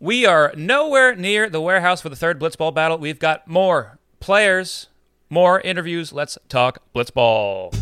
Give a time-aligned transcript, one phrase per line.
[0.00, 2.98] We are nowhere near the warehouse for the third Blitzball battle.
[2.98, 4.86] We've got more players,
[5.28, 6.12] more interviews.
[6.12, 7.74] Let's talk Blitzball.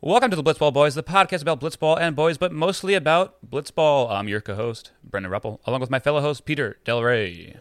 [0.00, 4.12] Welcome to the Blitzball Boys, the podcast about Blitzball and boys, but mostly about Blitzball.
[4.12, 7.56] I'm your co-host, Brendan Ruppel, along with my fellow host, Peter Del Rey.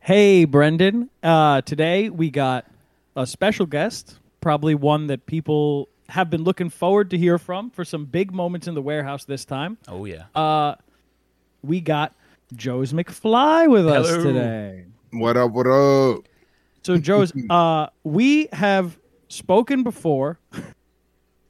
[0.00, 1.08] Hey, Brendan.
[1.22, 2.66] Uh, today we got
[3.14, 7.84] a special guest, probably one that people have been looking forward to hear from for
[7.84, 9.78] some big moments in the warehouse this time.
[9.86, 10.24] Oh yeah.
[10.34, 10.74] Uh,
[11.62, 12.14] we got
[12.54, 14.84] Joez McFly with us today.
[15.12, 15.52] What up?
[15.52, 16.28] What up?
[16.82, 18.98] So, Joez, uh, we have
[19.28, 20.38] spoken before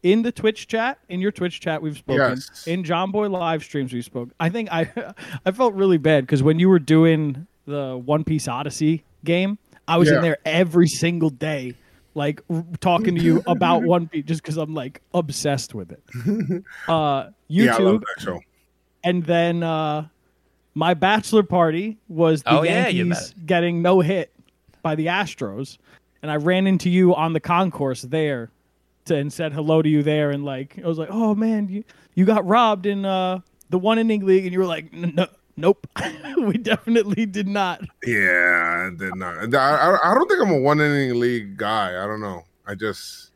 [0.02, 0.98] in the Twitch chat.
[1.08, 2.36] In your Twitch chat, we've spoken.
[2.36, 2.66] Yes.
[2.66, 4.30] In Jomboy live streams, we spoke.
[4.40, 4.90] I think I,
[5.46, 9.96] I felt really bad because when you were doing the One Piece Odyssey game, I
[9.96, 11.74] was in there every single day,
[12.18, 16.02] like r- talking to you about One Piece, just because I'm like obsessed with it.
[16.88, 18.40] Uh, Yeah, I love YouTube, that show.
[19.04, 20.08] and then uh,
[20.74, 23.46] my bachelor party was the Oh, yeah, you Yankees bet.
[23.46, 24.32] getting no hit
[24.82, 25.78] by the Astros,
[26.22, 28.50] and I ran into you on the concourse there,
[29.06, 31.84] to, and said hello to you there, and like I was like, oh man, you
[32.14, 33.38] you got robbed in uh,
[33.70, 35.26] the one inning league, and you were like, no,
[35.58, 35.86] nope,
[36.38, 37.80] we definitely did not.
[38.06, 39.54] Yeah, I did not.
[39.54, 42.02] I, I, I don't think I'm a one inning league guy.
[42.02, 42.44] I don't know.
[42.66, 43.30] I just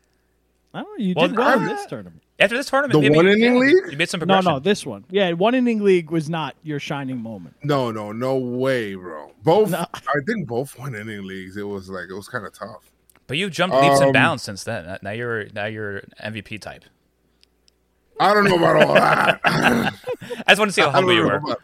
[0.73, 1.03] I don't know.
[1.05, 2.21] You Well, did well in this tournament.
[2.39, 3.91] After this tournament, The one-inning league?
[3.91, 4.51] You made some No, progression.
[4.53, 5.05] no, this one.
[5.11, 7.55] Yeah, one inning league was not your shining moment.
[7.63, 9.31] no, no, no way, bro.
[9.43, 9.69] Both.
[9.69, 9.85] No.
[9.93, 11.57] I think both one inning leagues.
[11.57, 12.89] It was like it was kind of tough.
[13.27, 14.97] But you've jumped leaps and Um, bounds since then.
[15.03, 16.83] Now you're now you're MVP type.
[18.19, 19.39] I don't know about all that.
[19.45, 19.91] I
[20.49, 21.35] just want to see how I humble you know were.
[21.35, 21.61] about-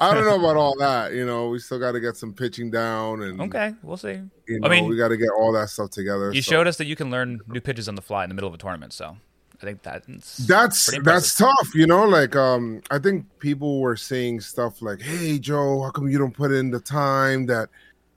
[0.00, 1.12] I don't know about all that.
[1.12, 4.20] You know, we still got to get some pitching down, and Okay, we'll see.
[4.46, 6.32] you I know, mean, we got to get all that stuff together.
[6.32, 6.50] You so.
[6.52, 8.54] showed us that you can learn new pitches on the fly in the middle of
[8.54, 8.92] a tournament.
[8.92, 9.16] So
[9.60, 14.40] I think that's that's that's tough you know like um i think people were saying
[14.40, 17.70] stuff like hey joe how come you don't put in the time that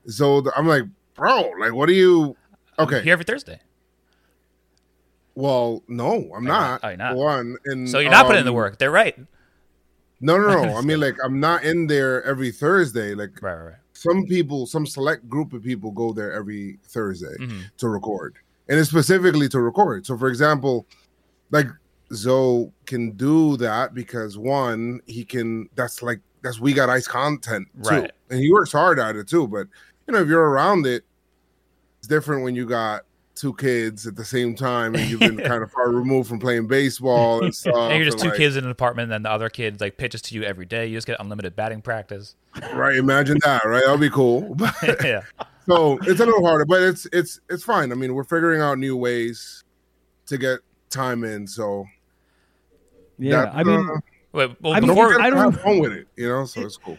[0.09, 0.83] Zoe i'm like
[1.13, 2.35] bro like what are you
[2.79, 3.59] okay here every Thursday.
[5.35, 6.81] well no i'm not?
[6.81, 7.15] not Oh, you're not.
[7.15, 8.77] one and So you're not putting in the um, work.
[8.79, 9.15] They're right.
[10.21, 10.75] No no no.
[10.77, 13.13] I mean like i'm not in there every thursday.
[13.13, 17.61] Like Right, right, some people some select group of people go there every thursday Mhm.
[17.77, 18.35] to record
[18.69, 20.05] and it's specifically to record.
[20.05, 20.85] So for example
[21.51, 21.67] like
[22.13, 27.67] zoe can do that because one he can that's like that's we got ice content
[27.83, 27.89] too.
[27.89, 28.11] Right.
[28.29, 29.67] and he works hard at it too but
[30.07, 31.03] you know if you're around it
[31.99, 33.03] it's different when you got
[33.37, 36.67] two kids at the same time and you've been kind of far removed from playing
[36.67, 39.29] baseball and stuff and you're just and, two like, kids in an apartment, and the
[39.31, 40.87] other kid like pitches to you every day.
[40.87, 42.35] You just get unlimited batting practice.
[42.73, 45.21] right imagine that right that'll be cool but yeah.
[45.67, 47.91] so it's a little harder, but it's it's it's fine.
[47.91, 49.63] I mean, we're figuring out new ways
[50.27, 50.59] to get
[50.89, 51.45] time in.
[51.47, 51.85] So
[53.17, 53.99] Yeah, that, I mean, uh,
[54.33, 56.45] Wait, well, I mean, don't before forget I don't- have fun with it, you know.
[56.45, 56.97] So it's cool.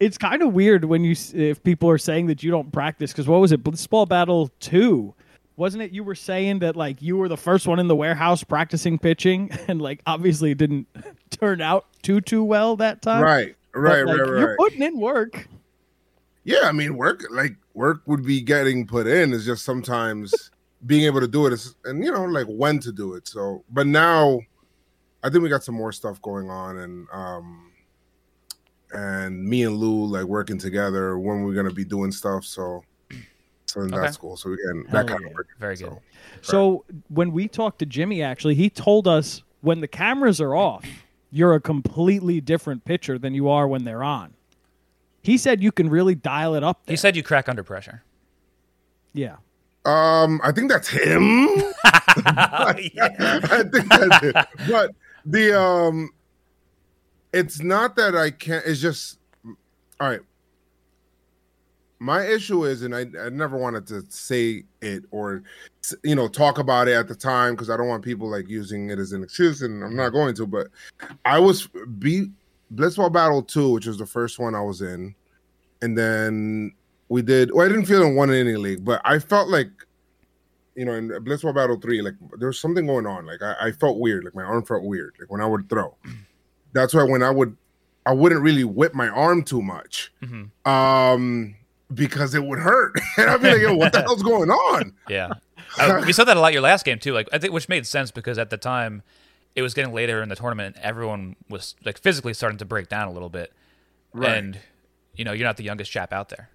[0.00, 3.28] it's kind of weird when you if people are saying that you don't practice because
[3.28, 5.14] what was it blitzball battle 2
[5.58, 8.44] wasn't it you were saying that like you were the first one in the warehouse
[8.44, 10.86] practicing pitching and like obviously it didn't
[11.30, 14.98] turn out too too well that time Right, But, right, like, right, you're putting in
[14.98, 15.48] work
[16.44, 19.34] Yeah, I mean, work like work would be getting put in.
[19.34, 20.50] Is just sometimes
[20.86, 23.28] being able to do it is, and you know, like when to do it.
[23.28, 24.40] So, but now,
[25.22, 27.72] I think we got some more stuff going on, and um,
[28.92, 32.44] and me and Lou like working together when we're gonna be doing stuff.
[32.44, 32.82] So,
[33.68, 33.96] so Okay.
[33.96, 34.36] that's cool.
[34.36, 35.28] So we can Hell that kind yeah.
[35.28, 35.48] of work.
[35.60, 35.96] Very good.
[36.42, 40.54] So, so when we talked to jimmy actually he told us when the cameras are
[40.56, 40.84] off
[41.30, 44.32] you're a completely different pitcher than you are when they're on
[45.22, 46.92] he said you can really dial it up there.
[46.92, 48.02] He said you crack under pressure.
[49.12, 49.36] yeah
[49.84, 51.22] Um, I think that's him.
[51.84, 54.36] I think that's it.
[54.70, 54.92] But
[55.26, 56.10] the um,
[57.32, 58.64] it's not that I can't.
[58.66, 59.18] It's just
[60.00, 60.20] all right.
[62.00, 65.42] My issue is, and I, I never wanted to say it or
[66.04, 68.90] you know talk about it at the time because I don't want people like using
[68.90, 70.46] it as an excuse, and I'm not going to.
[70.46, 70.68] But
[71.24, 71.68] I was
[71.98, 72.30] beat
[72.74, 75.14] Blitzball Battle Two, which was the first one I was in,
[75.82, 76.72] and then
[77.08, 77.52] we did.
[77.52, 79.70] Well, I didn't feel in one any league, but I felt like
[80.78, 83.26] you know, in Blitzball Battle 3, like there was something going on.
[83.26, 84.22] Like I, I felt weird.
[84.22, 85.16] Like my arm felt weird.
[85.18, 85.96] Like when I would throw.
[86.72, 87.56] That's why when I would
[88.06, 90.12] I wouldn't really whip my arm too much.
[90.22, 90.50] Mhm.
[90.64, 91.56] Um
[91.92, 92.94] because it would hurt.
[93.16, 94.94] and I'd be like, yo, what the hell's going on?
[95.08, 95.30] Yeah.
[95.78, 97.12] Uh, we saw that a lot your last game too.
[97.12, 99.02] Like I think which made sense because at the time
[99.54, 102.88] it was getting later in the tournament and everyone was like physically starting to break
[102.88, 103.52] down a little bit.
[104.14, 104.38] Right.
[104.38, 104.58] And
[105.14, 106.48] you know, you're not the youngest chap out there.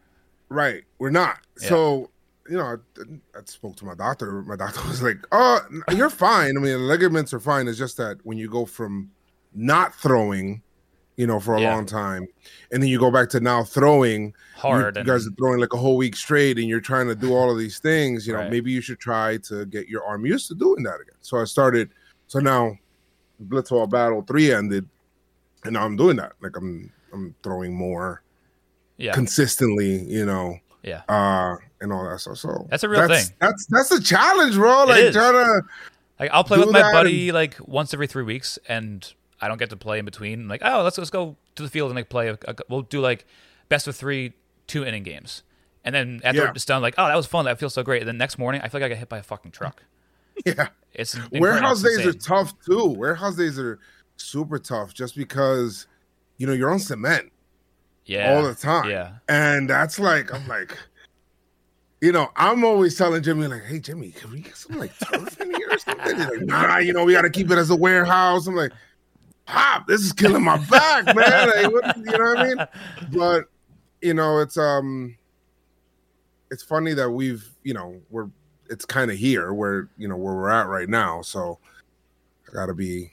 [0.50, 0.84] Right.
[0.98, 1.38] We're not.
[1.62, 1.70] Yeah.
[1.70, 2.10] So
[2.50, 4.42] you know, I, I spoke to my doctor.
[4.42, 5.62] My doctor was like, "Oh,
[5.96, 6.58] you're fine.
[6.58, 7.68] I mean, the ligaments are fine.
[7.68, 9.12] It's just that when you go from
[9.54, 10.62] not throwing,
[11.16, 11.76] you know, for a Yeah.
[11.76, 12.28] long time,
[12.72, 14.96] and then you go back to now throwing, you- Hard.
[14.96, 17.36] You, and- guys are throwing like a whole week straight, and you're trying to do
[17.36, 18.26] all of these things.
[18.26, 18.52] You know, Right.
[18.52, 21.16] maybe you should try to get your arm used to doing that again.
[21.22, 21.90] So I started.
[22.28, 22.78] So now,
[23.48, 24.88] Blitzball Battle Three ended,
[25.66, 26.34] and now I'm doing that.
[26.42, 28.24] Like I'm, I'm throwing more
[28.98, 29.14] yeah.
[29.14, 30.04] consistently.
[30.04, 31.02] You know, yeah.
[31.10, 32.38] uh, and all that stuff.
[32.38, 33.38] So That's a real that's, thing.
[33.40, 34.86] That's that's a challenge, bro.
[34.86, 35.62] Like trying to
[36.20, 39.14] Like I'll play with my buddy like once every three weeks, and
[39.44, 40.48] I don't get to play in between.
[40.48, 42.30] Like, oh, let's let's go to the field and like play.
[42.30, 43.26] A, a- we'll do like
[43.70, 44.34] best of three,
[44.68, 45.44] two inning games,
[45.84, 46.52] and then after Yeah.
[46.56, 47.46] it's done, like, oh, that was fun.
[47.46, 48.02] That feels so great.
[48.02, 49.84] And then next morning, I feel like I got hit by a fucking truck.
[50.46, 50.70] yeah.
[50.94, 52.86] It's Warehouse days are tough too.
[52.86, 53.80] Warehouse days are
[54.18, 55.88] super tough just because
[56.38, 57.32] you know you're on cement
[58.06, 58.90] yeah all the time.
[58.90, 60.78] Yeah, And that's like I'm like,
[62.02, 65.40] you know, I'm always telling Jimmy like, "Hey Jimmy, can we get some like turf
[65.40, 67.70] in here or something?" He's like, "Nah, you know, we got to keep it as
[67.70, 68.72] a warehouse." I'm like,
[69.46, 72.68] "Pop, this is killing my back, man." Like, what, you know what I mean?
[73.12, 73.46] But
[74.02, 75.18] you know, it's um,
[76.52, 78.30] it's funny that we've you know we're
[78.70, 81.22] it's kind of here where you know where we're at right now.
[81.22, 81.60] So
[82.50, 83.12] I got to be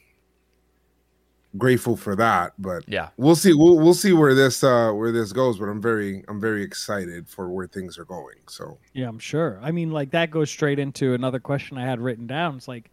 [1.59, 3.09] grateful for that, but yeah.
[3.17, 6.41] we'll see we'll, we'll see where this uh where this goes but i'm very i'm
[6.41, 9.59] very excited for where things are going so Yeah, I'm sure.
[9.63, 12.57] I mean, like that goes straight into another question I had written down.
[12.57, 12.91] It's like,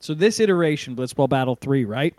[0.00, 2.14] so this iteration, Blitzball Battle Three, right?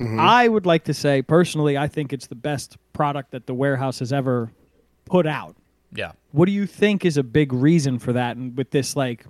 [0.00, 0.18] Mhm.
[0.20, 3.98] I would like to say personally, I think it's the best product that the warehouse
[4.00, 4.50] has ever
[5.06, 5.56] put out.
[5.94, 6.12] Yeah.
[6.32, 8.36] What do you think is a big reason for that?
[8.36, 9.24] And with this, like,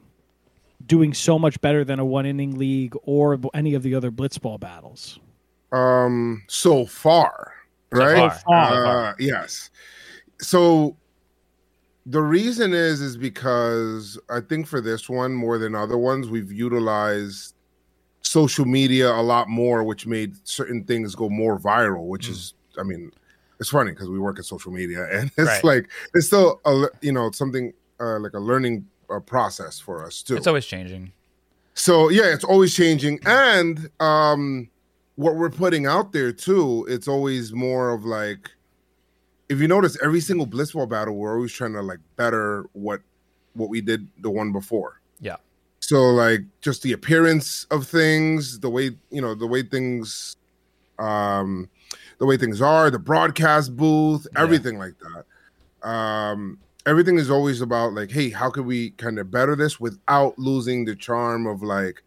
[0.84, 4.58] doing so much better than a one inning league or any of the other Blitzball
[4.60, 5.18] battles?
[5.72, 7.52] um so far
[7.90, 8.70] right far.
[8.70, 8.86] far.
[9.08, 9.68] uh yes
[10.40, 10.96] so
[12.06, 16.52] the reason is is because i think for this one more than other ones we've
[16.52, 17.55] utilized
[18.26, 22.30] social media a lot more which made certain things go more viral which Mm.
[22.32, 23.10] is i mean
[23.60, 25.64] it's funny because we work in social media and it's Right.
[25.64, 25.84] like
[26.14, 30.36] it's still a you know something uh, like a learning uh, process for us too
[30.36, 31.12] It's always changing.
[31.74, 34.68] so yeah, it's always changing, and um,
[35.14, 38.50] what we're putting out there too, it's always more of like,
[39.48, 43.00] if you notice, every single Blitzball battle, we're always trying to like better what
[43.54, 45.00] what we did the one before.
[45.20, 45.36] Yeah.
[45.86, 50.34] So like just the appearance of things, the way you know the way things,
[50.98, 51.68] um,
[52.18, 54.42] the way things are, the broadcast booth, Yeah.
[54.42, 55.88] everything like that.
[55.88, 60.36] Um, everything is always about like, hey, how can we kind of better this without
[60.40, 62.02] losing the charm of like,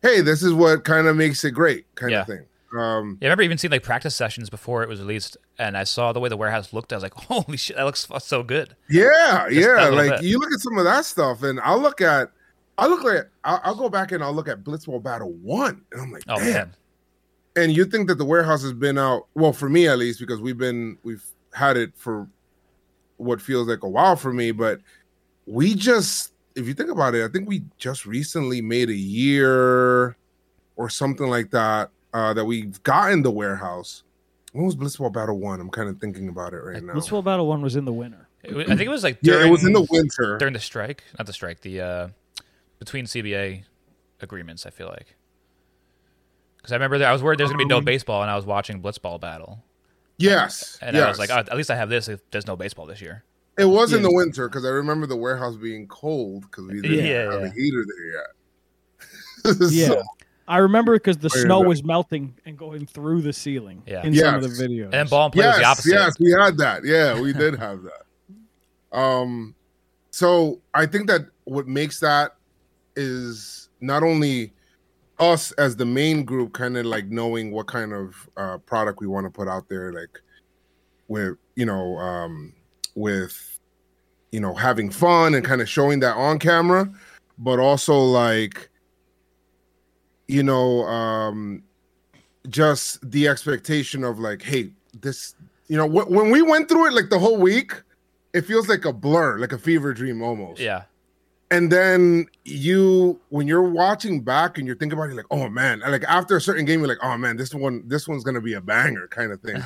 [0.00, 2.22] hey, this is what kind of makes it great, kind Yeah.
[2.22, 2.46] of thing.
[2.74, 5.84] Um, Yeah, I remember even seeing like practice sessions before it was released, and I
[5.84, 6.90] saw the way the warehouse looked.
[6.92, 9.88] I was like, "Holy shit, that looks so good!" yeah, Just yeah.
[9.90, 10.22] Like bit.
[10.22, 12.30] you look at some of that stuff, and I'll look at,
[12.76, 16.00] I look at, I'll, I'll go back and I'll look at Blitzball Battle One, and
[16.00, 16.52] I'm like, Oh damn.
[16.52, 16.74] man,
[17.56, 20.40] and you think that the warehouse has been out well for me at least because
[20.40, 22.26] we've been we've had it for
[23.16, 24.80] what feels like a while for me but
[25.46, 30.16] we just if you think about it i think we just recently made a year
[30.74, 34.02] or something like that uh that we've gotten the warehouse.
[34.52, 35.60] When was Blitzball battle one?
[35.60, 36.92] I'm kind of thinking about it right now.
[36.94, 38.28] Blitzball Battle One was in the winter.
[38.44, 40.38] It I think it was like yeah during, it was in the winter.
[40.38, 42.08] during the strike, not the strike, the uh,
[42.84, 43.64] between CBA
[44.20, 44.66] agreements.
[44.66, 45.16] I feel like
[46.56, 48.36] because I remember that I was worried there's gonna be no Um, baseball, and I
[48.36, 49.62] was watching Blitzball battle,
[50.18, 52.08] yes and I was like, oh, at least I have this.
[52.08, 53.24] If there's no baseball this year.
[53.58, 57.04] it was in the winter because i remember the warehouse being cold because we didn't
[57.06, 57.46] Yeah, have yeah.
[57.46, 58.06] a heater there
[59.54, 59.86] yet Yeah.
[59.88, 60.02] So-
[60.48, 64.04] I remember because the snow was melting and going through the ceiling Yeah.
[64.04, 64.84] in some of the videos.
[64.84, 65.92] And then Ball In Play was the opposite.
[65.94, 66.84] Yes, we had that.
[66.84, 68.02] Yeah, we did have that.
[68.98, 69.54] Um,
[70.10, 72.36] so I think that what makes that
[72.96, 74.52] is not only
[75.18, 79.06] us as the main group kind of like knowing what kind of uh, product we
[79.06, 80.20] want to put out there, like
[81.08, 82.52] with you know, um,
[82.94, 83.58] with
[84.32, 86.92] you know having fun and kind of showing that on camera,
[87.38, 88.68] but also like
[90.26, 91.62] you know um
[92.48, 94.70] just the expectation of like hey
[95.00, 95.34] this
[95.68, 97.82] you know wh- when we went through it like the whole week
[98.32, 100.60] it feels like a blur like a fever dream almost.
[100.60, 100.82] Yeah,
[101.54, 105.80] and then you when you're watching back and you're thinking about it like oh man
[105.86, 108.54] like after a certain game you're like oh man this one this one's gonna be
[108.54, 109.56] a banger kind of thing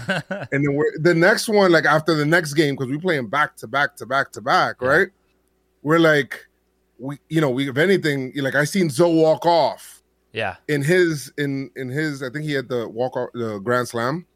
[0.52, 3.56] and then we're the next one like after the next game because we're playing back
[3.56, 5.08] to back to back to back right
[5.82, 6.46] we're like
[6.98, 10.02] we you know we if anything like i seen zoe walk off
[10.34, 10.56] yeah.
[10.68, 14.26] in his in in his i think he had the walk off the grand slam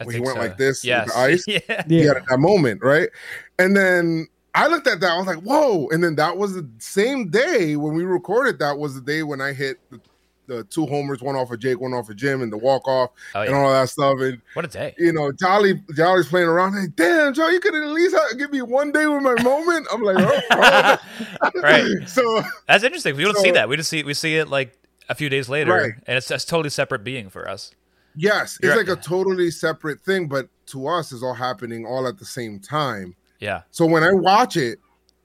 [0.00, 0.40] I When he went so.
[0.40, 1.12] like this with Yes.
[1.12, 1.44] the ice?
[1.46, 1.84] yeah.
[1.86, 2.14] he yeah.
[2.14, 3.10] had that moment right
[3.58, 5.12] and then I looked at that.
[5.12, 8.58] I was like, "Whoa!" And then that was the same day when we recorded.
[8.58, 10.00] That was the day when I hit the,
[10.46, 13.10] the two homers, one off of Jake, one off of Jim, and the walk off
[13.36, 14.18] Oh and all that stuff.
[14.20, 14.94] And What a day.
[14.98, 16.74] you know, Jolly Jolly's playing around.
[16.74, 19.86] Like, damn, Joe, you could at least give me one day with my moment.
[19.92, 20.40] I'm like, oh,
[21.42, 21.50] oh.
[21.62, 21.86] right.
[22.08, 23.14] So That's interesting.
[23.16, 23.68] We don't see that.
[23.68, 24.76] We just see we see it like
[25.08, 25.92] a few days later, Right.
[26.06, 27.72] and it's a totally separate being for us.
[28.16, 32.06] yes, it's You're- like a totally separate thing, but to us, it's all happening all
[32.08, 33.14] at the same time.
[33.40, 33.62] Yeah.
[33.70, 34.78] So when I watch it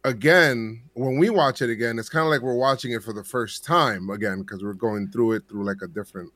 [0.04, 3.24] again, when we watch it again, it's kind of like we're watching it for the
[3.24, 6.32] first time again because we're going through it through like a different.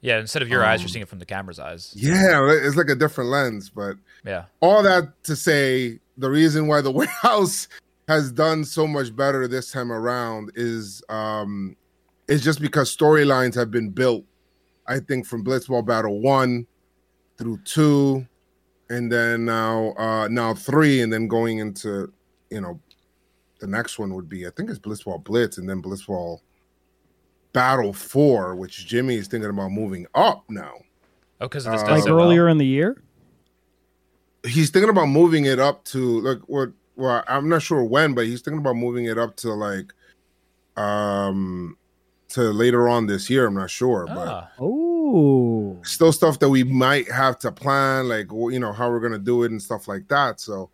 [0.00, 0.18] Yeah.
[0.20, 1.92] Instead of your eyes, you're Um, seeing it from the camera's eyes.
[1.96, 3.70] Yeah, it's like a different lens.
[3.70, 4.44] But Yeah.
[4.60, 7.68] all that to say, the reason why the warehouse
[8.06, 11.74] has done so much better this time around is um
[12.28, 14.24] is just because storylines have been built.
[14.86, 16.66] I think from Blitzball Battle One
[17.38, 18.26] through two,
[18.90, 22.12] and then now uh now three, and then going into
[22.50, 22.80] you know
[23.60, 26.40] the next one would be I think it's Blitzball Blitz, and then Blitzball
[27.52, 30.72] Battle Four, which Jimmy is thinking about moving up now.
[31.40, 32.26] Oh, because Uh, like so well.
[32.26, 33.00] earlier in the year.
[34.46, 38.26] he's thinking about moving it up to like what well i'm not sure when but
[38.26, 39.92] he's thinking about moving it up to like
[40.76, 41.76] um
[42.28, 44.50] to later on this year i'm not sure but Ah,
[45.84, 49.44] Still stuff that we might have to plan like you know how we're gonna do
[49.44, 50.70] it and stuff like that so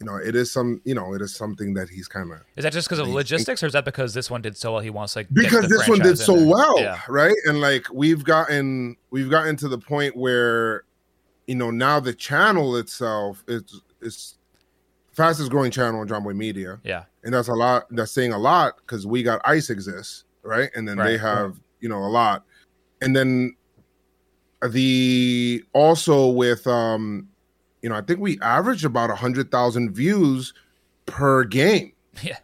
[0.00, 2.62] you know it is some you know it is something that he's kind of is
[2.64, 4.80] that just because of logistics, or is that because this one did so well?
[4.80, 6.46] He wants like because this one did so there?
[6.46, 7.00] well Yeah.
[7.08, 10.84] right and like we've gotten we've gotten to the point where
[11.46, 14.38] you know now the channel itself is is
[15.12, 17.04] fastest growing channel on Jomboy Media Yeah.
[17.22, 20.86] and that's a lot that's saying a lot because we got ice exists right and
[20.86, 22.44] then they Right, have you know a lot
[23.00, 23.54] and then
[24.68, 27.28] the also with um
[27.82, 30.54] you know i think we averaged about a hundred thousand views
[31.06, 31.92] per game
[32.22, 32.38] Yeah.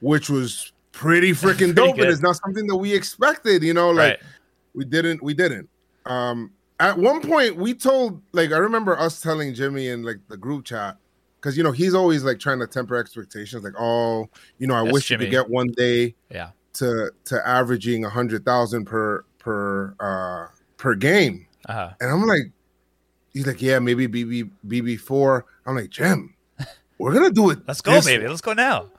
[0.00, 2.04] which was pretty freaking dope good.
[2.04, 4.20] and it's not something that we expected you know like right.
[4.74, 5.68] we didn't we didn't
[6.06, 6.50] um
[6.80, 10.64] at one point we told like i remember us telling jimmy in like the group
[10.64, 10.96] chat
[11.40, 14.28] because you know he's always like trying to temper expectations like oh
[14.58, 16.50] you know i That's wish you could get one day Yeah.
[16.74, 20.46] to to averaging a hundred thousand per per uh
[20.78, 21.90] per game Uh huh.
[22.00, 22.50] and i'm like
[23.34, 26.34] he's like yeah maybe bb bb4 i'm like jim
[26.98, 28.22] we're gonna do it Let's go, baby.
[28.24, 28.90] way." Let's go now.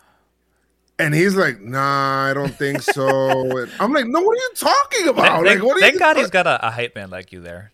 [0.99, 4.51] and he's like nah i don't think so and i'm like no what are you
[4.55, 7.39] talking about Thank, like what thank God he's got a, a hype man like you
[7.41, 7.71] there.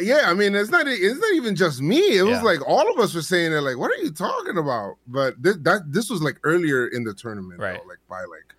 [0.00, 2.98] yeah i mean it's not it's not even just me it was like all of
[2.98, 6.22] us were saying it like what are you talking about but this, that this was
[6.22, 7.78] like earlier in the tournament Right.
[7.80, 8.54] though, like by like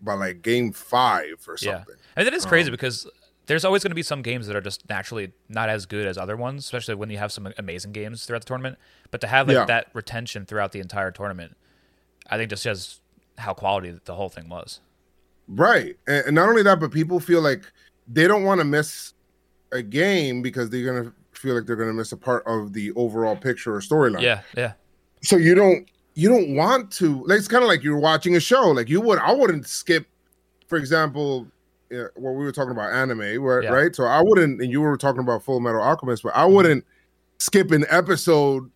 [0.00, 1.78] by like game five or Yeah.
[1.78, 3.06] something And it is crazy Um, because
[3.46, 6.16] there's always going to be some games that are just naturally not as good as
[6.16, 8.78] other ones, especially when you have some amazing games throughout the tournament.
[9.10, 9.64] But to have like Yeah.
[9.66, 11.56] that retention throughout the entire tournament,
[12.30, 13.00] I think just shows
[13.38, 14.80] how quality the whole thing was.
[15.48, 17.62] right and, and not only that but people feel like
[18.06, 19.12] they don't want to miss
[19.72, 23.34] a game because they're gonna feel like they're gonna miss a part of the overall
[23.34, 24.72] picture or storyline Yeah, yeah,
[25.22, 28.40] so you don't you don't want to like it's kind of like you're watching a
[28.40, 30.06] show like you would i wouldn't skip
[30.68, 31.48] for example
[31.92, 33.70] uh, what we were talking about anime right, Yeah.
[33.70, 36.84] right so i wouldn't and you were talking about full metal alchemist but i wouldn't
[37.38, 38.70] skip an episode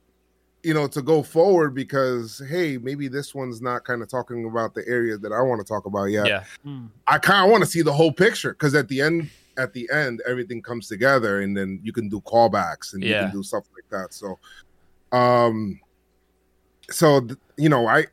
[0.63, 4.75] you know to go forward because hey maybe this one's not kind of talking about
[4.75, 6.45] the area that i want to talk about yet yeah.
[6.65, 6.87] Hmm.
[7.07, 9.89] i kind of want to see the whole picture because at the end at the
[9.93, 13.65] end everything comes together and then you can do callbacks and you can do stuff
[13.75, 14.39] like that so
[15.13, 15.79] um
[16.91, 18.05] so th- you know i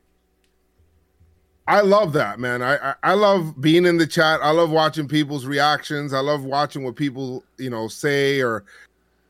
[1.68, 2.62] i love that man.
[2.62, 4.40] I, I i love being in the chat.
[4.42, 6.14] I love watching people's reactions.
[6.14, 8.66] I love watching what people you know say or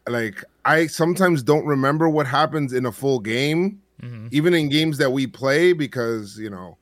[0.08, 4.98] like i sometimes don't remember what happens in a full game hmm even in games
[4.98, 6.78] that we play because you know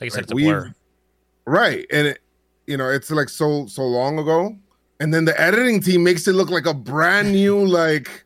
[0.00, 0.74] Like you said, like, it's a blur.
[1.46, 1.86] right.
[1.92, 2.18] And it
[2.66, 4.56] you know it's like so so long ago.
[5.00, 8.24] And then the editing team makes it look like a brand new like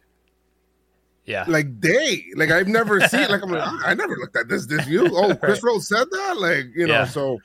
[1.26, 4.48] Yeah, like day like i've never seen like i'm like "Ah, i never looked at
[4.48, 5.70] this this view oh chris Right.
[5.72, 7.04] rose said that like you know Yeah.
[7.04, 7.38] so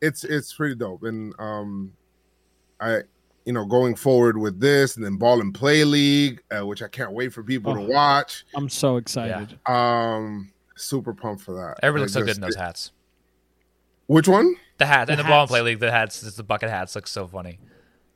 [0.00, 1.92] it's it's pretty dope and um
[2.80, 3.00] i
[3.44, 6.86] you know going forward with this and then Ball In Play league uh, which i
[6.88, 7.86] can't wait for people to Oh.
[7.88, 9.58] watch I'm so excited.
[9.66, 12.92] um super pumped for that everybody Like, looks so good in those hats.
[14.06, 15.80] which one The hat and The the Ball In Play league.
[15.80, 17.58] The hats, just the bucket hats, look so funny.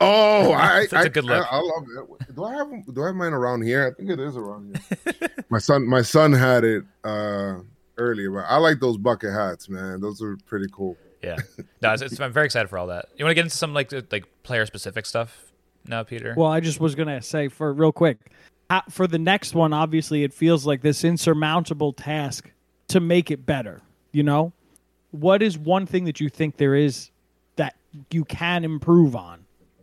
[0.02, 1.46] Oh, I, Such a I, good I, look.
[1.50, 1.84] I love
[2.20, 2.34] it.
[2.34, 3.86] Do I have do I have mine around here?
[3.86, 5.28] I think it is around here.
[5.48, 7.56] my son, my son had it uh
[7.98, 10.00] earlier, but I like those bucket hats, man.
[10.00, 10.96] Those are pretty cool.
[11.22, 11.36] Yeah,
[11.82, 13.08] no, it's, it's, I'm very excited for all that.
[13.16, 15.52] You want to get into some like like player specific stuff
[15.86, 16.34] now, Peter?
[16.36, 18.18] Well, I just was gonna say for real quick,
[18.90, 22.50] for the next one, obviously, it feels like this insurmountable task
[22.88, 23.82] to make it better.
[24.12, 24.52] You know,
[25.10, 27.10] what is one thing that you think there is
[27.56, 27.74] that
[28.10, 29.41] you can improve on?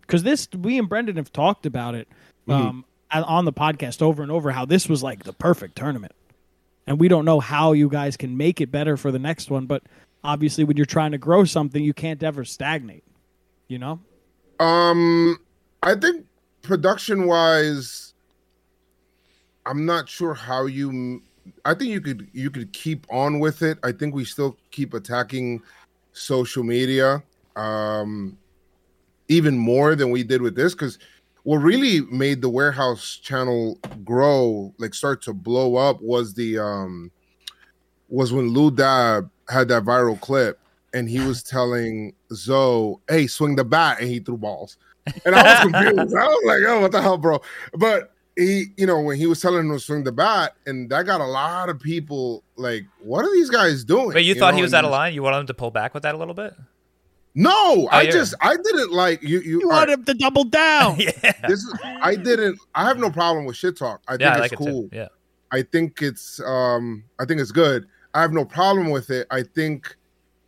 [0.09, 2.07] Because this, we and Brendan have talked about it
[2.47, 4.49] um, on the podcast over and over.
[4.49, 6.13] How this was like the perfect tournament,
[6.87, 9.67] and we don't know how you guys can make it better for the next one.
[9.67, 9.83] But
[10.23, 13.03] obviously, when you're trying to grow something, you can't ever stagnate.
[13.67, 13.99] You know.
[14.59, 15.37] Um,
[15.83, 16.25] I think
[16.63, 18.15] production wise,
[19.67, 21.21] I'm not sure how you.
[21.65, 23.77] I think you could you could keep on with it.
[23.83, 25.61] I think we still keep attacking
[26.13, 27.21] social media,
[27.55, 28.39] um,
[29.29, 30.99] even more than we did with this because
[31.43, 37.11] what really made the warehouse channel grow, like start to blow up, was the um
[38.09, 40.59] was when Lou Dab had that viral clip
[40.93, 44.77] and he was telling Zoe, "Hey, swing the bat," and he threw balls.
[45.25, 46.15] And I was confused.
[46.15, 47.41] I was like, "Oh, what the hell, bro?"
[47.73, 51.05] But he, you know, when he was telling him to swing the bat, and that
[51.05, 54.57] got a lot of people like, "What are these guys doing?" But you, thought know?
[54.57, 55.13] he was and out of line.
[55.13, 56.53] You wanted him to pull back with that a little bit.
[57.35, 58.11] No, I yeah.
[58.11, 59.39] just I didn't like you.
[59.39, 60.95] You, You all want right, him to double down.
[60.99, 61.11] yeah,
[61.47, 62.59] this is I didn't.
[62.75, 64.01] I have no problem with shit talk.
[64.07, 64.89] I think yeah, I it's like cool.
[64.89, 64.89] too.
[64.91, 65.07] Yeah,
[65.51, 67.85] I think it's um I think it's good.
[68.13, 69.27] I have no problem with it.
[69.29, 69.95] I think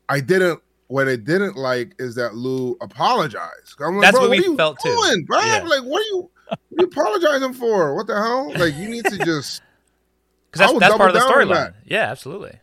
[0.10, 3.80] I didn't what I didn't like is that Lou apologized.
[3.80, 4.90] I'm like, That's bro, what we are you felt too.
[4.90, 5.40] doing, bro?
[5.40, 5.64] Yeah.
[5.64, 7.96] Like, what are you what are you apologizing for?
[7.96, 8.52] What the hell?
[8.56, 9.62] Like, you need to just
[10.52, 11.74] because I that's that's part of the double storyline.
[11.86, 12.60] Yeah, absolutely.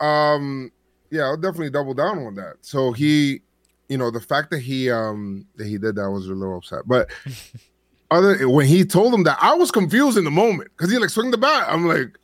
[0.00, 0.72] um
[1.12, 2.54] yeah, I'll definitely double down on that.
[2.62, 3.42] So he,
[3.90, 6.82] you know, the fact that he um that he did that was a little upset.
[6.86, 7.10] But
[8.10, 11.10] other when he told him that, I was confused in the moment because he like
[11.10, 11.66] swing the bat.
[11.68, 12.18] I'm like,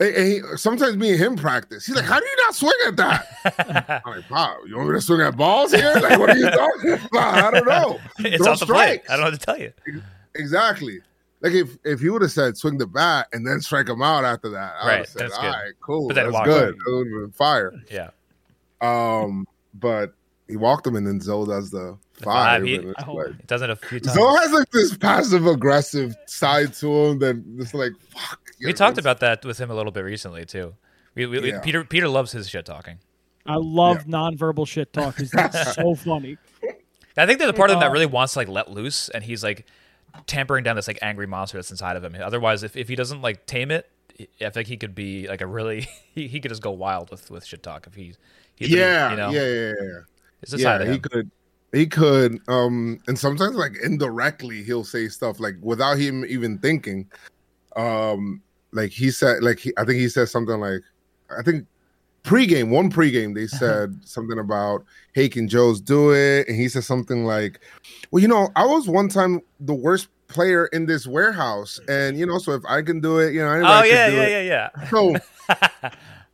[0.00, 1.86] and and he, sometimes me and him practice.
[1.86, 4.94] He's like, "How do you not swing at that?" I'm like, "Pop, you want me
[4.96, 5.94] to swing at balls here?
[5.94, 7.44] Like, what are you talking about?
[7.44, 8.00] I don't know.
[8.18, 9.02] it's Throw off the plate.
[9.08, 9.72] I don't know what to tell you.
[10.34, 11.00] Exactly.
[11.42, 14.24] Like if if he would have said swing the bat and then strike him out
[14.24, 15.48] after that, I would have said, that's "All good.
[15.48, 16.62] right, cool, But then that's good.
[16.68, 16.78] away.
[16.84, 18.10] That would have been fire." Yeah,
[18.80, 20.14] Um, but
[20.48, 22.60] he walked him, and then Zoe does the The five.
[22.60, 24.14] five, he- it's I hope- like- it does it a few times.
[24.16, 28.40] Zoe has like this passive aggressive side to him that just like fuck.
[28.60, 30.74] we yeah, talked it's- about that with him a little bit recently too.
[31.14, 31.60] We, we, we- Yeah.
[31.60, 32.98] Peter Peter loves his shit talking.
[33.46, 35.16] I love nonverbal shit talk.
[35.16, 36.36] 'cause That's so funny.
[37.16, 39.08] I think there's a part of him that Uh, really wants to like let loose,
[39.08, 39.66] and he's like
[40.26, 42.16] tampering down this like angry monster that's inside of him.
[42.20, 43.90] Otherwise, if, if he doesn't like tame it,
[44.40, 47.30] I think he could be like a really he, he could just go wild with
[47.30, 48.14] with shit talk if he,
[48.56, 49.98] he Yeah, you know, yeah, yeah, yeah.
[50.42, 51.00] it's Yeah, he him.
[51.00, 51.30] could.
[51.72, 52.40] He could.
[52.48, 57.08] Um, and sometimes like indirectly, he'll say stuff like without him even thinking.
[57.76, 58.42] Um,
[58.72, 60.80] like he said, like he, I think he said something like,
[61.36, 61.66] I think
[62.22, 63.58] pregame, one pregame, they uh-huh.
[63.58, 67.60] said something about, "Hey, can Joez do it?" And he said something like,
[68.10, 72.26] "Well, you know, I was one time the worst player in this warehouse, and you
[72.26, 74.88] know, so if I can do it, you know, Oh yeah, yeah, it." yeah, yeah.
[74.88, 75.14] So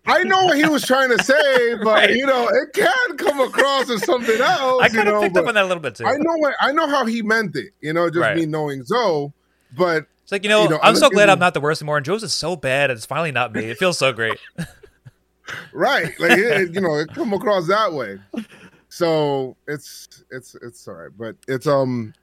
[0.09, 2.11] I know what he was trying to say, but Right.
[2.11, 4.83] you know, it can come across as something else.
[4.83, 6.07] I kind of know, picked up on that a little bit too.
[6.07, 7.73] I know what I know how he meant it.
[7.81, 8.37] You know, just Right.
[8.37, 9.33] me knowing Zoe,
[9.77, 11.97] but It's like you know, you know, I'm so glad I'm not the worst anymore.
[11.97, 13.65] And Joez is so bad, and it's finally not me.
[13.65, 14.39] It feels so great.
[15.73, 18.19] right, like it, you know, it come across that way.
[18.89, 22.15] So it's it's it's all right, but it's um,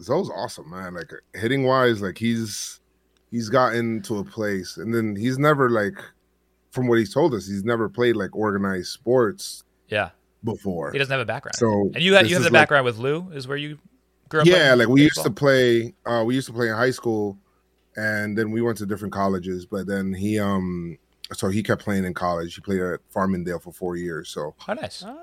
[0.00, 0.94] Zoe's awesome, man.
[0.94, 2.80] Like hitting wise, like he's
[3.30, 5.94] he's gotten to a place, and then he's never like,
[6.70, 10.10] from what he's told us, he's never played like organized sports Yeah,
[10.44, 10.92] before.
[10.92, 11.56] he doesn't have a background.
[11.56, 13.78] So and you this you have the like- background with Lou, is where you
[14.28, 14.46] grew up.
[14.46, 17.36] yeah like we used to play uh we used to play in high school
[17.96, 20.96] and then we went to different colleges but then he um
[21.34, 24.72] so he kept playing in college he played at farmingdale for four years so Oh,
[24.74, 25.02] nice.
[25.06, 25.16] Ah.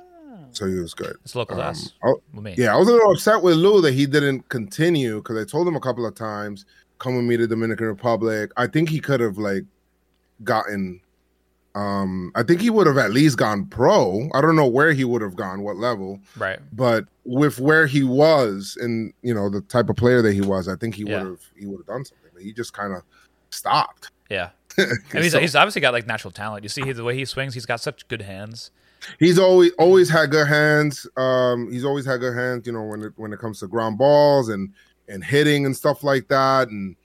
[0.52, 1.94] so he was good It's local to um, us.
[2.04, 2.22] oh,
[2.58, 5.68] yeah i was a little upset with lou that he didn't continue because i told
[5.68, 6.66] him a couple of times
[7.00, 9.64] come with me to dominican republic i think he could have like
[10.44, 11.00] gotten
[11.76, 15.04] um i think he would have at least gone pro i don't know where he
[15.06, 16.60] would have gone what level Right.
[16.74, 20.68] but with where he was and you know the type of player that he was,
[20.68, 21.22] I think he Yeah.
[21.22, 22.32] would have he would have done something.
[22.34, 23.04] But he just kind of
[23.52, 24.10] stopped.
[24.28, 24.50] Yeah.
[24.78, 26.64] And he's, So, he's obviously got like natural talent.
[26.64, 27.54] You see the way he swings.
[27.54, 28.72] He's got such good hands.
[29.20, 31.08] he's always always had good hands.
[31.18, 32.68] Um, he's always had good hands.
[32.68, 34.74] You know when it when it comes to ground balls and
[35.08, 36.70] and hitting and stuff like that.
[36.70, 36.96] And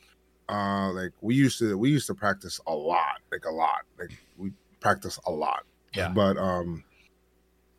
[0.48, 3.82] uh, like we used to we used to practice a lot, like a lot.
[3.98, 5.64] Like we practice a lot.
[5.94, 6.08] Yeah.
[6.08, 6.84] But um,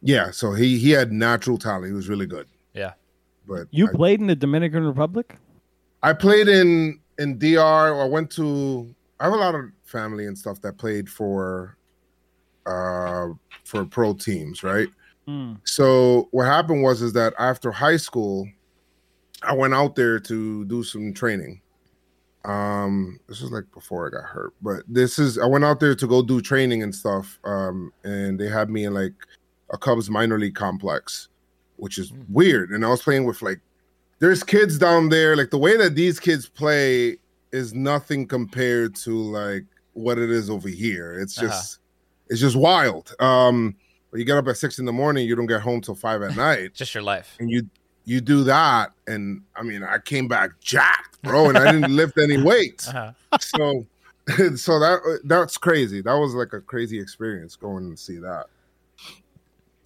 [0.02, 0.32] yeah.
[0.32, 1.86] So he he had natural talent.
[1.86, 2.48] He was really good.
[2.74, 2.94] Yeah.
[3.48, 5.36] But You I- played in the Dominican Republic?
[6.04, 8.02] I played in in DR.
[8.02, 8.94] I went to.
[9.20, 11.78] I have a lot of family and stuff that played for,
[12.66, 13.28] uh,
[13.64, 14.90] for pro teams, right?
[15.26, 15.54] Hmm.
[15.64, 18.48] So what happened was is that after high school,
[19.44, 21.62] I went out there to do some training,
[22.48, 25.96] Um, this was like before I got hurt, but this is I went out there
[25.96, 27.40] to go do training and stuff.
[27.44, 29.14] Um, and they had me in like
[29.70, 31.28] a Cubs minor league complex,
[31.76, 32.72] which is weird.
[32.72, 33.60] And I was playing with like
[34.20, 35.36] there's kids down there.
[35.36, 37.18] Like the way that these kids play
[37.52, 39.66] is nothing compared to like
[39.98, 41.20] what it is over here.
[41.20, 41.48] It's Uh-huh.
[41.48, 41.80] just
[42.30, 43.14] it's just wild.
[43.20, 43.76] Um,
[44.14, 46.36] you get up at six in the morning, you don't get home till five at
[46.48, 47.36] night Just your life.
[47.40, 47.68] and you
[48.06, 52.18] you do that and i mean i came back jacked bro and i didn't lift
[52.18, 53.12] any weights Uh-huh.
[53.42, 53.86] so
[54.56, 58.46] so that that's crazy that was like a crazy experience going and see that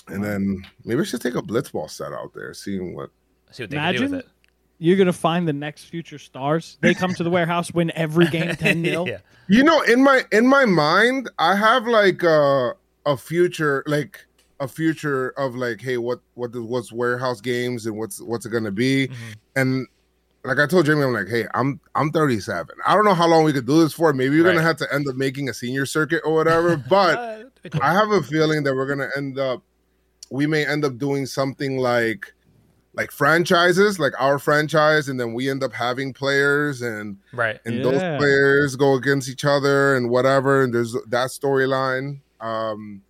[0.08, 3.10] and then maybe i should take a blitzball set out there seeing what
[3.52, 4.28] See what they can do with it.
[4.84, 6.78] You're gonna find the next future stars.
[6.82, 9.18] They come to the warehouse, win every game 10 0 yeah.
[9.48, 12.74] you know in my in my mind i have like a
[13.06, 14.26] a future like
[14.60, 18.50] a future of like hey what what the, what's warehouse games and what's what's it
[18.50, 19.16] gonna be Mhm.
[19.56, 19.88] and
[20.44, 22.76] like I told Jamie, I'm like, hey, I'm I'm 37.
[22.88, 24.12] I don't know how long we could do this for.
[24.12, 26.78] Maybe we're gonna have to end up making a senior circuit or whatever.
[26.78, 27.82] But Uh, that'd be cool.
[27.84, 29.62] I have a feeling that we're gonna end up,
[30.32, 32.34] we may end up doing something like
[32.94, 37.60] like franchises, like our franchise, and then we end up having players and right.
[37.66, 40.64] and those players go against each other and whatever.
[40.64, 42.20] And there's that storyline.
[42.42, 43.02] Um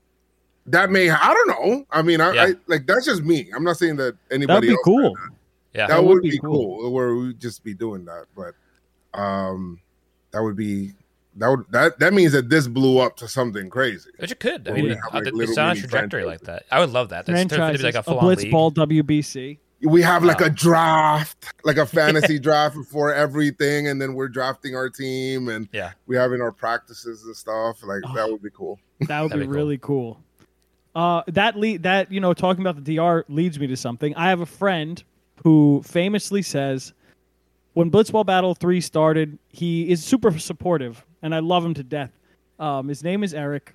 [0.67, 1.85] that may I don't know.
[1.89, 2.43] I mean, I, Yeah.
[2.43, 3.49] I like that's just me.
[3.55, 5.17] I'm not saying that anybody That'd be else cool.
[5.73, 5.87] Yeah.
[5.87, 6.77] that, That would, would be, be cool.
[6.81, 6.91] cool.
[6.91, 8.53] where we'd just be doing that but
[9.19, 9.79] um
[10.31, 10.91] that would be
[11.37, 14.67] that would that that means that this blew up to something crazy Which it could.
[14.67, 16.63] I mean, have, like, it's on a mini trajectory like that.
[16.69, 17.25] I would love that.
[17.25, 19.57] There's to Franchises, be like a a full on blitzball WBC.
[19.83, 20.47] We have like Wow.
[20.47, 25.67] a draft like a fantasy draft for everything and then we're drafting our team and
[25.71, 25.91] Yeah.
[26.07, 28.31] we having our practices and stuff like that Oh.
[28.33, 29.55] would be cool That would That'd be, be cool.
[29.55, 30.19] really cool.
[30.93, 34.13] Uh, that lead that you know talking about the DR leads me to something.
[34.15, 35.01] I have a friend
[35.43, 36.93] who famously says
[37.73, 42.11] when Blitzball Battle Three started, he is super supportive, and I love him to death.
[42.59, 43.73] Um, his name is Eric.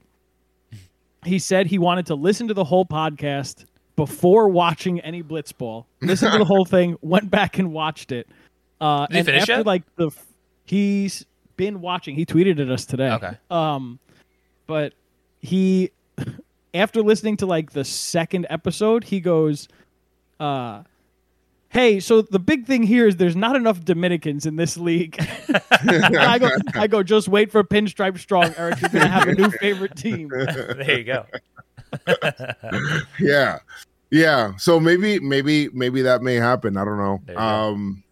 [1.25, 3.65] He said he wanted to listen to the whole podcast
[3.97, 5.87] before watching any Blitzball.
[6.01, 6.97] Listen to the whole thing.
[7.01, 8.29] Went back and watched it.
[8.81, 9.67] Uh, Did he and finish after yet?
[9.67, 10.11] like the,
[10.67, 11.25] he's
[11.57, 12.15] been watching.
[12.15, 13.11] He tweeted at us today.
[13.13, 13.33] Okay.
[13.51, 13.99] Um,
[14.67, 14.93] but
[15.41, 15.91] he
[16.75, 19.69] after listening to like the second episode, he goes,
[20.39, 20.83] uh,
[21.71, 25.17] "Hey, so the big thing here is there's not enough Dominicans in this league."
[25.71, 28.81] I go, I go, just wait for Pinstripe Strong, Eric.
[28.81, 30.29] You're gonna have a new favorite team.
[30.29, 31.27] there you go.
[33.21, 33.59] yeah
[34.11, 37.45] yeah so maybe maybe maybe that may happen i don't know There you go.
[37.45, 38.03] um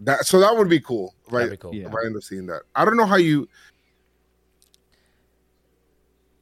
[0.00, 1.74] that so that would be cool right That'd be cool.
[1.74, 1.88] Yeah.
[1.88, 3.48] if i end up seeing that i don't know how you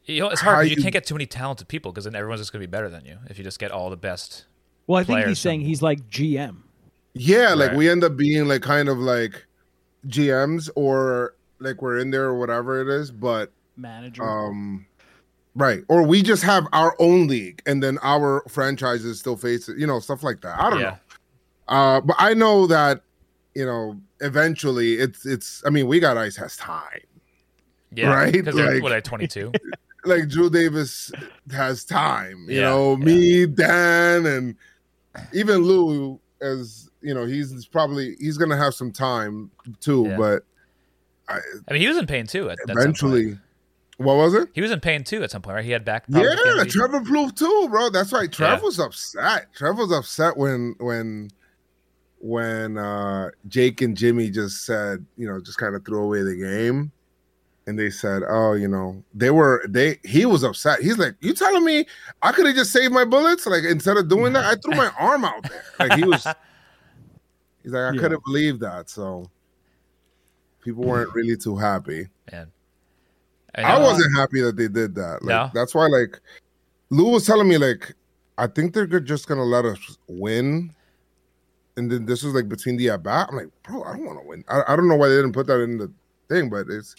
[0.06, 2.16] You know, it's hard because you you- can't get too many talented people because then
[2.16, 4.46] everyone's just going to be better than you if you just get all the best.
[4.88, 6.62] Well, I think he's saying he's like GM.
[7.14, 7.76] Yeah, like Right.
[7.76, 9.46] we end up being like kind of like
[10.08, 14.24] GMs or like we're in there or whatever it is, but Manager.
[14.24, 14.84] um
[15.54, 15.80] right.
[15.88, 19.86] Or we just have our own league and then our franchises still face it, you
[19.86, 20.58] know, stuff like that.
[20.60, 20.96] I don't Yeah.
[21.68, 21.74] know.
[21.74, 23.02] Uh but I know that,
[23.54, 27.00] you know, eventually it's it's I mean, we got ice has time.
[27.92, 28.12] Yeah.
[28.14, 28.32] Right?
[28.32, 29.52] Because Like- what, like 22?
[30.04, 31.12] Like Drew Davis
[31.52, 33.04] has time, you Yeah, know, yeah.
[33.04, 34.54] me, Dan, and
[35.34, 40.42] even Lou as you know, he's probably he's gonna have some time too, but
[41.28, 41.38] I
[41.72, 42.50] mean, he was in pain too.
[42.50, 43.38] At, at eventually
[44.00, 44.48] what was it?
[44.54, 45.64] He was in pain too at some point, right?
[45.64, 46.32] He had back problems.
[46.32, 46.68] at the end Yeah, of.
[46.68, 47.90] Trevor Plouffe too, bro.
[47.90, 48.30] That's right.
[48.32, 48.86] Trevor's Yeah.
[48.86, 49.52] upset.
[49.54, 51.30] Trevor's upset when when
[52.18, 56.36] when uh Jake and Jimmy just said, you know, just kind of threw away the
[56.36, 56.92] game.
[57.66, 60.80] And they said, Oh, you know, they were they he was upset.
[60.80, 61.86] He's like, You telling me
[62.22, 63.46] I could have just saved my bullets?
[63.46, 65.62] Like instead of doing that, I threw my arm out there.
[65.78, 66.26] Like he was
[67.62, 68.00] he's like, I Yeah.
[68.00, 68.88] couldn't believe that.
[68.90, 69.30] So
[70.64, 72.08] people weren't really too happy.
[72.32, 72.50] Man.
[73.56, 75.22] I wasn't happy that they did that.
[75.22, 75.50] Like, No?
[75.54, 76.20] That's why, like,
[76.90, 77.94] Lou was telling me, like,
[78.38, 80.74] I think they're just gonna let us win.
[81.76, 83.28] And then this was like between the at bat.
[83.30, 84.44] I'm like, bro, I don't want to win.
[84.48, 85.90] I, I don't know why they didn't put that in the
[86.28, 86.94] thing, but it's.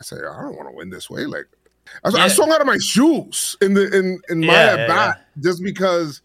[0.00, 1.24] I say I don't want to win this way.
[1.24, 1.46] Like,
[2.04, 4.86] I, I swung out of my shoes in the in in my Yeah, at yeah,
[4.86, 6.22] bat just because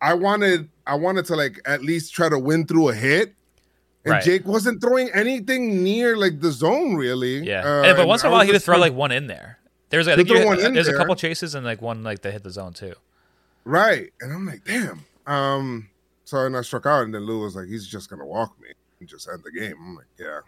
[0.00, 3.34] I wanted I wanted to like at least try to win through a hit.
[4.04, 4.22] And Right.
[4.22, 7.38] Jake wasn't throwing anything near like the zone really.
[7.38, 7.62] Yeah.
[7.64, 9.58] Uh, And- but once in a while, he would throw like one in there.
[9.90, 12.02] There's, I He'd think, throw you- one in there's a couple chases and like one
[12.02, 12.94] like that hit the zone too.
[13.64, 14.12] Right.
[14.20, 15.04] And I'm like, damn.
[15.26, 15.88] Um,
[16.24, 18.68] so and I struck out, and then Lou was like, he's just gonna walk me
[19.00, 19.74] and just end the game.
[19.80, 20.40] I'm like, yeah.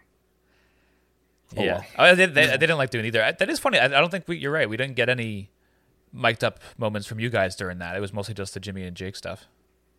[1.57, 1.83] Oh, yeah.
[1.97, 2.11] well.
[2.11, 3.23] Oh, they, they, they didn't like doing either.
[3.23, 3.79] I- That is funny.
[3.79, 4.69] I, I don't think we, you're right.
[4.69, 5.49] We didn't get any
[6.13, 7.95] mic'd up moments from you guys during that.
[7.95, 9.45] It was mostly just the Jimmy and Jake stuff.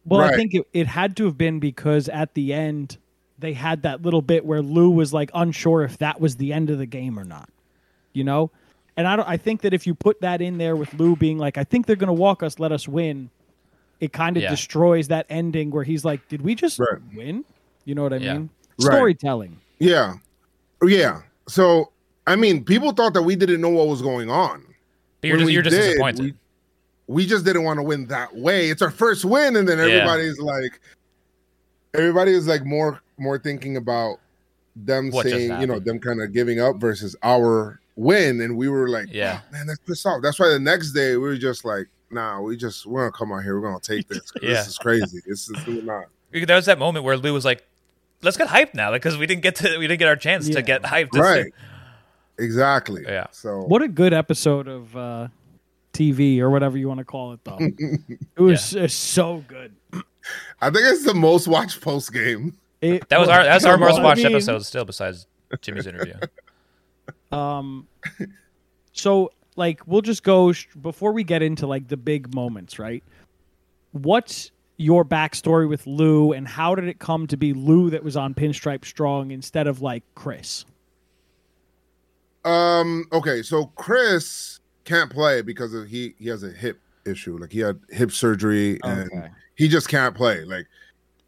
[0.05, 2.97] Well, I think it, it had to have been because at the end
[3.39, 6.71] they had that little bit where Lou was like unsure if that was the end
[6.71, 7.49] of the game or not.
[8.13, 8.51] You know?
[8.97, 11.39] And I don't I think that if you put that in there with Lou being
[11.39, 13.31] like, I think they're gonna walk us, let us win,
[14.01, 14.51] it kind of Yeah.
[14.51, 16.99] destroys that ending where he's like, Did we just Right.
[17.15, 17.45] win?
[17.85, 18.33] You know what I Yeah.
[18.35, 18.51] mean?
[18.81, 18.93] Right.
[18.95, 19.57] Storytelling.
[19.79, 20.15] Yeah.
[20.83, 21.23] Yeah.
[21.47, 21.91] So
[22.27, 24.63] I mean, people thought that we didn't know what was going on.
[25.21, 26.21] But you're When just we you're just did, disappointed.
[27.07, 28.69] We, we just didn't want to win that way.
[28.69, 29.85] It's our first win, and then Yeah.
[29.85, 30.79] everybody's like,
[31.95, 34.19] everybody is like more more thinking about
[34.77, 38.69] them What saying, you know, them kind of giving up versus our win, and we
[38.69, 39.41] were like, Yeah.
[39.43, 40.23] "Oh, man, that's pissed off.
[40.23, 43.33] That's why the next day we were just like, nah, we just we're gonna come
[43.33, 44.33] out here, we're gonna take this.
[44.43, 44.49] Yeah.
[44.51, 45.21] This is crazy.
[45.27, 46.05] This is we're not.
[46.33, 47.67] there was that moment where Lou was like,
[48.23, 50.57] "Let's get hyped now," because we didn't get to we didn't get our chance Yeah.
[50.57, 51.11] to get hyped.
[51.13, 51.53] This Right.
[52.39, 53.03] Exactly.
[53.05, 53.27] Yeah.
[53.33, 55.29] So What a good episode of uh,
[55.93, 57.59] TV or whatever you want to call it, though.
[58.37, 59.75] it was uh, so good.
[60.61, 62.57] I think it's the most watched post game.
[62.81, 65.27] It, That was our that's our Well, most I watched mean, episode still, besides
[65.61, 66.15] Jimmy's interview.
[67.31, 67.87] Um,
[68.93, 73.05] so like we'll just go sh- before we get into like the big moments, right?
[73.93, 78.17] What's your backstory with Lou, and how did it come to be Lou that was
[78.17, 80.65] on Pinstripe Strong instead of like Chris?
[82.45, 83.05] Um.
[83.13, 83.43] Okay.
[83.43, 87.37] So Chris can't play because of he he has a hip issue.
[87.37, 89.29] Like he had hip surgery and Okay.
[89.57, 90.45] he just can't play.
[90.45, 90.67] Like,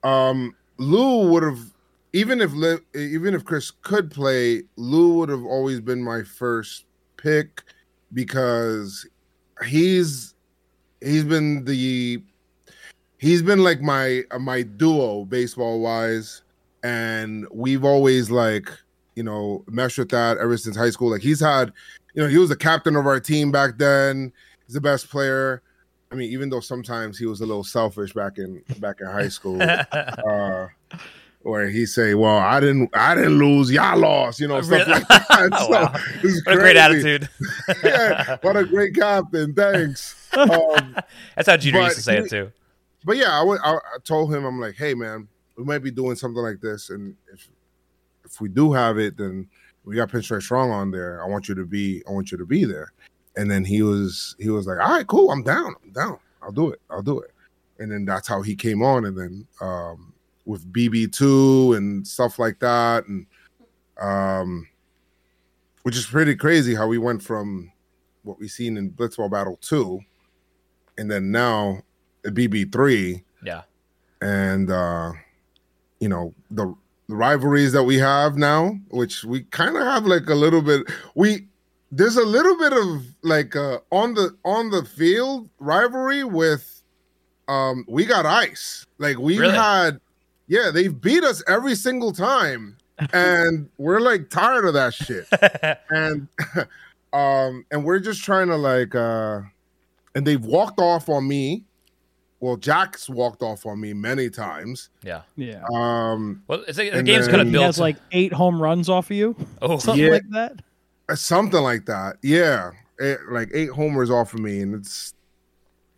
[0.03, 1.61] um, Lou would have
[2.15, 2.53] even if
[2.95, 6.87] even if Chris could play, Lou would have always been my first
[7.19, 7.63] pick
[8.15, 9.07] because
[9.63, 10.35] he's
[11.03, 12.23] he's been the
[13.19, 16.43] he's been like my my duo baseball wise,
[16.83, 18.71] and we've always like
[19.17, 21.11] you know meshed with that ever since high school.
[21.11, 21.75] Like he's had,
[22.15, 24.33] you know, he was the captain of our team back then.
[24.67, 25.63] He's the best player.
[26.13, 29.29] I mean, even though sometimes he was a little selfish back in back in high
[29.29, 30.67] school, uh,
[31.43, 35.07] where he say, "Well, I didn't, I didn't lose, y'all lost," you know, stuff like
[35.09, 35.51] that.
[35.53, 35.93] Oh, So, wow.
[36.45, 37.29] What a great attitude.
[37.85, 39.55] yeah, what a great captain.
[39.55, 40.17] Thanks.
[40.37, 40.97] Um,
[41.37, 42.51] That's how Jeter used to say he- it too.
[43.05, 46.17] but yeah, I I, I told him, I'm like, hey man, we might be doing
[46.17, 47.49] something like this, and if
[48.25, 49.49] if we do have it, then
[49.85, 51.23] we got Pinstripe Strong on there.
[51.23, 52.93] I want you to be, I want you to be there.
[53.41, 56.53] And then he was, he was like, all right, cool, I'm down, I'm down, I'll
[56.53, 57.31] do it, I'll do it.
[57.79, 60.13] And then that's how he came on, and then um,
[60.45, 63.27] with BB two and stuff like that, and
[63.99, 64.69] um,
[65.85, 67.73] which is pretty crazy how we went from
[68.25, 70.01] what we seen in Blitzball Battle two,
[70.99, 71.81] and then now
[72.25, 73.63] BB three, Yeah.
[74.21, 75.13] and uh,
[76.01, 76.75] you know the,
[77.09, 80.83] the rivalries that we have now, which we kind of have like a little bit.
[81.15, 81.47] We
[81.91, 86.83] there's a little bit of like uh, on the on the field rivalry with
[87.49, 88.87] um we got ice.
[88.99, 89.55] Like we Really?
[89.55, 90.01] had,
[90.47, 92.77] yeah, they've beat us every single time,
[93.13, 95.27] and we're like tired of that shit
[95.91, 96.29] and
[97.13, 99.41] um and we're just trying to like uh
[100.15, 101.65] and they've walked off on me
[102.41, 105.23] well jack's walked off on me many times yeah.
[105.37, 105.65] Yeah.
[105.75, 107.65] um Well, it's like, the game's kind of built.
[107.65, 110.11] has like eight home runs off of you, oh, something Yeah.
[110.13, 110.61] like that.
[111.15, 115.15] Something like that yeah It- like eight homers off of me and it's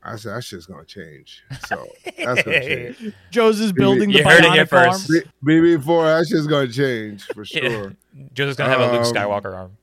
[0.04, 1.44] I said that shit's gonna change.
[1.68, 1.86] So
[2.18, 3.14] that's gonna change.
[3.30, 4.90] Joez is building the You heard it here bionic arm.
[4.98, 5.08] first.
[5.08, 5.22] B-
[5.76, 7.68] BB4, that shit's gonna change for Yeah.
[7.68, 7.92] sure.
[8.34, 9.76] Joseph's gonna have a Luke Um, Skywalker arm.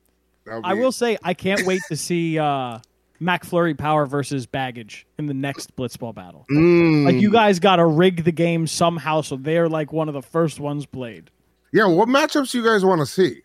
[0.45, 2.79] That'll I will say I can't wait to see uh
[3.21, 6.45] McFlurry Power versus Baggage in the next Blitzball battle.
[6.51, 7.05] Mm.
[7.05, 10.21] Like you guys got to rig the game somehow so they're like one of the
[10.21, 11.29] first ones played.
[11.71, 13.41] Yeah, what matchups you guys want to see?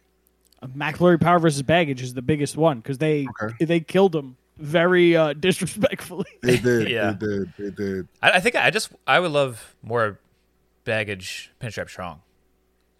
[0.69, 3.65] McFlurry Power versus Baggage is the biggest one because they Okay.
[3.65, 6.27] they killed him very uh, disrespectfully.
[6.43, 6.89] They did.
[6.89, 7.13] Yeah.
[7.13, 7.53] They did.
[7.59, 8.09] They did.
[8.23, 10.19] I, I think I just I would love more
[10.85, 12.21] baggage pinstripe strong.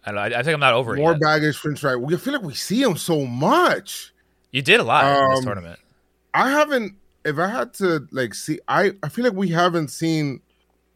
[0.05, 0.21] I don't know.
[0.35, 1.15] I, I think I'm not over More it.
[1.15, 1.21] Yet.
[1.21, 1.95] baggage French right.
[1.95, 4.13] We feel like we see him so much.
[4.51, 5.79] you did a lot in this Um, tournament.
[6.33, 6.95] I haven't.
[7.23, 10.41] If I had to like see, I I feel like we haven't seen.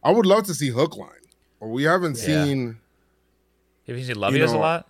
[0.04, 1.10] I would love to see Hookline,
[1.60, 2.44] or we haven't Yeah.
[2.46, 2.78] seen.
[3.88, 4.89] Have you seen Lovias a know, lot?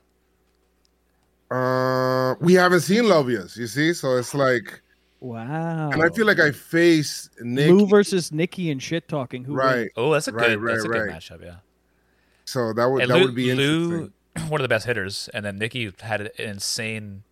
[1.51, 3.57] Uh, we haven't seen Lovias.
[3.57, 4.81] You see, so it's like,
[5.19, 5.89] Wow.
[5.91, 7.69] and I feel like I face Nick.
[7.71, 9.43] Lou versus Nikki and shit talking.
[9.43, 9.77] Who right.
[9.79, 9.89] wins?
[9.97, 11.43] Oh, that's a Right, good that's a right, good matchup.
[11.43, 11.55] Yeah.
[12.45, 14.13] So that would And that Lou, would be Lou, interesting.
[14.49, 17.23] one of the best hitters, and then Nikki had an insane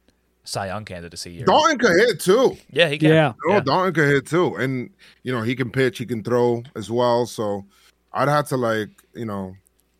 [0.43, 1.45] Cy Young candidacy year.
[1.45, 2.57] Dalton could hit too.
[2.71, 3.09] Yeah, he can.
[3.09, 3.33] Yeah.
[3.47, 3.59] Oh, Yeah.
[3.61, 4.89] Dalton could hit too, and
[5.23, 7.25] you know he can pitch, he can throw as well.
[7.25, 7.65] So
[8.13, 9.55] I'd have to like, you know,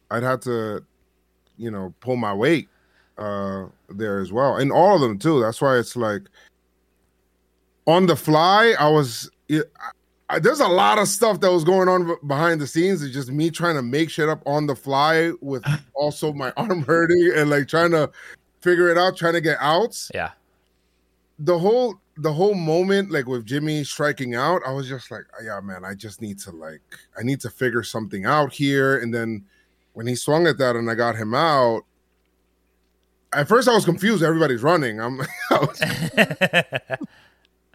[0.09, 0.83] I'd have to,
[1.57, 2.67] you know, pull my weight
[3.17, 5.39] uh there as well, and all of them too.
[5.39, 6.23] That's why it's like
[7.87, 8.75] on the fly.
[8.77, 9.31] I was,
[10.29, 13.01] I, there's a lot of stuff that was going on behind the scenes.
[13.01, 15.63] It's just me trying to make shit up on the fly with
[15.95, 18.11] also my arm hurting and like trying to
[18.61, 20.11] figure it out, trying to get outs.
[20.13, 20.31] Yeah.
[21.39, 25.59] The whole the whole moment, like with Jimmy striking out, I was just like, yeah,
[25.61, 26.81] man, I just need to like
[27.17, 28.99] I need to figure something out here.
[28.99, 29.45] And then
[29.93, 31.83] when he swung at that and I got him out,
[33.33, 34.23] at first I was confused.
[34.23, 34.99] Everybody's running.
[34.99, 35.19] I'm
[35.51, 35.81] I was,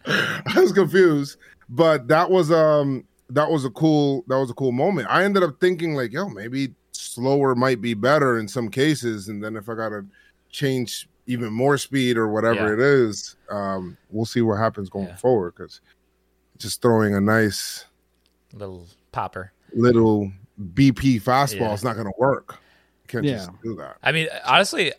[0.05, 1.37] I was confused,
[1.69, 5.07] but that was um that was a cool that was a cool moment.
[5.09, 9.43] I ended up thinking like, yo, maybe slower might be better in some cases, and
[9.43, 10.05] then if I gotta
[10.49, 12.73] change even more speed or whatever Yeah.
[12.73, 15.15] it is, um, we'll see what happens going Yeah.
[15.15, 15.53] forward.
[15.55, 15.79] Because
[16.57, 17.85] just throwing a nice
[18.53, 19.51] Little popper.
[19.73, 20.31] little
[20.75, 21.73] BP fastball Yeah.
[21.73, 22.57] is not gonna work.
[23.03, 23.35] You can't Yeah.
[23.37, 23.97] just do that.
[24.03, 24.91] I mean, honestly,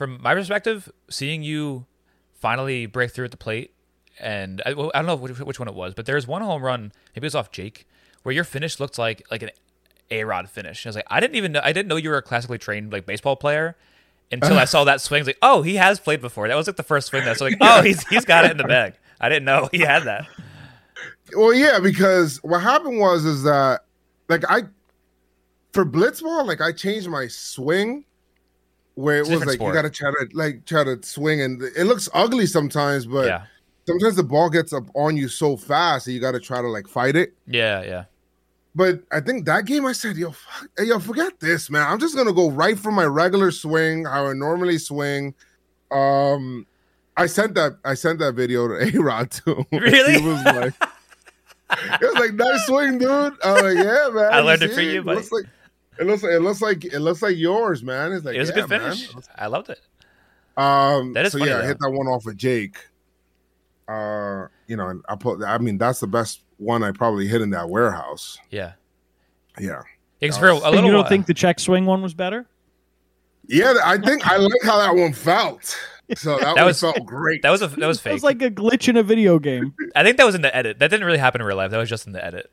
[0.00, 1.84] from my perspective, seeing you
[2.32, 3.74] finally break through at the plate,
[4.18, 6.62] and I, well, I don't know which, which one it was, but there's one home
[6.62, 7.86] run, maybe it was off Jake,
[8.22, 9.50] where your finish looked like like an
[10.10, 10.86] A Rod finish.
[10.86, 12.94] I was like, I didn't even know, I didn't know you were a classically trained
[12.94, 13.76] like baseball player
[14.32, 15.18] until I saw that swing.
[15.18, 16.48] I was like, oh, he has played before.
[16.48, 17.26] That was like the first swing.
[17.26, 18.94] That's like, oh, he's he's got it in the bag.
[19.20, 20.26] I didn't know he had that.
[21.36, 23.80] Well, yeah, because what happened was is that
[24.30, 24.62] like I
[25.74, 28.06] for blitzball, like I changed my swing
[29.00, 29.68] where it It's was like sport.
[29.74, 33.44] you gotta try to like try to swing and it looks ugly sometimes, but yeah,
[33.86, 36.86] sometimes the ball gets up on you so fast that you gotta try to like
[36.88, 37.34] fight it.
[37.46, 38.04] yeah, yeah.
[38.72, 41.84] But I think that game I said, yo, fuck, yo, forget this, man.
[41.88, 45.34] I'm just gonna go right for my regular swing, how I normally swing.
[45.90, 46.66] Um
[47.16, 49.64] I sent that I sent that video to A Rod too.
[49.72, 50.20] Really?
[50.20, 50.74] he was like
[51.72, 53.10] it was like nice swing, dude.
[53.44, 54.32] I was like, yeah, man.
[54.32, 55.16] I learned it from you, It buddy.
[55.18, 55.44] looks like
[56.00, 58.12] it looks like it looks like it looks like yours, man.
[58.12, 58.80] It's like It was yeah, a good man.
[58.80, 59.10] finish.
[59.36, 59.80] I loved it.
[60.56, 62.76] Um, That is so funny, yeah, I hit that one off of Jake.
[63.88, 65.42] Uh, you know, and I put.
[65.42, 68.38] I mean, that's the best one I probably hit in that warehouse.
[68.50, 68.72] Yeah.
[69.58, 69.82] Yeah,
[70.20, 72.02] Because That for a, was- And little you don't while- think the check swing one
[72.02, 72.46] was better?
[73.48, 73.74] yeah.
[73.84, 75.76] I think I like how that one felt.
[76.14, 77.42] So that, That one was- felt great.
[77.42, 78.12] that was a that was It fake.
[78.14, 79.74] was like a glitch in a video game.
[79.96, 80.78] I think that was in the edit.
[80.78, 81.72] That didn't really happen in real life.
[81.72, 82.50] That was just in the edit.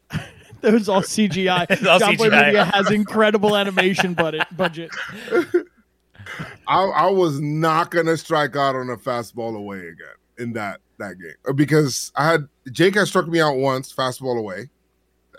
[0.61, 1.67] That was all CGI.
[1.69, 2.45] It's all Jomboy CGI.
[2.45, 4.47] Media has incredible animation budget.
[4.55, 4.91] budget.
[6.67, 11.19] I, I was not gonna strike out on a fastball away again in that that
[11.19, 14.69] game Uh, because I had Jake had struck me out once fastball away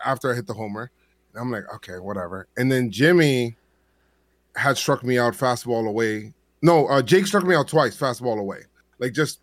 [0.04, 0.90] after I hit the homer.
[1.34, 2.46] And I'm like, okay, whatever.
[2.56, 3.56] And then Jimmy
[4.56, 6.32] had struck me out fastball away.
[6.62, 8.62] No, uh, Jake struck me out twice fastball away,
[8.98, 9.40] like just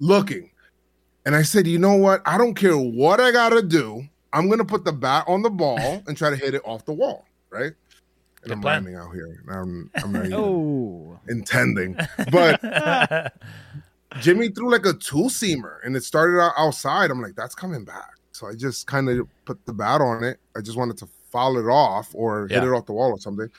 [0.00, 0.50] looking.
[1.26, 2.22] And I said, you know what?
[2.24, 4.08] I don't care what I gotta do.
[4.32, 6.92] I'm gonna put the bat on the ball and try to hit it off the
[6.92, 7.72] wall, right?
[7.72, 8.84] And Good I'm plan.
[8.84, 9.42] rhyming out here.
[9.50, 11.96] I'm, I'm not even Oh, intending.
[12.30, 13.32] But
[14.20, 17.10] Jimmy threw like a two seamer and it started out outside.
[17.10, 18.10] I'm like, that's coming back.
[18.32, 20.38] So I just kind of put the bat on it.
[20.56, 23.50] I just wanted to foul it off or hit it off the wall or something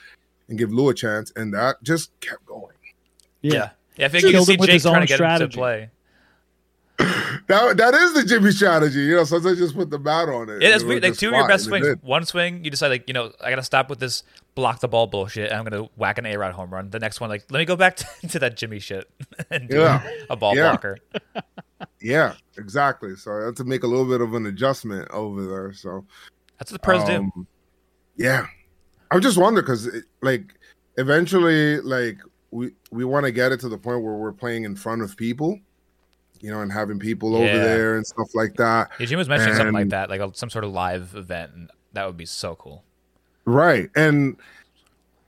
[0.48, 1.32] and give Lou a chance.
[1.36, 2.76] And that just kept going.
[3.42, 3.52] yeah.
[3.54, 3.70] yeah.
[3.96, 5.44] Yeah, I think you can see him Jake his trying to get strategy.
[5.44, 5.90] him to play.
[7.48, 9.00] That that is the Jimmy strategy.
[9.00, 10.62] You know, sometimes just put the bat on it.
[10.62, 11.02] Yeah, that's weird.
[11.02, 11.96] Like two of your best swings.
[12.02, 14.22] One swing, you decide like, you know, I gotta stop with this
[14.54, 16.90] block the ball bullshit, and I'm gonna whack an A Rod home run.
[16.90, 19.10] The next one, like, let me go back to, to that Jimmy shit
[19.50, 20.08] and do Yeah.
[20.28, 20.70] a ball Yeah.
[20.70, 20.98] blocker.
[22.02, 23.14] Yeah, exactly.
[23.16, 25.72] So I had to make a little bit of an adjustment over there.
[25.72, 26.04] So
[26.58, 27.16] That's what the pros do.
[27.16, 27.46] Um,
[28.16, 28.46] Yeah,
[29.10, 29.88] I just wonder because
[30.22, 30.54] like
[30.96, 32.18] eventually, like
[32.50, 35.16] we we want to get it to the point where we're playing in front of
[35.16, 35.58] people,
[36.40, 38.90] you know, and having people over there and stuff like that.
[38.98, 41.70] Yeah, Jimmy was mentioning something like that, like a, some sort of live event, and
[41.92, 42.84] that would be so cool.
[43.44, 44.36] Right, and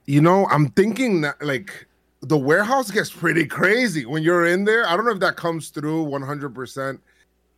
[0.07, 1.87] you know, I'm thinking that like
[2.21, 4.87] the warehouse gets pretty crazy when you're in there.
[4.87, 6.55] I don't know if that comes through 100.
[6.55, 7.01] percent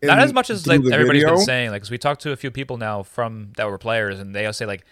[0.03, 1.71] Not as much as like everybody's been saying.
[1.71, 4.47] Like, 'cause we talked to a few people now from that were players, and they
[4.47, 4.85] all say like,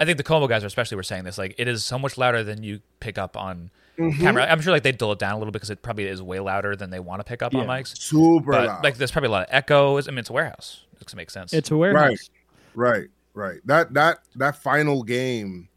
[0.00, 1.38] I think the Como guys especially were saying this.
[1.38, 4.20] Like, it is so much louder than you pick up on Mm-hmm.
[4.22, 4.46] camera.
[4.48, 6.38] I'm sure like they dull it down a little bit because it probably is way
[6.40, 7.96] louder than they want to pick up on mics.
[7.98, 8.84] super But loud.
[8.84, 10.06] like, there's probably a lot of echoes.
[10.06, 10.84] I mean, it's a warehouse.
[11.00, 11.52] It makes sense.
[11.52, 12.30] It's a warehouse.
[12.74, 13.08] Right, right.
[13.34, 13.60] Right.
[13.66, 15.68] That that that final game,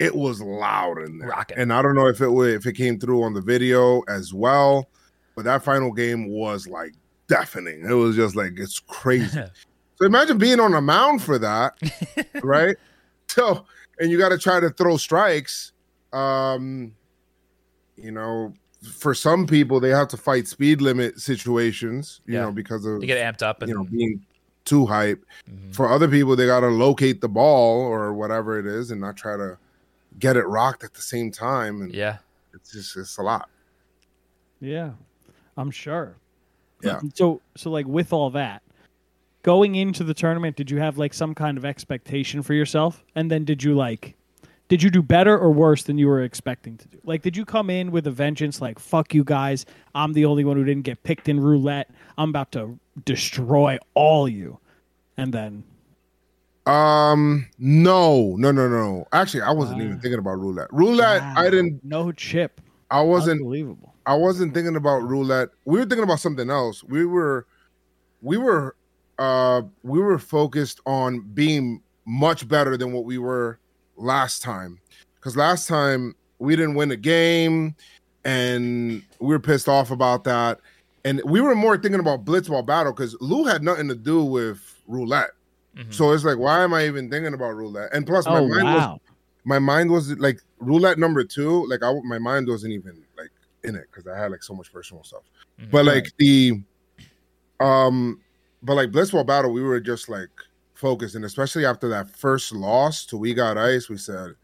[0.00, 1.58] it was loud in there, Rocking.
[1.58, 4.34] and I don't know if it would, if it came through on the video as
[4.34, 4.88] well,
[5.36, 6.92] but that final game was like
[7.28, 7.84] deafening.
[7.88, 9.28] It was just like it's crazy.
[9.96, 11.78] so imagine being on a mound for that,
[12.42, 12.74] right?
[13.28, 13.64] So
[14.00, 15.70] and you got to try to throw strikes.
[16.12, 16.96] Um,
[17.96, 18.52] you know,
[18.92, 22.42] for some people they have to fight speed limit situations, you Yeah.
[22.42, 24.24] know, because of you get amped up and you know being
[24.64, 25.24] too hype.
[25.50, 25.74] Mhm.
[25.74, 29.16] For other people, they got to locate the ball or whatever it is and not
[29.16, 29.58] try to
[30.18, 31.82] get it rocked at the same time.
[31.82, 32.18] And yeah.
[32.54, 33.48] it's just it's a lot.
[34.60, 34.92] Yeah,
[35.56, 36.16] I'm sure.
[36.82, 37.00] Yeah.
[37.14, 38.62] So so like with all that,
[39.42, 43.04] going into the tournament, did you have like some kind of expectation for yourself?
[43.14, 44.16] And then did you like
[44.68, 46.98] did you do better or worse than you were expecting to do?
[47.04, 50.44] Like did you come in with a vengeance like fuck you guys, I'm the only
[50.44, 51.90] one who didn't get picked in roulette.
[52.18, 54.58] I'm about to destroy all you.
[55.16, 55.64] And then
[56.66, 59.06] Um, no, no, no, no.
[59.12, 59.84] Actually, I wasn't Wow.
[59.86, 60.68] even thinking about roulette.
[60.72, 61.84] Roulette, wow, I didn't.
[61.84, 62.60] no chip.
[62.90, 63.40] I wasn't.
[63.42, 63.94] Unbelievable.
[64.06, 65.48] I wasn't thinking about roulette.
[65.66, 66.82] We were thinking about something else.
[66.84, 67.46] We were,
[68.22, 68.76] we were,
[69.18, 73.58] uh, we were focused on being much better than what we were
[73.96, 74.78] last time.
[75.16, 77.74] Because last time we didn't win a game,
[78.24, 80.60] and we were pissed off about that.
[81.04, 84.80] And we were more thinking about blitzball battle because Lou had nothing to do with
[84.86, 85.30] roulette.
[85.76, 85.92] Mhm.
[85.92, 87.90] So it's like, why am I even thinking about roulette?
[87.92, 89.00] And plus, my Oh mind was
[89.44, 91.66] my mind was like roulette number two.
[91.66, 93.30] Like I, my mind wasn't even like
[93.64, 95.22] in it because I had like so much personal stuff.
[95.60, 95.70] Mhm.
[95.70, 96.62] But like the,
[97.60, 98.20] um,
[98.62, 100.30] but like Blitzball Battle, we were just like
[100.84, 104.34] focused, and especially after that first loss to We Got Ice, we said,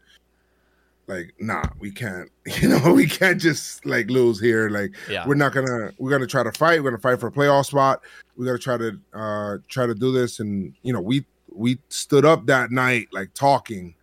[1.05, 2.31] like, nah, we can't.
[2.61, 4.67] You know, we can't just like lose here.
[4.67, 5.27] Like yeah.
[5.27, 6.81] we're not gonna we're gonna try to fight.
[6.81, 8.01] We're gonna fight for a playoff spot.
[8.35, 10.39] We gotta try to uh try to do this.
[10.39, 11.23] And you know, we
[11.53, 13.93] we stood up that night like talking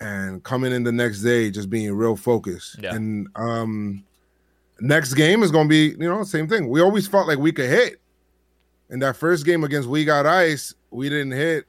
[0.00, 2.78] and coming in the next day just being real focused.
[2.80, 2.94] Yeah.
[2.94, 4.04] And um
[4.78, 6.68] next game is gonna be, you know, same thing.
[6.68, 8.00] We always felt like we could hit.
[8.90, 11.64] In that first game against We Got Ice, we didn't hit.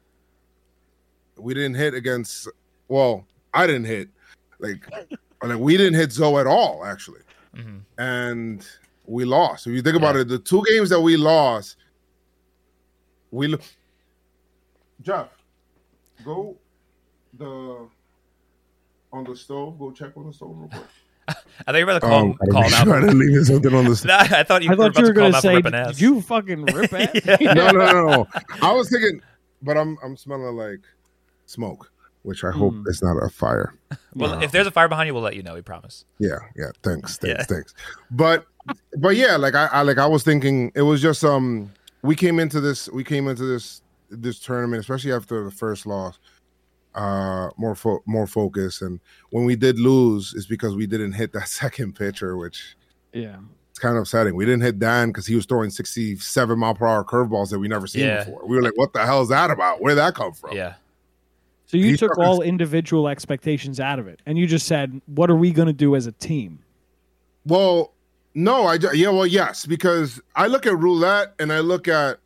[1.37, 2.47] We didn't hit against
[2.87, 4.09] well, I didn't hit.
[4.59, 4.85] Like
[5.43, 7.21] like we didn't hit Zoe at all, actually
[7.55, 7.81] Mhm.
[7.97, 8.67] and
[9.05, 9.67] we lost.
[9.67, 10.21] If you think about Yeah.
[10.21, 11.77] it, the two games that we lost,
[13.31, 13.59] we lo-
[15.01, 15.29] Jeff,
[16.23, 16.57] go
[17.37, 17.87] the
[19.11, 19.77] on the stove.
[19.79, 20.83] Go check on the stove real quick.
[21.27, 21.33] I
[21.71, 22.87] thought you were about to call, Um, I call out.
[22.87, 24.07] I didn't leave something on the stove.
[24.29, 25.47] Nah, I thought you I were thought about you were to call gonna out for
[25.47, 25.87] say, ripping ass.
[25.87, 26.93] "Did you fucking rip
[27.25, 27.53] ass?" Yeah.
[27.53, 28.27] No, no, no, no.
[28.61, 29.21] I was thinking,
[29.61, 30.81] but I'm I'm smelling like
[31.45, 31.91] smoke,
[32.23, 32.87] which I hope Mm.
[32.87, 33.73] is not a fire.
[34.13, 34.41] Well, No.
[34.41, 35.55] if there's a fire behind you, we'll let you know.
[35.55, 36.05] We promise.
[36.19, 36.71] Yeah, yeah.
[36.83, 37.43] Thanks, thanks, Yeah.
[37.43, 37.73] thanks.
[38.11, 38.45] But
[38.97, 41.71] but yeah, like I, I like I was thinking it was just um
[42.03, 46.19] we came into this we came into this this tournament, especially after the first loss,
[46.95, 48.81] uh more fo- more focus.
[48.81, 52.75] And when we did lose, it's because we didn't hit that second pitcher, which
[53.13, 53.37] yeah.
[53.69, 54.35] it's kind of upsetting.
[54.35, 57.67] We didn't hit Dan because he was throwing 67 mile per hour curveballs that we
[57.67, 58.23] never seen Yeah.
[58.23, 58.47] before.
[58.47, 59.81] We were like, what the hell is that about?
[59.81, 60.55] Where did that come from?
[60.55, 60.75] Yeah.
[61.67, 65.01] So you He took fucking- all individual expectations out of it, and you just said,
[65.07, 66.59] "What are we going to do as a team?"
[67.45, 67.91] Well,
[68.35, 72.19] no, I ju- yeah, well, yes, because I look at roulette and I look at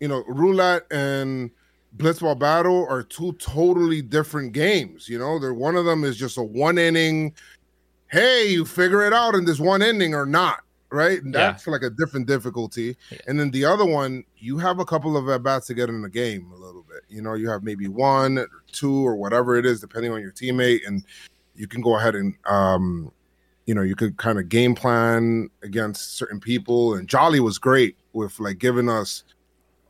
[0.00, 1.50] you know roulette and
[1.96, 5.08] blitzball battle are two totally different games.
[5.08, 7.34] You know, they're one of them is just a one inning.
[8.08, 11.22] Hey, you figure it out in this one inning or not, right?
[11.22, 11.52] And Yeah.
[11.52, 12.96] that's like a different difficulty.
[13.10, 13.18] Yeah.
[13.26, 16.02] And then the other one, you have a couple of at bats to get in
[16.02, 17.02] the game a little bit.
[17.08, 20.32] You know, you have maybe one or two or whatever it is, depending on your
[20.32, 21.04] teammate, and
[21.54, 23.12] you can go ahead and um
[23.66, 26.94] you know, you could kind of game plan against certain people.
[26.94, 29.22] And Jolly was great with like giving us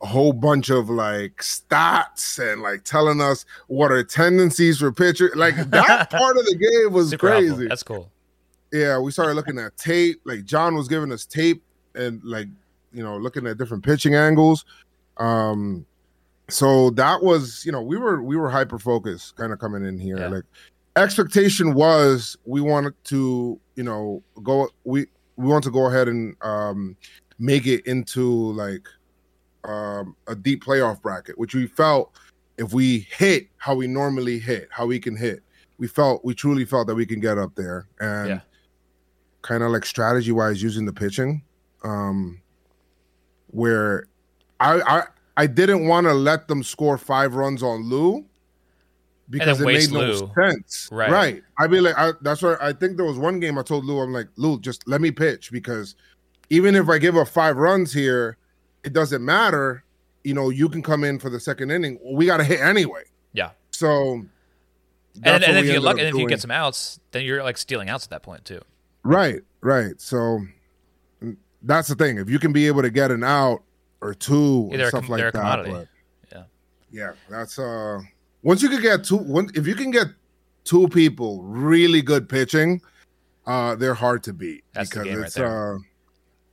[0.03, 5.31] a whole bunch of like stats and like telling us what our tendencies for pitcher.
[5.33, 7.47] Like that part of the game was Super crazy.
[7.47, 7.67] helpful.
[7.69, 8.11] That's cool.
[8.73, 10.19] Yeah, we started looking at tape.
[10.25, 11.63] Like John was giving us tape
[11.95, 12.47] and like
[12.91, 14.65] you know looking at different pitching angles.
[15.17, 15.85] Um,
[16.49, 19.97] so that was you know we were we were hyper focused kind of coming in
[19.97, 20.17] here.
[20.17, 20.27] Yeah.
[20.27, 20.43] Like
[20.95, 25.05] expectation was we wanted to you know go we
[25.37, 26.97] we want to go ahead and um
[27.39, 28.85] make it into like
[29.65, 32.13] um a deep playoff bracket, which we felt
[32.57, 35.41] if we hit how we normally hit, how we can hit,
[35.77, 38.39] we felt we truly felt that we can get up there and Yeah.
[39.41, 41.41] kind of like strategy wise using the pitching
[41.83, 42.39] um
[43.47, 44.07] where
[44.61, 45.03] i i
[45.35, 48.23] i didn't want to let them score five runs on lou
[49.29, 50.31] because it made no Lou.
[50.33, 51.11] sense Right.
[51.11, 53.83] right i'd be like I, that's why i think there was one game i told
[53.83, 55.95] lou i'm like lou just let me pitch because
[56.49, 58.37] even if i give up five runs here
[58.83, 59.83] it doesn't matter
[60.23, 63.03] you know you can come in for the second inning we got to hit anyway
[63.33, 63.51] Yeah.
[63.71, 64.25] so
[65.23, 67.89] And, and if you luck, and if you get some outs, then you're like stealing
[67.89, 68.61] outs at that point too.
[69.03, 69.99] Right, right.
[70.01, 70.39] So
[71.61, 72.17] that's the thing.
[72.17, 73.61] If you can be able to get an out
[74.01, 75.65] or two Yeah, they're and a stuff com- like that.
[75.65, 75.87] but-
[76.31, 76.43] Yeah.
[76.91, 77.99] yeah, that's uh
[78.41, 80.07] once you could get two one if you can get
[80.63, 82.81] two people really good pitching,
[83.45, 85.75] uh they're hard to beat That's because right it's there.
[85.75, 85.79] uh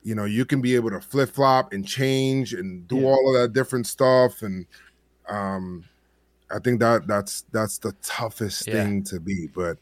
[0.03, 3.07] you know, you can be able to flip flop and change and do Yeah.
[3.07, 4.65] all of that different stuff and
[5.29, 5.83] um
[6.49, 8.73] I think that that's that's the toughest Yeah.
[8.73, 9.77] thing to be but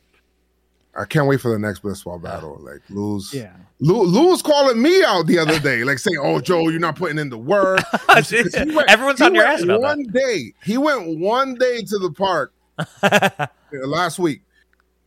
[0.96, 2.58] I can't wait for the next blitzball battle.
[2.60, 3.54] Like lose, Yeah.
[3.80, 6.96] Lou, Lou was calling me out the other day, like saying, "Oh, Joe, you're not
[6.98, 10.52] putting in the work." went- Everyone's on your ass about one day.
[10.64, 12.52] He went one day to the park
[13.72, 14.42] last week.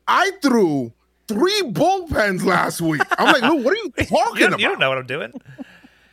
[0.07, 0.93] I threw
[1.33, 3.03] three bullpens last week.
[3.19, 4.61] I'm like, Lou, what are you talking you, about?
[4.61, 5.33] you don't know what I'm doing.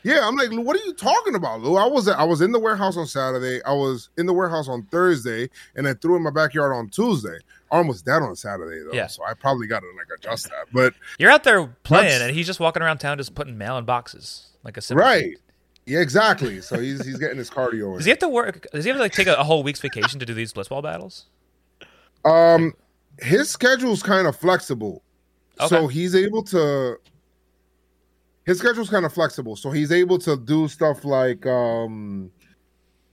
[0.03, 1.75] Yeah, I'm like, Lou, what are you talking about, Lou?
[1.75, 3.61] I was I was in the warehouse on Saturday.
[3.65, 7.37] I was in the warehouse on Thursday, and I threw in my backyard on Tuesday.
[7.71, 9.07] I almost dead on Saturday though, Yeah.
[9.07, 10.67] so I probably got to like adjust that.
[10.71, 13.85] But You're out there playing, and he's just walking around town just putting mail in
[13.85, 15.35] boxes like a right,
[15.85, 16.61] yeah, exactly.
[16.61, 17.95] So he's he's getting his cardio.
[17.97, 18.03] Does In.
[18.05, 18.67] he have to work?
[18.71, 20.81] Does he have to like take a, a whole week's vacation to do these blitzball
[20.81, 21.25] battles?
[22.25, 22.73] Um,
[23.21, 25.03] his schedule's kind of flexible,
[25.67, 26.97] so he's able to.
[28.45, 32.31] His schedule's kind of flexible, so he's able to do stuff like, um,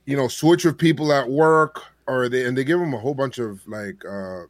[0.05, 3.13] you know, switch with people at work, or they and they give him a whole
[3.13, 4.43] bunch of like uh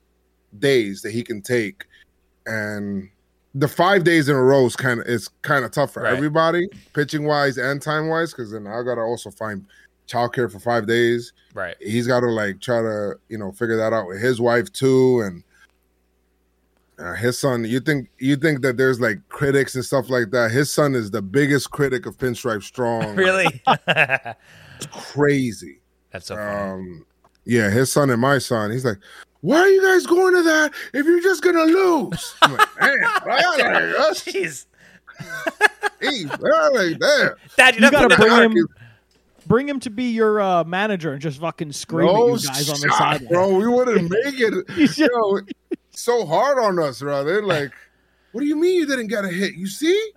[0.60, 1.86] days that he can take,
[2.46, 3.10] and
[3.56, 6.14] the five days in a row is kind of is kind of tough for Right.
[6.14, 9.66] everybody, pitching wise and time wise, because then I gotta also find
[10.08, 11.76] childcare for five days Right.
[11.82, 15.20] he's got to like try to you know figure that out with his wife too
[15.20, 15.44] and
[17.00, 20.50] uh, his son you think you think that there's like critics and stuff like that
[20.52, 23.62] his son is the biggest critic of pinstripe strong Really?
[23.68, 25.80] It's crazy
[26.20, 26.72] so funny.
[26.72, 27.06] um
[27.46, 28.98] yeah his son and my son he's like
[29.42, 33.02] why are you guys going to that if you're just gonna lose I'm like, damn,
[33.26, 33.44] right?
[33.46, 34.66] Like, that's- Jeez,
[36.02, 37.30] hey, right, like, damn.
[37.56, 38.68] Dad, you, You gotta bring him,
[39.46, 42.80] bring him to be your uh, manager and just fucking scream at you guys on
[42.82, 43.28] the shot, sideline.
[43.32, 45.40] bro we wouldn't make it He's just- Yo,
[45.98, 47.24] so hard on us, bro.
[47.24, 47.72] They're like,
[48.32, 49.56] "What do you mean you didn't get a hit?
[49.56, 50.12] You see,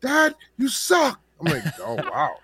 [0.00, 2.34] Dad, you suck." I'm like, "Oh wow,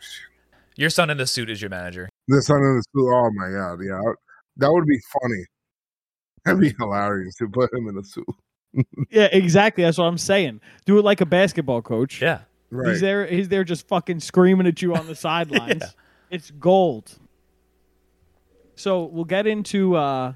[0.77, 2.09] Your son in the suit is your manager.
[2.29, 3.13] the son in the suit.
[3.13, 4.01] Oh my god, yeah,
[4.59, 5.45] that would be funny.
[6.45, 8.27] That'd be hilarious to put him in a suit.
[9.09, 9.85] Yeah, exactly.
[9.85, 10.61] That's what I'm saying.
[10.85, 12.21] Do it like a basketball coach.
[12.21, 12.41] Yeah.
[12.73, 12.89] Right?
[12.91, 13.25] He's there.
[13.25, 15.81] He's there, just fucking screaming at you on the sidelines.
[15.81, 15.89] Yeah.
[16.29, 17.17] It's gold.
[18.75, 20.33] So we'll get into uh,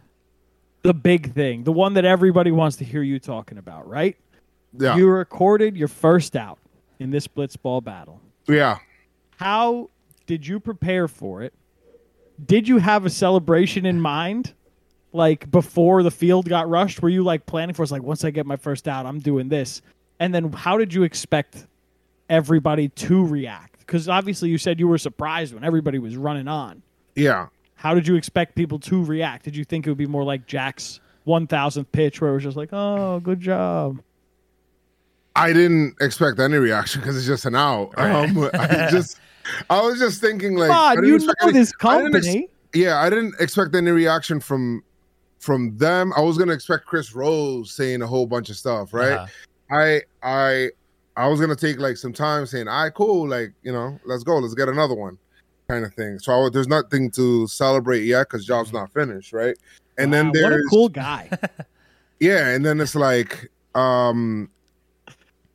[0.83, 4.17] the big thing, the one that everybody wants to hear you talking about, right?
[4.79, 6.59] Yeah, You recorded your first out
[6.99, 8.21] in this blitzball battle.
[8.47, 8.79] yeah.
[9.37, 9.89] How
[10.27, 11.55] did you prepare for it?
[12.45, 14.53] Did you have a celebration in mind?
[15.13, 17.83] Like before the field got rushed, were you like planning for?
[17.85, 19.81] It's like once I get my first out, I'm doing this.
[20.21, 21.67] And then how did you expect
[22.29, 23.79] everybody to react?
[23.81, 26.83] Because obviously you said you were surprised when everybody was running on.
[27.15, 27.47] Yeah.
[27.79, 29.45] How did you expect people to react?
[29.45, 30.99] Did you think it would be more like Jack's
[31.29, 34.01] 1000th pitch where it was just like, oh, good job?
[35.37, 37.97] I didn't expect any reaction because it's just an out.
[37.97, 38.29] Right.
[38.29, 39.21] Um, I just,
[39.71, 42.49] I was just thinking like, on, you know any- this I ex- company.
[42.75, 44.83] yeah, I didn't expect any reaction from
[45.39, 46.13] from them.
[46.17, 49.13] I was gonna expect Chris Rose saying a whole bunch of stuff, right?
[49.13, 49.27] Uh-huh.
[49.71, 50.71] I I
[51.17, 54.25] I was gonna take like some time saying, "I right, cool, like you know, let's
[54.25, 55.17] go, let's get another one,"
[55.69, 56.19] kind of thing.
[56.19, 59.57] So I, there's nothing to celebrate yet because job's not finished, right?
[59.99, 61.29] And Wow, then what a there's cool guy.
[62.21, 64.51] yeah, and then it's like, um,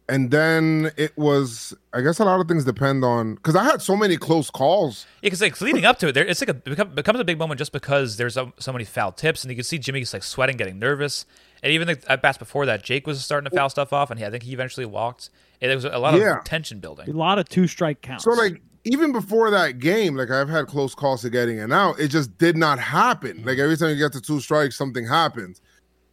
[0.10, 1.74] and then it was.
[1.94, 5.06] I guess a lot of things depend on because I had so many close calls.
[5.22, 7.40] Yeah, because like leading up to it, there it's like a become, becomes a big
[7.40, 10.24] moment just because there's so, so many foul tips, and you can see Jimmy's like
[10.24, 11.26] sweating, getting nervous,
[11.64, 14.20] and even the, at bats before that, Jake was starting to foul stuff off, and
[14.20, 15.30] he, I think he eventually walked.
[15.62, 16.42] And there was a lot of Yeah.
[16.44, 17.10] tension building.
[17.10, 18.26] a lot of two strike counts.
[18.26, 22.00] So like even before that game, like I've had close calls to getting it out.
[22.00, 23.44] It just did not happen.
[23.46, 25.62] Like every time you get to two strikes, something happens.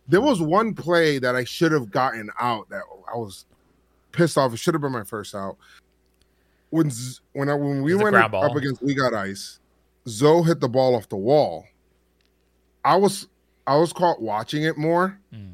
[0.08, 3.46] There was one play that I should have gotten out that I was
[4.12, 4.52] pissed off.
[4.52, 5.56] It should have been my first out.
[6.70, 6.90] When
[7.32, 9.58] when I, when we It was a went ground up against We Got Ice,
[10.08, 11.64] Zoe hit the ball off the wall.
[12.84, 13.26] I was
[13.66, 15.52] I was caught watching it more Mm.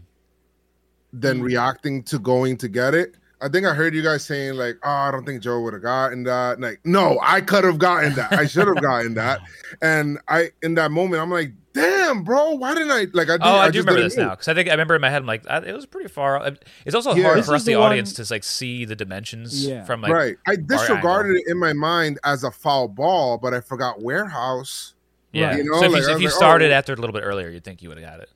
[1.13, 1.45] than Mm.
[1.45, 3.15] reacting to going to get it.
[3.41, 5.83] I think I heard you guys saying like, "Oh, I don't think Joe would have
[5.83, 8.33] gotten that." Like, no, I could have gotten that.
[8.33, 9.41] I should have gotten that.
[9.83, 13.43] And I, in that moment, I'm like, "Damn, bro, why didn't I?" Like, I, did,
[13.43, 14.29] Oh, I, do just remember this know.
[14.29, 16.57] now because I think I remember in my head, I'm like, it was pretty far.
[16.87, 17.25] It's also Yeah.
[17.25, 19.85] hard This for us, is the, the one- audience, to like see the dimensions Yeah.
[19.85, 20.13] from like.
[20.13, 20.37] right.
[20.47, 24.95] I disregarded it in my mind as a foul ball, but I forgot warehouse.
[25.33, 25.57] Yeah.
[25.57, 26.75] You know, so if like, you, if you like, started oh.
[26.75, 28.31] after a little bit earlier, you'd think you would have got it.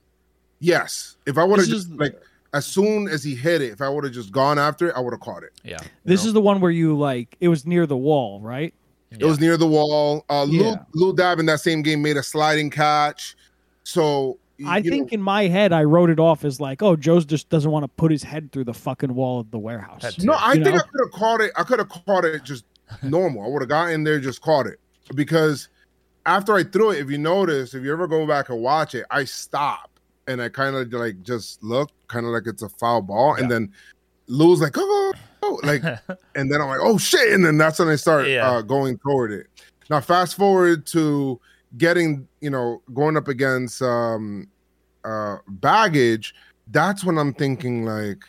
[0.59, 2.19] Yes, if I would have This just is- like
[2.53, 4.99] as soon as he hit it, if I would have just gone after it, I
[4.99, 5.51] would have caught it.
[5.63, 5.79] Yeah.
[6.03, 6.27] this know?
[6.27, 8.73] is the one where you like it was near the wall, right?
[9.11, 10.23] It was near the wall.
[10.29, 10.75] Uh, Lil, Yeah.
[10.93, 13.35] Lil Dab in that same game made a sliding catch.
[13.83, 17.25] So I think know, in my head I wrote it off as like, oh, Joe's
[17.25, 20.01] just doesn't want to put his head through the fucking wall of the warehouse.
[20.01, 20.81] That- no, I you think know?
[20.81, 21.51] I could have caught it.
[21.57, 22.63] I could have caught it just
[23.03, 23.43] normal.
[23.43, 24.79] I would have gotten in there, just caught it
[25.15, 25.67] because
[26.25, 29.05] after I threw it, if you notice, if you ever go back and watch it,
[29.09, 29.90] I stop
[30.31, 33.51] and I kind of like just look, kind of like it's a foul ball, and
[33.51, 33.71] then
[34.27, 35.13] Lou's like, oh,
[35.43, 35.83] oh, like,
[36.35, 38.49] and then I'm like, oh shit, and then that's when I start Yeah.
[38.49, 39.47] uh, going toward it.
[39.89, 41.39] Now, fast forward to
[41.77, 44.47] getting, you know, going up against um,
[45.03, 46.33] uh, baggage.
[46.67, 48.23] That's when I'm thinking like,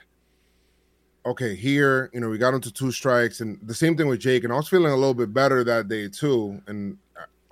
[1.25, 4.43] okay, here, you know, we got into two strikes, and the same thing with Jake,
[4.43, 6.99] and I was feeling a little bit better that day too, and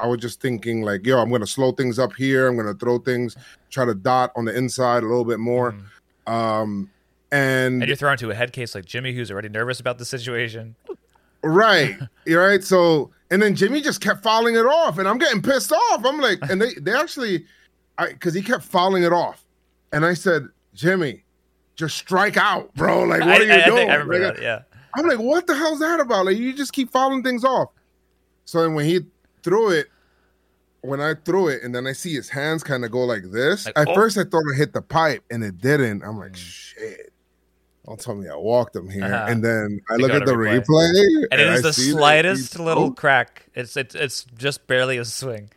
[0.02, 2.48] I was just thinking like, yo, I'm gonna slow things up here.
[2.48, 3.36] I'm gonna throw things,
[3.70, 5.74] try to dot on the inside a little bit more.
[6.26, 6.32] Mm.
[6.32, 6.90] Um,
[7.32, 10.04] and And you're thrown into a head case like Jimmy, who's already nervous about the
[10.04, 10.74] situation.
[11.42, 11.96] right,
[12.26, 12.62] you're right.
[12.64, 16.04] So, and then Jimmy just kept fouling it off, and I'm getting pissed off.
[16.04, 17.44] I'm like, and they they actually,
[17.98, 19.44] I because he kept fouling it off,
[19.92, 21.24] and I said, Jimmy,
[21.76, 23.04] just strike out, bro.
[23.04, 23.90] Like, what I, are you I, doing?
[23.90, 24.42] I Like, that.
[24.42, 24.62] Yeah.
[24.96, 26.26] I'm like, what the hell's that about?
[26.26, 27.68] Like, you just keep fouling things off.
[28.44, 29.00] So then when he
[29.42, 29.88] threw it,
[30.82, 33.66] when I threw it, and then I see his hands kind of go like this.
[33.66, 33.94] Like, At oh.
[33.94, 36.02] first, I thought it hit the pipe, and it didn't.
[36.02, 36.36] I'm like, Mm.
[36.36, 37.12] shit.
[37.86, 39.04] Don't tell me I walked him here.
[39.04, 39.26] Uh-huh.
[39.28, 40.60] And then I You look at the replay.
[40.64, 43.46] replay, And it is I the see slightest he- little Oh, crack.
[43.54, 45.50] It's it's it's just barely a swing.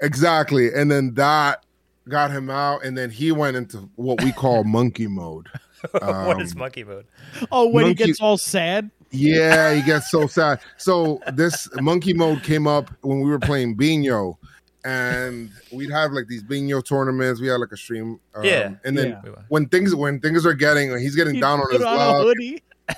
[0.00, 0.72] exactly.
[0.72, 1.64] And then that
[2.08, 5.48] got him out, and then he went into what we call monkey mode.
[5.90, 7.06] what is Um, monkey mode?
[7.50, 8.90] Oh, when Monkey- he gets all sad.
[9.14, 10.60] Yeah, he gets so sad.
[10.76, 14.38] So this monkey mode came up when we were playing Bingo,
[14.84, 17.40] and we'd have like these Bingo tournaments.
[17.40, 18.72] We had like a stream, um, Yeah.
[18.84, 19.32] And then Yeah.
[19.48, 22.36] When things when things are getting, when he's getting He down on his on luck,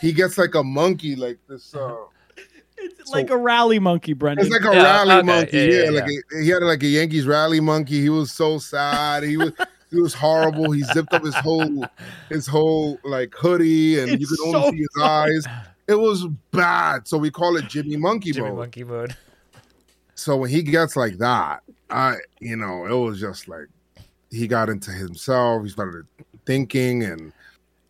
[0.01, 1.75] he gets like a monkey, like this.
[1.75, 1.95] Uh,
[2.79, 4.45] It's So- like a rally monkey, Brendan.
[4.47, 5.27] it's like a Yeah, rally okay.
[5.27, 5.57] monkey.
[5.59, 8.01] Yeah, Yeah, yeah, like a, he had like a Yankees rally monkey.
[8.01, 9.23] He was so sad.
[9.23, 9.53] He was.
[9.89, 10.73] He was horrible.
[10.73, 11.85] He zipped up his whole,
[12.29, 15.45] his whole like hoodie, and you could only so see his eyes.
[15.89, 17.07] It was bad.
[17.07, 18.35] So we call it Jimmy Monkey Mode.
[18.35, 18.59] Jimmy mode.
[18.59, 19.17] monkey mode.
[20.15, 23.67] so when he gets like that, I you know, it was just like
[24.31, 26.05] he got into himself, he started
[26.45, 27.33] thinking and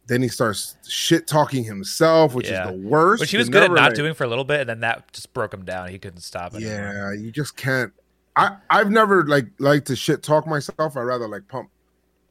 [0.09, 2.71] then he starts shit talking himself, which Yeah.
[2.71, 3.21] is the worst.
[3.21, 5.33] Which he was good at not doing for a little bit, and then that just
[5.33, 5.89] broke him down.
[5.89, 6.61] He couldn't stop it.
[6.63, 7.93] Yeah, you just can't
[8.37, 10.97] I I've never like like to shit talk myself.
[10.97, 11.71] I rather like pump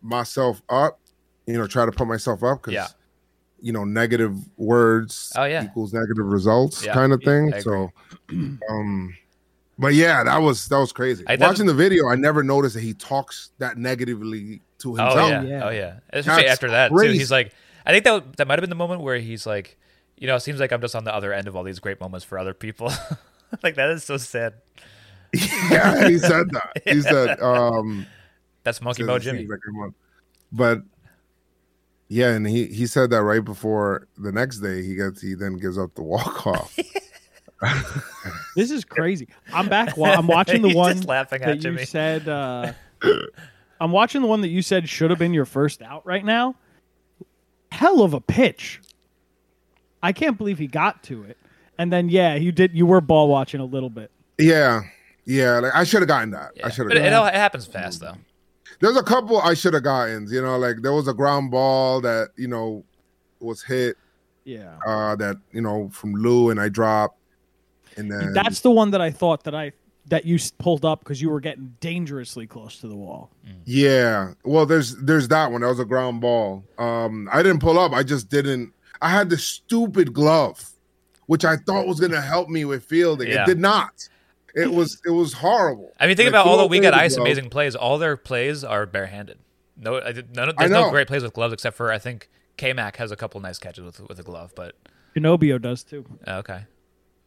[0.01, 0.99] myself up,
[1.47, 2.88] you know, try to pump myself up because Yeah.
[3.66, 5.63] You know, negative words Oh, yeah.
[5.66, 6.93] equals negative results Yeah.
[6.93, 7.51] kind of thing.
[7.61, 7.91] So
[8.70, 9.16] um
[9.80, 11.24] but yeah, that was that was crazy.
[11.28, 15.30] I Watching the video, I never noticed that he talks that negatively to Oh himself.
[15.30, 15.43] yeah.
[15.43, 15.66] Yeah.
[15.66, 15.93] Oh yeah.
[16.13, 17.11] Especially That's after that too.
[17.11, 17.51] He's like,
[17.88, 19.78] I think that that might have been the moment where he's like,
[20.16, 21.99] you know, it seems like I'm just on the other end of all these great
[21.99, 22.91] moments for other people.
[23.63, 24.53] like that is so sad.
[25.72, 26.70] Yeah, he said that.
[26.86, 28.05] He said um
[28.63, 29.47] That's monkey it Jimmy.
[30.51, 30.84] But
[32.08, 35.58] yeah, and he he said that right before the next day he gets he then
[35.58, 36.78] gives up the walk off.
[38.56, 39.28] This is crazy.
[39.51, 39.97] I'm back.
[39.97, 41.86] I'm watching the one just laughing at that you Jimmy.
[41.86, 42.28] said.
[42.28, 42.74] Uh,
[43.82, 46.56] I'm watching the one that you said should have been your first out right now.
[47.72, 48.82] Hell of a pitch.
[50.03, 51.38] I can't believe he got to it.
[51.78, 52.74] And then yeah, you did.
[52.74, 54.12] You were ball watching a little bit.
[54.38, 54.82] yeah.
[55.28, 56.51] Yeah, like I should have gotten that.
[56.56, 56.68] Yeah.
[56.68, 58.14] I should have it, gotten it, all- it happens fast though.
[58.80, 60.28] There's a couple I should have gotten.
[60.30, 62.84] You know, like there was a ground ball that, you know,
[63.39, 63.95] was hit
[64.43, 64.78] Yeah.
[64.86, 67.17] uh that, you know, from Lou and I dropped.
[67.97, 69.71] And then That's the one that I thought that I
[70.07, 73.32] that you pulled up because you were getting dangerously close to the wall.
[73.65, 74.34] Yeah.
[74.43, 75.61] Well, there's there's that one.
[75.61, 76.63] That was a ground ball.
[76.78, 77.91] Um, I didn't pull up.
[77.91, 78.71] I just didn't.
[79.01, 80.71] I had the stupid glove,
[81.26, 83.30] which I thought was gonna help me with fielding.
[83.30, 83.43] Yeah.
[83.43, 84.07] It did not.
[84.56, 85.91] It was it was horrible.
[85.99, 87.28] I mean, think Like, about all the we away got ice glove.
[87.28, 87.76] amazing plays.
[87.76, 89.38] All their plays are barehanded.
[89.78, 91.97] No, I did- none of, I there's no great plays with gloves except for I
[91.99, 94.76] think K Mac has a couple nice catches with with a glove, but
[95.14, 96.06] Pinocchio does too.
[96.28, 96.66] uh, okay.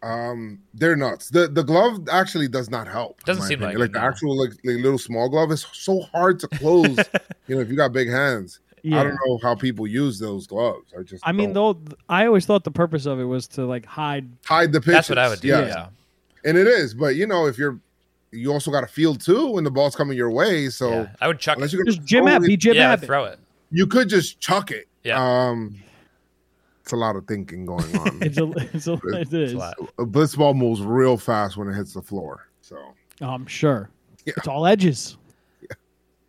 [0.03, 1.29] Um, they're nuts.
[1.29, 3.23] The the glove actually does not help.
[3.25, 3.91] Doesn't my seem like opinion.
[3.91, 4.07] it, the no.
[4.07, 6.97] actual like, like little small glove is so hard to close.
[7.49, 8.61] you know, if you got big hands.
[8.85, 9.01] Yeah.
[9.01, 10.95] I don't know how people use those gloves.
[10.97, 11.85] I just I mean, don't.
[11.85, 14.29] though, I always thought the purpose of it was to like hide.
[14.47, 14.95] hide the pitches.
[14.95, 15.49] That's what I would do.
[15.49, 15.73] Yes.
[15.75, 15.89] Yeah.
[16.45, 16.95] And it is.
[16.95, 17.79] But you know, if you're,
[18.33, 20.69] you also got to field too when the ball's coming your way.
[20.69, 21.09] So yeah.
[21.21, 21.77] I would chuck unless it.
[21.77, 22.47] you're Just Jim throw Abbott.
[22.47, 23.07] it, Be Jim yeah, Abbott.
[23.07, 23.39] throw it.
[23.71, 24.87] you could just chuck it.
[25.05, 25.19] Yeah.
[25.23, 25.77] Um,
[26.83, 28.19] it's a lot of thinking going on.
[28.23, 29.33] It's a, it's a, it is.
[29.33, 29.77] It's a lot.
[29.99, 32.49] a blitz ball moves real fast when it hits the floor.
[32.63, 32.77] So
[33.21, 33.91] Oh, I'm sure.
[34.25, 34.35] Yeah.
[34.37, 35.17] It's all edges.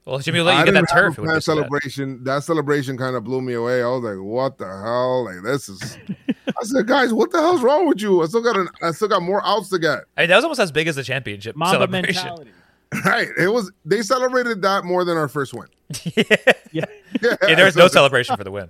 [0.10, 1.18] Well, Jimmy, will let I you get didn't that have turf.
[1.18, 1.62] a it would planned just do that.
[1.62, 2.24] celebration.
[2.24, 2.44] That.
[2.44, 3.84] celebration kind of blew me away.
[3.84, 5.26] I was like, "What the hell?
[5.26, 5.98] Like this is."
[6.48, 8.24] I said, "Guys, what the hell's wrong with you?
[8.24, 10.44] I still got an, I still got more outs to get." I mean, that was
[10.46, 12.24] almost as big as the championship Mamba celebration.
[12.24, 12.52] mentality.
[13.06, 13.28] Right?
[13.38, 13.72] It was.
[13.86, 15.68] They celebrated that more than our first win.
[16.16, 16.24] yeah.
[16.72, 16.86] Yeah.
[17.22, 18.70] Yeah, there was no celebration for the win.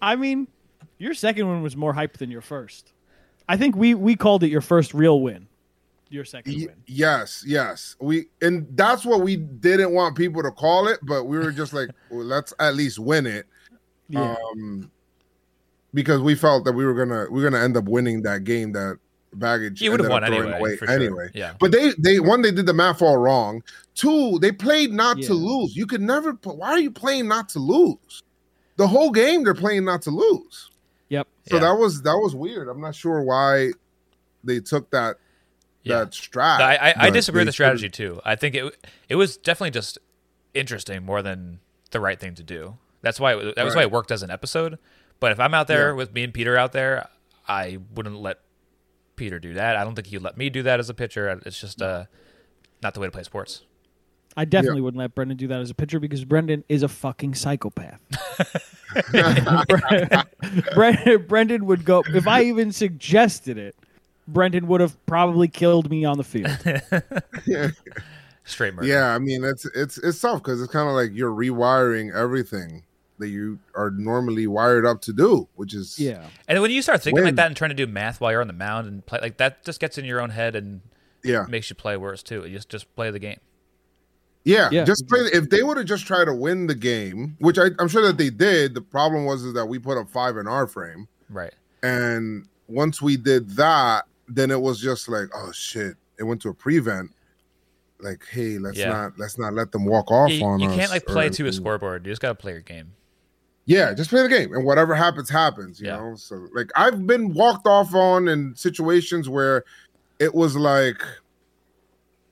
[0.00, 0.48] I mean,
[0.98, 2.92] your second one was more hype than your first.
[3.48, 5.46] I think we we called it your first real win.
[6.12, 6.76] Your second Y- win.
[6.86, 7.96] yes, yes.
[8.00, 11.72] We and that's what we didn't want people to call it, but we were just
[11.72, 13.46] like, well, let's at least win it.
[14.08, 14.34] Yeah.
[14.52, 14.90] Um
[15.94, 18.72] because we felt that we were gonna we are gonna end up winning that game
[18.72, 18.98] that
[19.34, 20.58] baggage You would have won anyway.
[20.58, 20.90] away sure.
[20.90, 21.30] anyway.
[21.34, 21.54] Yeah.
[21.58, 23.62] But they they one they did the math all wrong.
[23.94, 25.76] Two, they played not to lose.
[25.76, 28.22] You could never pl- why are you playing not to lose?
[28.76, 30.70] The whole game they're playing not to lose.
[31.10, 31.28] Yep.
[31.48, 31.62] So Yeah.
[31.62, 32.68] that was that was weird.
[32.68, 33.72] I'm not sure why
[34.44, 35.16] they took that
[35.82, 35.98] Yeah.
[36.00, 36.60] that strat.
[36.60, 38.20] I, I, I disagree with the strategy too.
[38.24, 38.76] I think it
[39.08, 39.98] it was definitely just
[40.54, 41.60] interesting more than
[41.90, 42.76] the right thing to do.
[43.00, 44.78] That's why it, that was why it worked as an episode.
[45.20, 45.94] But if I'm out there Yeah.
[45.94, 47.08] with me and Peter out there,
[47.48, 48.38] I wouldn't let
[49.16, 49.76] Peter do that.
[49.76, 51.40] I don't think he'd let me do that as a pitcher.
[51.44, 52.04] It's just uh,
[52.82, 53.62] not the way to play sports.
[54.36, 57.34] I definitely wouldn't let Brendan do that as a pitcher because Brendan is a fucking
[57.34, 58.00] psychopath.
[60.74, 63.76] Brendan, Brendan would go if I even suggested it.
[64.28, 66.56] Brendan would have probably killed me on the field.
[68.44, 68.88] Straight murder.
[68.88, 72.82] Yeah, I mean it's it's it's tough because it's kind of like you're rewiring everything
[73.18, 77.02] that you are normally wired up to do, which is Yeah, And when you start
[77.02, 79.20] thinking like that and trying to do math while you're on the mound and play
[79.22, 80.80] like that, just gets in your own head and
[81.22, 82.44] yeah, makes you play worse too.
[82.44, 83.38] You just just play the game.
[84.44, 84.68] yeah.
[84.72, 84.82] Yeah.
[84.84, 85.20] Just play.
[85.32, 88.18] If they would have just tried to win the game, which I, I'm sure that
[88.18, 91.54] they did, the problem was is that we put up five in our frame, Right.
[91.84, 96.48] and once we did that, then it was just like, oh shit, it went to
[96.50, 97.10] a prevent.
[98.00, 98.88] Like, hey, let's Yeah.
[98.88, 100.72] not let's not let them walk off you, on you us.
[100.74, 102.04] You can't like or play to a scoreboard.
[102.06, 102.92] You just gotta play your game.
[103.64, 105.80] Yeah, just play the game, and whatever happens, happens.
[105.80, 105.98] You Yeah.
[105.98, 109.62] know, so like I've been walked off on in situations where
[110.18, 111.00] it was like,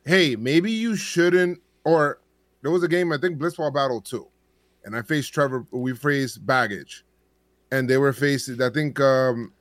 [0.04, 2.18] "Hey, maybe you shouldn't." Or
[2.62, 4.26] there was a game I think Blitzball Battle two,
[4.84, 5.64] and I faced Trevor.
[5.70, 7.04] We faced Baggage,
[7.70, 8.60] and they were facing.
[8.60, 9.52] I think um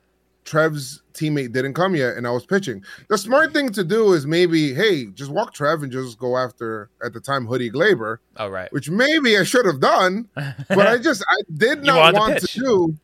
[0.50, 2.82] Trev's teammate didn't come yet, and I was pitching.
[3.08, 6.90] The smart thing to do is maybe, hey, just walk Trev and just go after
[7.04, 8.70] at the time Hoodie Glaber Oh right.
[8.72, 12.34] which maybe I should have done, but I just I did not wanted to want
[12.34, 12.54] to, pitch.
[12.54, 12.96] do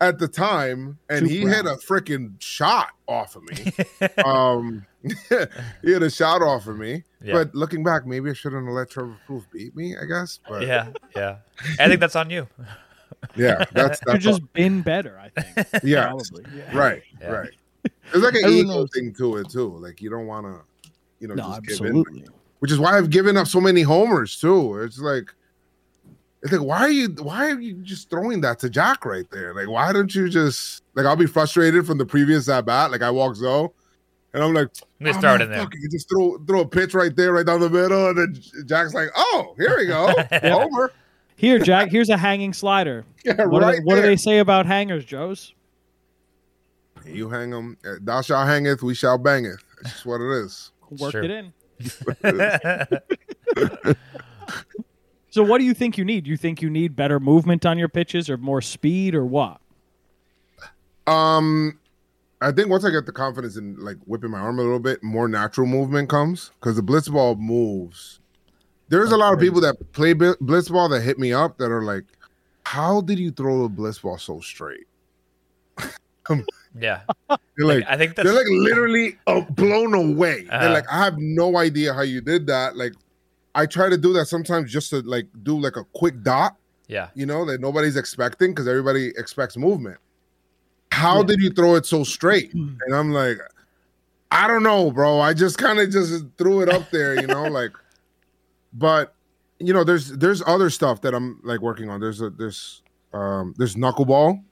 [0.00, 3.72] at the time, and Too he hit a freaking shot off of me.
[4.24, 4.84] um,
[5.82, 7.04] he had a shot off of me.
[7.22, 7.34] Yeah.
[7.34, 9.96] But looking back, maybe I shouldn't have let Trevor Plouffe beat me.
[9.96, 11.74] I guess, but yeah, yeah, yeah.
[11.78, 12.48] I think that's on you.
[13.36, 15.18] that's could that's just been better.
[15.18, 15.68] I think.
[15.84, 16.44] yeah, Probably.
[16.56, 16.76] Yeah.
[16.76, 17.28] right, Yeah.
[17.30, 17.50] right.
[18.12, 18.90] There's like an ego knows.
[18.94, 19.68] thing to it too.
[19.78, 20.90] Like you don't want to,
[21.20, 21.86] you know, No, just give in.
[21.98, 22.24] absolutely.
[22.60, 24.78] which is why I've given up so many homers too.
[24.82, 25.32] It's like,
[26.42, 29.54] it's like, why are you, why are you just throwing that to Jack right there?
[29.54, 31.06] Like, why don't you just like?
[31.06, 32.90] I'll be frustrated from the previous at bat.
[32.90, 33.68] Like I walk Zoe,
[34.34, 34.68] and I'm like,
[35.00, 35.80] Just "Oh, start it man, in there.
[35.80, 38.92] You just throw throw a pitch right there, right down the middle, and then Jack's
[38.92, 40.90] like, oh, here we go, homer.
[41.42, 41.90] Here, Jack.
[41.90, 43.04] Here's a hanging slider.
[43.24, 45.52] Yeah, What, right do, what do they say about hangers, Joe's?
[47.04, 47.76] You hang them.
[48.00, 49.58] Thou shalt hangeth, we shall bangeth.
[49.82, 50.70] That's just what it is.
[50.98, 51.24] Work true.
[51.24, 51.52] it in.
[55.32, 56.26] So, what do you think you need?
[56.26, 59.62] You think you need better movement on your pitches, or more speed, or what?
[61.06, 61.78] Um,
[62.42, 65.02] I think once I get the confidence in like whipping my arm a little bit,
[65.02, 68.20] more natural movement comes because the blitz ball moves.
[68.92, 71.70] There's a lot of people that play bl- blitz ball that hit me up that
[71.70, 72.04] are like,
[72.66, 74.84] "How did you throw the blitz ball so straight?"
[76.78, 77.00] yeah.
[77.28, 80.46] They're like, I think that's they're like literally uh, blown away.
[80.50, 80.60] Uh-huh.
[80.60, 82.92] They're like, "I have no idea how you did that." Like,
[83.54, 87.08] I try to do that sometimes just to like do like a quick dot, yeah.
[87.14, 89.96] you know, that nobody's expecting because everybody expects movement.
[90.90, 91.26] How Yeah.
[91.28, 92.52] did you throw it so straight?
[92.52, 93.38] And I'm like,
[94.30, 95.18] I don't know, bro.
[95.20, 97.72] I just kind of just threw it up there, you know, like.
[98.72, 99.14] But
[99.58, 102.00] you know, there's there's other stuff that I'm like working on.
[102.00, 104.42] There's a there's um there's knuckleball.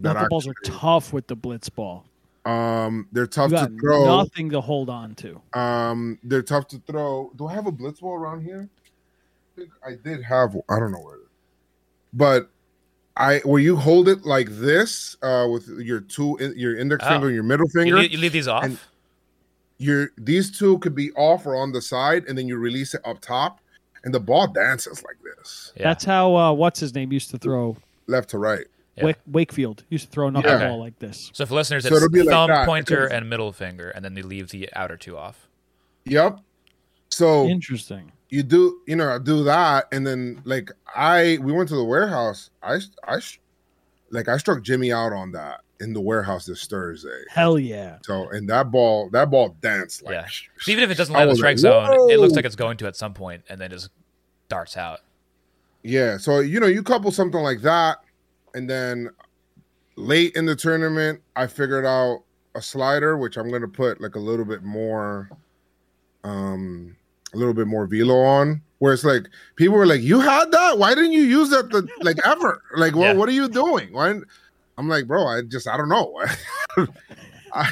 [0.00, 2.04] That Knuckleballs are tough with the blitz ball.
[2.44, 4.04] um they're tough You to throw.
[4.04, 5.40] nothing to hold on to.
[5.58, 7.32] Um, they're tough to throw.
[7.36, 8.68] Do I have a blitz ball around here?
[9.56, 10.56] I think I did have.
[10.68, 11.18] I don't know where,
[12.12, 12.48] but
[13.16, 17.08] I where you hold it like this, uh, with your two, your index Oh.
[17.10, 17.96] finger, and your middle You, finger.
[17.98, 18.62] leave- you leave these off.
[18.64, 18.78] and-
[19.78, 23.00] your these two could be off or on the side, and then you release it
[23.04, 23.60] up top,
[24.04, 25.84] and the ball dances like this, yeah.
[25.84, 27.76] That's how uh, what's his name used to throw.
[28.06, 28.66] left to right.
[28.96, 29.04] Yeah.
[29.04, 30.76] Wake, Wakefield used to throw another knuckleball Okay.
[30.80, 31.30] like this.
[31.32, 34.04] so for listeners, So it's it'll be like thumb, that, pointer, and middle finger, and
[34.04, 35.48] then they leave the outer two off.
[36.06, 36.40] Yep.
[37.10, 38.10] So Interesting.
[38.28, 41.84] you do you know I do that and then like i we went to the
[41.84, 43.18] warehouse i i
[44.10, 47.98] like i struck jimmy out on that in the warehouse this thursday Hell yeah.
[48.02, 50.26] so and that ball that ball danced like Yeah.
[50.58, 52.56] So even if it doesn't I land the strike like, zone, it looks like it's
[52.56, 53.90] going to at some point, and then just
[54.48, 55.00] darts out.
[55.82, 57.98] yeah so you know you couple something like that
[58.54, 59.10] and then
[59.96, 62.22] late in the tournament i figured out
[62.54, 65.30] a slider, which I'm gonna put like a little bit more,
[66.24, 66.96] um,
[67.32, 68.62] a little bit more velo on.
[68.78, 69.26] Where it's like
[69.56, 70.78] people were like, "You had that?
[70.78, 71.70] Why didn't you use that?
[71.70, 72.62] The, like ever?
[72.76, 73.18] Like, well, Yeah.
[73.18, 74.14] what are you doing?" Why?
[74.78, 76.14] I'm like, bro, I just I don't know.
[77.52, 77.70] I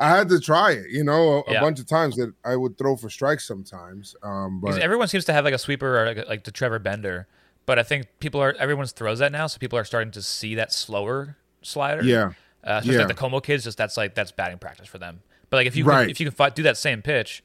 [0.00, 2.78] I had to try it, you know, a, a bunch of times that I would
[2.78, 4.16] throw for strikes sometimes.
[4.22, 7.26] Um, but everyone seems to have like a sweeper or like, like the Trevor Bender,
[7.66, 10.54] but I think people are everyone's throws that now, so people are starting to see
[10.54, 12.02] that slower slider.
[12.02, 12.32] yeah,
[12.64, 12.98] uh, especially yeah.
[13.00, 13.64] like the Como kids.
[13.64, 15.20] Just that's like that's batting practice for them.
[15.50, 16.02] But like if you Right.
[16.04, 17.42] can, if you can do that same pitch,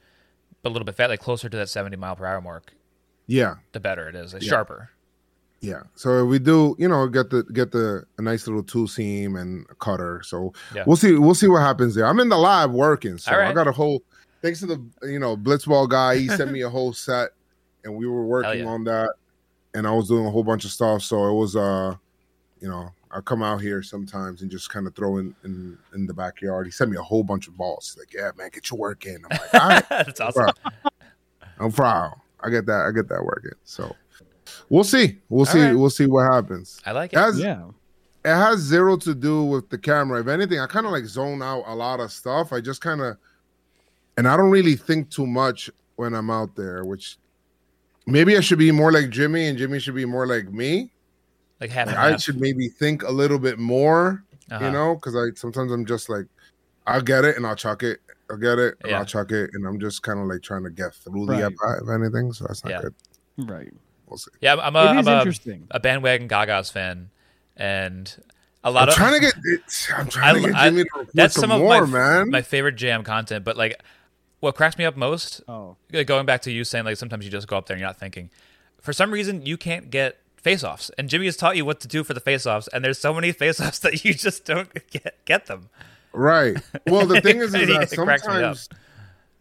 [0.61, 2.73] but a little bit fat, like closer to that seventy mile per hour mark,
[3.27, 4.33] yeah, the better it is.
[4.33, 4.49] Like Yeah.
[4.49, 4.91] sharper.
[5.63, 5.83] Yeah.
[5.95, 9.65] So we do, you know, get the get the a nice little two seam and
[9.69, 10.21] a cutter.
[10.21, 10.83] So Yeah.
[10.85, 12.05] we'll see we'll see what happens there.
[12.05, 13.47] I'm in the lab working, so right.
[13.47, 14.03] I got a whole.
[14.41, 17.29] Thanks to the you know blitzball guy, he sent me a whole set,
[17.85, 18.69] and we were working yeah.
[18.69, 19.13] on that,
[19.73, 21.01] and I was doing a whole bunch of stuff.
[21.01, 21.95] So it was uh,
[22.59, 26.07] you know, I come out here sometimes and just kind of throw in, in in
[26.07, 26.65] the backyard.
[26.67, 27.93] He sent me a whole bunch of balls.
[27.95, 29.23] He's like, yeah, man, get your work in.
[29.31, 29.89] I'm like, all right.
[29.89, 30.49] that's awesome.
[31.57, 32.15] I'm proud.
[32.41, 32.85] I get that.
[32.85, 33.53] I get that working.
[33.63, 33.95] So
[34.73, 35.19] we'll see.
[35.29, 35.61] We'll see.
[35.61, 35.73] right.
[35.73, 36.81] We'll see what happens.
[36.85, 37.19] I like It it.
[37.19, 37.67] has, Yeah.
[38.25, 40.19] it has zero to do with the camera.
[40.21, 42.51] If anything, I kind of like zone out a lot of stuff.
[42.51, 43.17] I just kind of,
[44.17, 46.83] and I don't really think too much when I'm out there.
[46.85, 47.17] Which
[48.07, 50.91] maybe I should be more like Jimmy, and Jimmy should be more like me.
[51.61, 54.23] Like half Like, and I should maybe think a little bit more.
[54.51, 54.65] Uh-huh.
[54.65, 56.25] You know, because I sometimes I'm just like,
[56.85, 57.99] I'll get it and I'll chuck it.
[58.29, 58.99] I'll get it and Yeah.
[58.99, 61.39] I'll chuck it, and I'm just kind of like trying to get through Right.
[61.39, 62.33] the at bat, if anything.
[62.33, 62.81] So that's not Yeah.
[62.81, 62.93] good.
[63.49, 63.73] Right.
[64.13, 64.29] We'll see.
[64.41, 65.67] Yeah, I'm It a, is I'm a, interesting.
[65.71, 67.09] a bandwagon Gagas fan,
[67.57, 68.15] and
[68.63, 69.33] a lot I'm of trying to get.
[69.97, 71.99] I'm trying to I- get I- Jimmy to report that's some some of more, my
[71.99, 72.29] man.
[72.29, 73.43] my favorite jam content.
[73.43, 73.81] But like,
[74.39, 75.77] what cracks me up most Oh.
[76.05, 77.99] going back to you saying like sometimes you just go up there and you're not
[77.99, 78.29] thinking.
[78.81, 82.03] For some reason, you can't get face-offs, and Jimmy has taught you what to do
[82.03, 85.69] for the face-offs, and there's so many face-offs that you just don't get get them.
[86.11, 86.57] right.
[86.87, 88.57] Well, the thing is, is It that cracks me up.
[88.57, 88.69] sometimes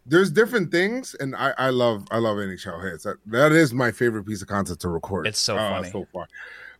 [0.07, 3.05] there's different things, and I, I love I love NHL Hitz.
[3.05, 5.26] That that is my favorite piece of content to record.
[5.26, 5.90] It's so uh, funny.
[5.90, 6.28] so far.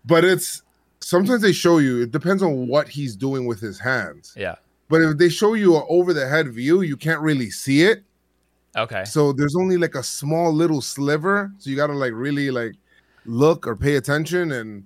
[0.05, 0.63] But it's
[1.01, 2.03] sometimes they show you.
[2.03, 4.35] It depends on what he's doing with his hands.
[4.37, 4.57] Yeah.
[4.89, 8.03] But if they show you an over the head view, you can't really see it.
[8.77, 9.05] Okay.
[9.05, 11.53] So there's only like a small little sliver.
[11.59, 12.75] So you gotta like really like
[13.25, 14.85] look or pay attention and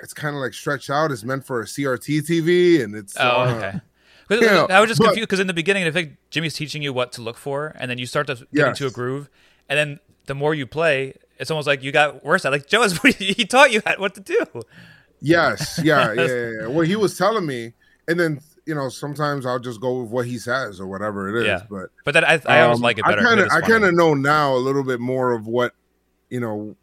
[0.00, 1.12] it's kind of like stretched out.
[1.12, 3.80] It's meant for a CRT TV and it's Oh, uh, okay.
[4.30, 7.12] I was just but- confused because in the beginning, I think Jimmy's teaching you what
[7.12, 9.28] to look for, and then you start to get into a groove,
[9.68, 12.52] and then the more you play, it's almost like you got worse at.
[12.52, 14.44] Like Joe's, he taught you what to do.
[15.20, 16.66] Yes, yeah, yeah, yeah, yeah.
[16.66, 17.72] Well, he was telling me,
[18.08, 21.42] and then you know sometimes I'll just go with what he says or whatever it
[21.42, 21.46] is.
[21.46, 21.62] Yeah.
[21.68, 23.20] But But then I, I always um, like it better.
[23.20, 25.72] I kind of, I kind of know now a little bit more of what
[26.28, 26.76] you know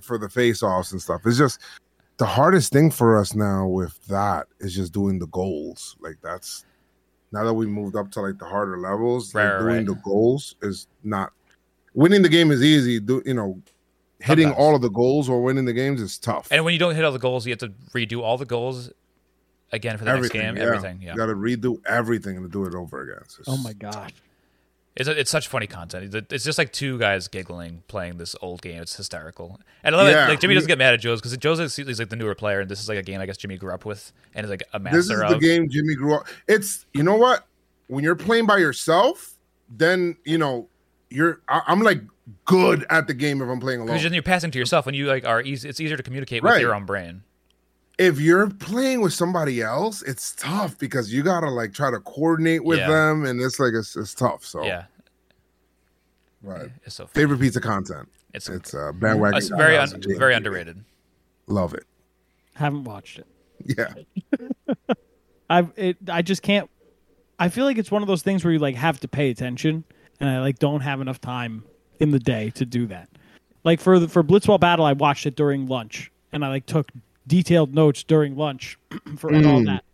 [0.00, 1.22] for the face-offs and stuff.
[1.26, 1.58] It's just
[2.16, 5.96] the hardest thing for us now with that is just doing the goals.
[6.00, 6.64] Like that's
[7.32, 9.86] now that we moved up to like the harder levels, like Right, right, doing right.
[9.86, 11.32] the goals is not
[11.94, 13.00] winning the game is easy.
[13.00, 13.60] Do you know?
[14.20, 14.62] Hitting Sometimes.
[14.64, 16.46] all of the goals or winning the games is tough.
[16.52, 18.92] And when you don't hit all the goals, you have to redo all the goals
[19.72, 20.56] again for the next game.
[20.56, 20.62] yeah.
[20.62, 21.02] Everything.
[21.02, 21.10] Yeah.
[21.12, 23.22] You got to redo everything and do it over again.
[23.24, 24.12] It's Oh my gosh.
[24.94, 26.14] It's it's such funny content.
[26.30, 28.82] It's just like two guys giggling playing this old game.
[28.82, 29.58] It's hysterical.
[29.82, 30.26] And I love Yeah.
[30.26, 30.30] it.
[30.30, 32.60] Like Jimmy doesn't get mad at Joe's because Joe's is he's like the newer player,
[32.60, 34.64] and this is like a game I guess Jimmy grew up with and is like
[34.74, 35.28] a master This is of.
[35.30, 36.26] the game Jimmy grew up.
[36.46, 37.46] It's you know what?
[37.88, 39.34] When you're playing by yourself,
[39.70, 40.68] then you know
[41.08, 41.40] you're.
[41.48, 42.02] I, I'm like
[42.44, 43.88] good at the game if I'm playing alone.
[43.88, 45.68] Because then you're passing to yourself, and you like are easy.
[45.70, 46.60] It's easier to communicate with Right.
[46.60, 47.22] your own brain.
[47.98, 52.64] If you're playing with somebody else, it's tough because you gotta like try to coordinate
[52.64, 52.88] with Yeah.
[52.88, 54.44] them, and it's like it's, it's tough.
[54.44, 54.84] So Yeah,
[56.42, 56.70] right.
[56.84, 57.04] it's so.
[57.06, 57.12] Fun.
[57.14, 58.08] Favorite piece of content.
[58.34, 59.36] It's, It's uh, bandwagon.
[59.38, 60.82] it's very un- very underrated.
[61.46, 61.84] Love it.
[62.54, 63.26] Haven't watched it.
[63.64, 63.92] Yeah.
[65.50, 65.96] I've it.
[66.08, 66.70] I just can't.
[67.38, 69.84] I feel like it's one of those things where you like have to pay attention,
[70.20, 71.64] and I like don't have enough time
[72.00, 73.08] in the day to do that.
[73.64, 76.88] Like for the, for Blitzball Battle, I watched it during lunch, and I like took
[77.26, 78.78] detailed notes during lunch
[79.18, 79.66] for and all Mm.
[79.66, 79.84] that.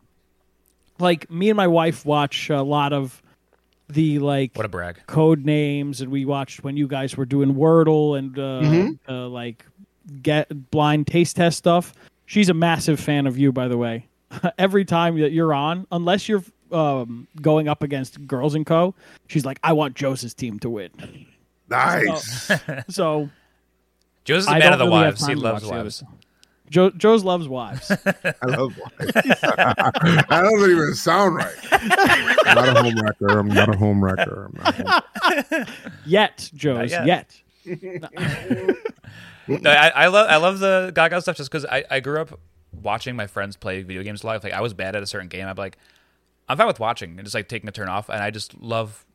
[0.99, 3.23] Like me and my wife watch a lot of
[3.89, 5.01] the like What a brag.
[5.07, 8.99] code names, and we watched when you guys were doing Wordle and uh, Mhm.
[9.09, 9.65] uh, like
[10.23, 11.93] get blind taste test stuff.
[12.27, 14.07] She's a massive fan of you, by the way.
[14.59, 18.95] Every time that you're on, unless you're um, going up against Girls and Co,
[19.29, 20.91] she's like, "I want Joseph's team to win."
[21.71, 22.51] Nice.
[22.91, 23.31] So
[24.25, 25.27] Joseph's a I man of the really wives.
[25.27, 26.05] He loves watch the wives.
[26.69, 27.91] Other- Jo- Joe's loves wives.
[28.43, 29.13] I love wives.
[29.13, 31.55] that doesn't even sound right.
[31.73, 33.39] I'm not a home wrecker.
[33.39, 34.51] I'm not a home wrecker.
[34.65, 35.05] I'm not
[35.47, 35.67] home-
[36.07, 37.07] yet, Joe's yet.
[37.07, 37.41] yet.
[39.49, 42.39] No, I, I love I love the Gaga stuff just because I, I grew up
[42.83, 44.45] watching my friends play video games a lot.
[44.45, 45.47] Like I was bad at a certain game.
[45.47, 45.79] I'd be like,
[46.49, 49.07] I'm fine with watching and just like taking a turn off, and I just love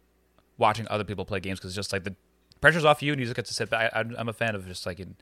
[0.58, 2.16] watching other people play games because it's just like the
[2.62, 3.92] pressure's off you, and you just get to sit back.
[3.94, 5.16] I, I'm a fan of just like in,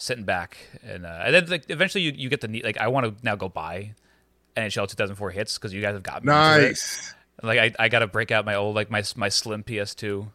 [0.00, 2.64] sitting back, and, uh, and then like eventually you, you get the need.
[2.64, 3.94] Like I want to now go buy
[4.56, 6.32] NHL 2004 Hitz because you guys have got me.
[6.32, 6.68] into it.
[6.68, 7.14] Nice.
[7.42, 10.28] Like I, I got to break out my old like my my slim PS2,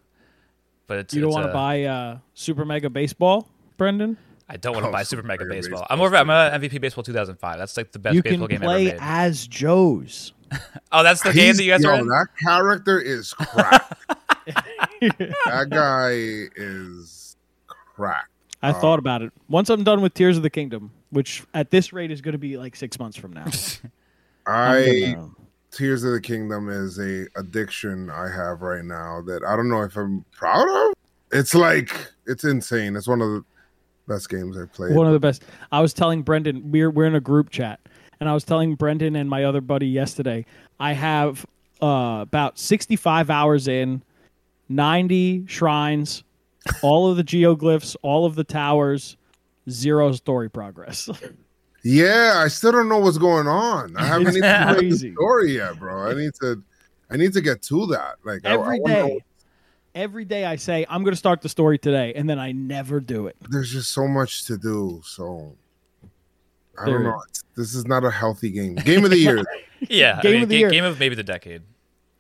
[0.87, 3.47] but it's You don't want to uh, buy uh, Super Mega Baseball,
[3.77, 4.17] Brendan?
[4.47, 5.79] I don't want to Oh, buy Super Mega Super Mega Baseball.
[5.81, 6.15] Baseball I'm over.
[6.15, 7.57] of a, I'm a MVP Baseball 2005.
[7.57, 8.99] That's like the best you baseball can game play ever made.
[9.01, 10.33] as Joe's.
[10.91, 12.07] oh, that's the game that you guys yo, are in.
[12.07, 13.97] that character is crack.
[14.45, 16.11] that guy
[16.55, 17.35] is
[17.67, 18.29] crack.
[18.65, 19.31] I Uh, thought about it.
[19.47, 22.39] Once I'm done with Tears of the Kingdom, which at this rate is going to
[22.39, 23.45] be like six months from now.
[24.47, 25.15] I
[25.71, 29.81] Tears of the Kingdom is a addiction I have right now that I don't know
[29.83, 30.93] if I'm proud of.
[31.31, 32.95] It's like it's insane.
[32.95, 33.43] It's one of the
[34.07, 34.95] best games I've played.
[34.95, 35.43] One of the best.
[35.71, 37.79] I was telling Brendan, we're we're in a group chat,
[38.19, 40.45] and I was telling Brendan and my other buddy yesterday.
[40.79, 41.45] I have
[41.81, 44.01] uh, about 65 hours in,
[44.69, 46.23] 90 shrines,
[46.81, 49.17] all of the geoglyphs, all of the towers,
[49.69, 51.09] zero story progress.
[51.83, 53.95] yeah, I still don't know what's going on.
[53.97, 55.13] I haven't even read the crazy.
[55.13, 56.09] story yet, bro.
[56.09, 56.63] I need to
[57.09, 58.15] I need to get to that.
[58.23, 59.19] Like I- I Every wanna know- day,
[59.93, 62.99] every day I say I'm going to start the story today, and then I never
[62.99, 63.35] do it.
[63.49, 65.01] there's just so much to do.
[65.05, 65.55] So
[66.77, 67.21] I There don't know.
[67.29, 68.75] It's, this is not a healthy game.
[68.75, 69.43] Game of the year.
[69.87, 70.69] Yeah, Game I mean, of the ga- year.
[70.71, 71.61] game of maybe the decade.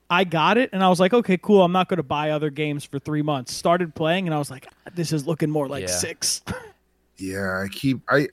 [0.09, 1.63] I got it, and I was like, okay, cool.
[1.63, 3.53] I'm not going to buy other games for three months.
[3.53, 5.87] Started playing, and I was like, this is looking more like Yeah.
[5.87, 6.41] six.
[7.17, 8.27] yeah, I keep I.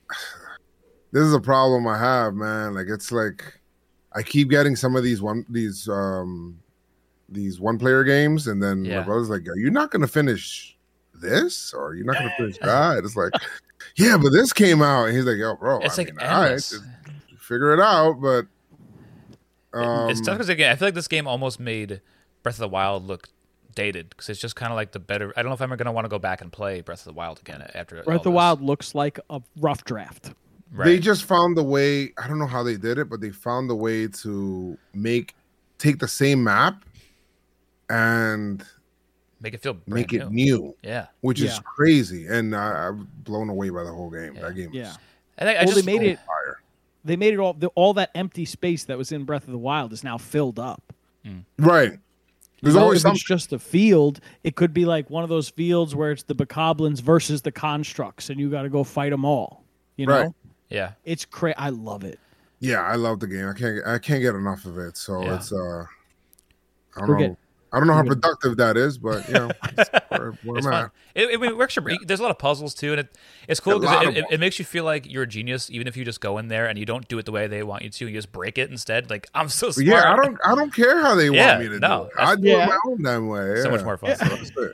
[1.11, 2.73] This is a problem I have, man.
[2.73, 3.43] Like it's like
[4.15, 6.59] I keep getting some of these one these um
[7.29, 8.99] these one player games, and then Yeah.
[8.99, 10.77] my brother's like, "Are you not going to finish
[11.13, 13.31] this, or are you not going to finish that?" It's like,
[13.95, 16.41] yeah, but this came out, and he's like, "Yo, bro, It's I like mean, all
[16.41, 16.63] right,
[17.39, 18.45] figure it out." But
[19.73, 22.01] um, it's tough because again, I feel like this game almost made
[22.43, 23.29] Breath of the Wild look
[23.75, 25.33] dated because it's just kind of like the better.
[25.35, 27.13] I don't know if I'm gonna want to go back and play Breath of the
[27.13, 28.31] Wild again after all Breath of the.
[28.31, 30.33] Wild looks like a rough draft.
[30.71, 30.85] Right.
[30.85, 32.13] They just found the way.
[32.17, 35.35] I don't know how they did it, but they found the way to make
[35.77, 36.83] take the same map
[37.89, 38.63] and
[39.41, 40.57] make it feel brand make it new.
[40.57, 42.27] new, Yeah, which is crazy.
[42.27, 44.35] And I, I'm blown away by the whole game.
[44.35, 44.41] Yeah.
[44.41, 44.91] That game, Yeah.
[44.91, 44.97] is
[45.37, 46.19] I think I Well, they just made it.
[46.25, 46.61] fire.
[47.05, 47.53] They made it all.
[47.53, 50.59] The, all that empty space that was in Breath of the Wild is now filled
[50.59, 50.93] up.
[51.57, 51.99] Right.
[52.61, 53.15] There's You always if something.
[53.15, 56.35] it's just a field, it could be like one of those fields where it's the
[56.35, 59.63] bokoblins versus the constructs, and you got to go fight them all.
[59.97, 60.31] You know, Right.
[60.69, 60.91] yeah.
[61.03, 61.57] it's crazy.
[61.57, 62.19] I love it.
[62.59, 63.47] Yeah, I love the game.
[63.49, 63.85] I can't.
[63.85, 64.95] I can't get enough of it.
[64.95, 65.35] So Yeah.
[65.35, 65.51] it's.
[65.51, 65.83] uh
[66.95, 67.19] I don't Go know.
[67.19, 67.37] get-
[67.73, 70.71] I don't know how productive that is, but you know, it's where, where It's I'm
[70.73, 70.91] fun.
[71.15, 71.75] It, it, it works.
[71.75, 73.17] Your, there's a lot of puzzles too, and it,
[73.47, 75.87] it's cool because lot it, it, it makes you feel like you're a genius, even
[75.87, 77.81] if you just go in there and you don't do it the way they want
[77.83, 78.07] you to.
[78.07, 79.09] You just break it instead.
[79.09, 79.87] Like I'm so smart.
[79.87, 80.37] yeah, I don't.
[80.45, 82.11] I don't care how they Yeah, want me to no, do it.
[82.19, 82.63] I do Yeah.
[82.65, 83.61] it my own damn way.
[83.61, 84.15] So much more fun.
[84.17, 84.25] So.
[84.25, 84.71] I'm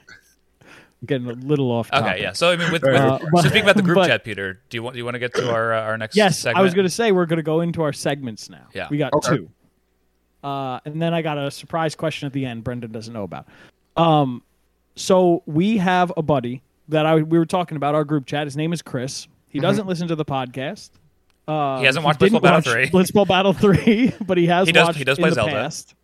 [1.06, 1.89] getting a little off.
[1.91, 2.06] Topic.
[2.14, 2.34] Okay, yeah.
[2.34, 4.60] So I mean, with, with Uh, but- so speaking about the group but- chat, Peter,
[4.70, 6.16] do you want do you want to get to our uh, our next?
[6.18, 6.58] Yes, segment?
[6.60, 8.68] I was going to say we're going to go into our segments now.
[8.74, 8.88] Yeah.
[8.91, 9.38] we got Okay.
[9.38, 9.50] two,
[10.44, 12.64] uh, and then I got a surprise question at the end.
[12.64, 13.48] Brendan doesn't know about.
[13.98, 14.42] Um,
[14.96, 18.48] so we have a buddy that I we were talking about our group chat.
[18.48, 19.28] His name is Chris.
[19.48, 20.92] He doesn't listen to the podcast.
[21.48, 22.86] Uh, He hasn't watched didn't Blitzball Battle 3.
[22.92, 25.52] Blitzball Battle Three, but he has He does- watched he does play Zelda.
[25.52, 25.96] past.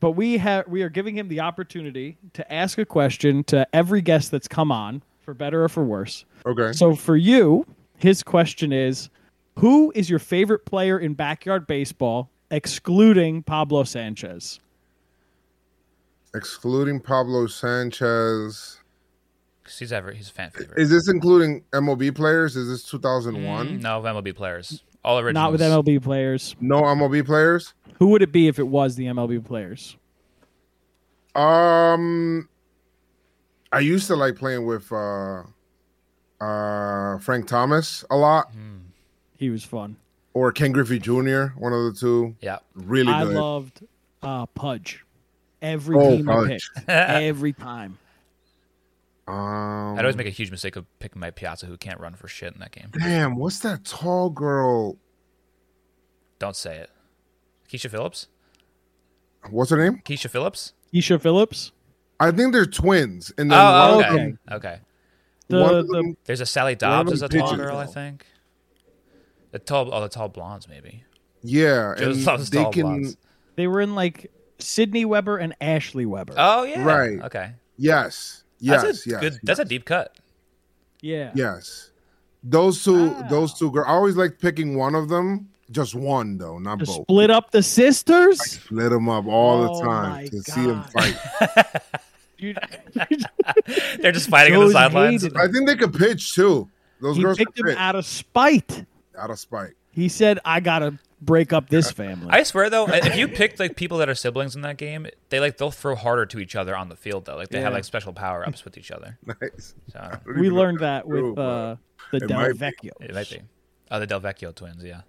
[0.00, 4.00] But we have we are giving him the opportunity to ask a question to every
[4.02, 6.24] guest that's come on, for better or for worse.
[6.46, 6.72] Okay.
[6.72, 7.64] So for you,
[7.98, 9.10] his question is
[9.58, 14.60] Who is your favorite player in backyard baseball, excluding Pablo Sanchez?
[16.34, 18.78] Excluding Pablo Sanchez.
[19.78, 20.78] he's ever he's a fan favorite.
[20.78, 22.56] Is this including MLB players?
[22.56, 23.68] Is this 2001?
[23.68, 25.34] Mm, no MLB players, all originals.
[25.34, 26.54] Not with MLB players.
[26.60, 27.74] No MLB players.
[27.98, 29.96] Who would it be if it was the MLB players?
[31.34, 32.48] Um,
[33.72, 35.42] I used to like playing with uh,
[36.40, 38.50] uh, Frank Thomas a lot,
[39.36, 39.96] He was fun.
[40.34, 41.46] Or Ken Griffey Jr.
[41.56, 42.36] One of the two.
[42.40, 43.14] Yeah, Really good.
[43.14, 43.34] I good.
[43.36, 43.80] loved
[44.22, 45.04] uh, Pudge.
[45.60, 46.88] Every Oh, team I picked.
[46.88, 47.98] Every time.
[49.28, 52.26] um, I'd always make a huge mistake of picking my Piazza, who can't run for
[52.28, 52.88] shit in that game.
[52.92, 54.96] damn, what's that tall girl?
[56.38, 56.90] Don't say it.
[57.70, 58.26] Keisha Phillips.
[59.50, 60.02] What's her name?
[60.04, 60.72] Keisha Phillips.
[60.92, 61.72] Isha Phillips.
[62.20, 64.16] I think they're twins, and then Oh, one oh, of okay.
[64.16, 64.78] them, Okay.
[65.48, 67.56] The, one of the them- There's a Sally Dobbs as a tall pitches.
[67.64, 68.26] girl, I think.
[69.52, 71.04] The tall, oh, the tall blondes, maybe.
[71.42, 72.82] yeah, Joe and loves they tall can.
[72.82, 73.16] blondes.
[73.56, 76.34] they were in like Sydney Weber and Ashley Weber.
[76.36, 76.82] Oh yeah.
[76.84, 77.20] Right.
[77.20, 77.52] Okay.
[77.76, 79.38] Yes, yes, That's a yes, good.
[79.42, 80.16] That's a deep cut.
[81.00, 81.32] yeah.
[81.34, 81.90] yes.
[82.44, 83.26] Those two, Wow.
[83.30, 83.86] those two girls.
[83.88, 87.02] I always like picking one of them Just one though, not To both.
[87.02, 88.40] split up the sisters?
[88.42, 91.16] Split them up all Oh the time my to see them fight.
[94.00, 95.24] They're just fighting on the sidelines.
[95.24, 96.68] I think they could pitch too.
[97.00, 98.84] Those he girls picked could him pitch out of spite.
[99.18, 99.72] Out of spite.
[99.90, 103.76] He said, "I gotta break up this family." I swear though, if you pick like
[103.76, 106.74] people that are siblings in that game, they like they'll throw harder to each other
[106.76, 107.36] on the field though.
[107.36, 109.18] Like they have like special power ups with each other.
[109.26, 109.74] Nice.
[109.92, 110.18] So I don't know.
[110.18, 111.76] I don't we learned if that that's true, with uh,
[112.10, 112.38] the it Del.
[112.52, 112.90] Vecchio.
[113.00, 113.40] It might be.
[113.90, 115.02] Oh, the Del Vecchio twins, yeah.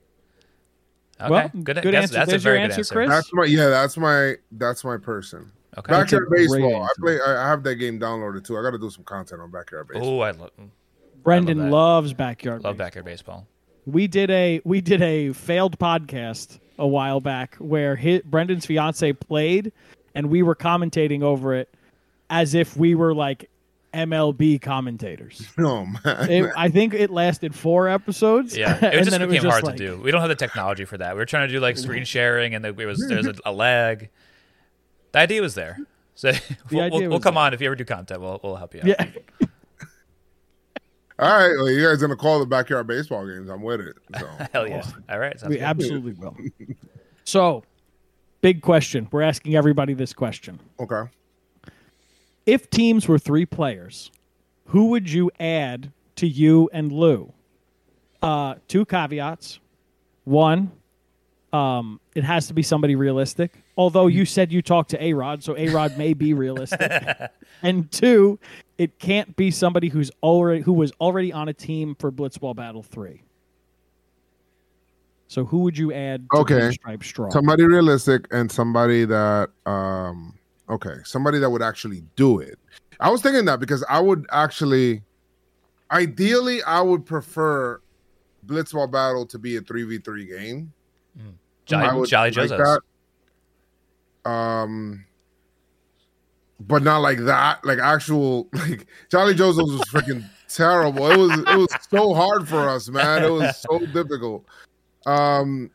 [1.21, 1.81] Okay, Well, good.
[1.81, 2.13] good answer.
[2.15, 2.93] That's There's a very your good answer, answer.
[2.95, 3.09] Chris.
[3.09, 3.69] That's my yeah.
[3.69, 5.51] That's my that's my person.
[5.77, 5.91] Okay.
[5.91, 6.83] That's a Backyard baseball.
[6.83, 7.19] I play.
[7.21, 8.57] I I have that game downloaded too.
[8.57, 10.09] I got to do some content on backyard baseball.
[10.09, 10.49] Oh, I lo-
[11.23, 11.69] Brendan that.
[11.71, 12.63] loves backyard.
[12.63, 12.85] love baseball.
[12.85, 13.47] backyard baseball.
[13.85, 19.13] We did a we did a failed podcast a while back where his, Brendan's fiance
[19.13, 19.71] played,
[20.15, 21.73] and we were commentating over it
[22.29, 23.49] as if we were like
[23.93, 25.47] MLB commentators.
[25.57, 26.31] No oh, man.
[26.31, 28.57] It, I think it lasted four episodes.
[28.57, 30.01] Yeah, it and just then became it was hard just to like- do.
[30.01, 31.13] We don't have the technology for that.
[31.13, 34.09] We were trying to do like screen sharing, and it was there's a, a lag.
[35.11, 35.77] The idea was there,
[36.15, 36.31] so
[36.71, 37.43] we'll, idea we'll, we'll come there.
[37.43, 38.21] on if you ever do content.
[38.21, 38.87] We'll we'll help you out.
[38.87, 39.47] Yeah,
[41.19, 43.49] All right, well, you guys gonna call the backyard baseball games?
[43.49, 43.95] I'm with it.
[44.19, 44.27] So.
[44.53, 44.83] Hell yeah!
[45.09, 45.63] All right, we good.
[45.63, 46.35] absolutely will.
[47.23, 47.63] So,
[48.41, 49.07] big question.
[49.11, 50.59] We're asking everybody this question.
[50.79, 51.03] Okay.
[52.45, 54.11] If teams were three players,
[54.65, 57.31] who would you add to you and Lou?
[58.21, 59.59] Uh, two caveats.
[60.25, 60.71] One,
[61.53, 63.53] um, it has to be somebody realistic.
[63.77, 66.91] Although you said you talked to A Rod, so A Rod may be realistic.
[67.61, 68.39] and two,
[68.83, 72.83] it can't be somebody who's already who was already on a team for Blitzball Battle
[72.83, 73.23] Three.
[75.27, 76.71] So who would you add to Okay.
[76.71, 77.29] Stripe Straw?
[77.29, 80.37] Somebody realistic and somebody that um
[80.69, 82.59] okay, somebody that would actually do it.
[82.99, 85.01] I was thinking that because I would actually
[85.91, 87.79] ideally I would prefer
[88.45, 90.73] Blitzball Battle to be a 3v3 game.
[91.17, 91.21] I
[91.65, 92.79] Jolly, would Jolly like Joseph's.
[94.25, 94.29] that.
[94.29, 95.05] Um
[96.67, 97.63] but not like that.
[97.65, 101.09] Like actual like Charlie Joseph's was freaking terrible.
[101.11, 103.23] It was it was so hard for us, man.
[103.23, 104.45] It was so difficult.
[105.05, 105.71] Um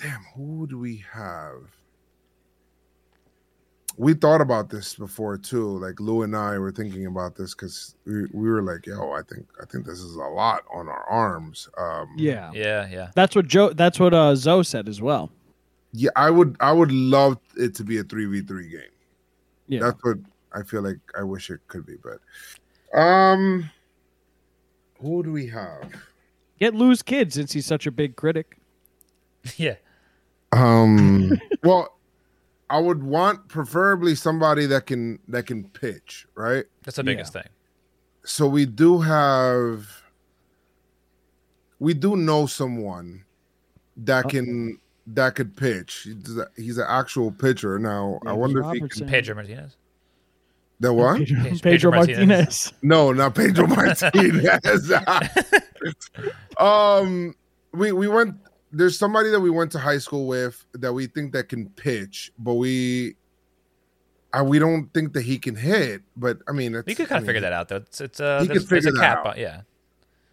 [0.00, 1.62] damn, who do we have?
[3.96, 5.78] We thought about this before too.
[5.78, 9.22] Like Lou and I were thinking about this because we, we were like, yo, I
[9.22, 11.68] think I think this is a lot on our arms.
[11.76, 12.50] Um yeah.
[12.54, 13.10] Yeah, yeah.
[13.16, 15.30] That's what Joe that's what uh Zoe said as well.
[15.92, 18.80] yeah, I would I would love it to be a 3v3 game.
[19.68, 19.80] Yeah.
[19.80, 20.18] That's what
[20.52, 23.70] I feel like I wish it could be, but um
[25.00, 25.92] who do we have?
[26.58, 28.58] Get Lou's kid since he's such a big critic.
[29.56, 29.76] yeah.
[30.52, 31.98] Um well
[32.70, 36.64] I would want preferably somebody that can that can pitch, right?
[36.82, 37.48] That's the biggest thing.
[38.24, 39.88] So we do have
[41.78, 43.24] we do know someone
[43.96, 44.78] that can
[45.14, 46.02] that could pitch.
[46.04, 47.78] He's, a- he's an actual pitcher.
[47.78, 49.76] Now I Davis wonder if he can Pedro Martinez.
[50.80, 51.18] the what?
[51.18, 52.28] Pedro, Pedro Pedro Martinez.
[52.28, 52.72] Martinez.
[52.82, 54.92] No, not Pedro Martinez.
[56.58, 57.34] um,
[57.72, 58.36] we we went.
[58.70, 62.30] There's somebody that we went to high school with that we think that can pitch,
[62.38, 63.14] but we,
[64.38, 66.02] uh, we don't think that he can hit.
[66.16, 67.76] But I mean, it's, You could kind I of figure that out though.
[67.76, 69.26] It's it's uh, He there's, could there's a figure that cap.
[69.26, 69.34] out.
[69.36, 69.60] On, yeah.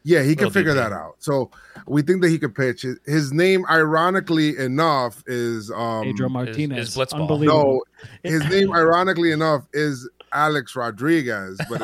[0.07, 1.15] Yeah, he can figure that out.
[1.17, 1.49] So
[1.87, 2.83] we think that he could pitch.
[2.83, 6.03] His- His name, ironically enough, is um.
[6.03, 6.89] Pedro Martinez.
[6.89, 7.21] is Blitzball.
[7.21, 7.81] Unbelievable.
[8.23, 11.81] no, his name, ironically enough, is Alex Rodriguez, but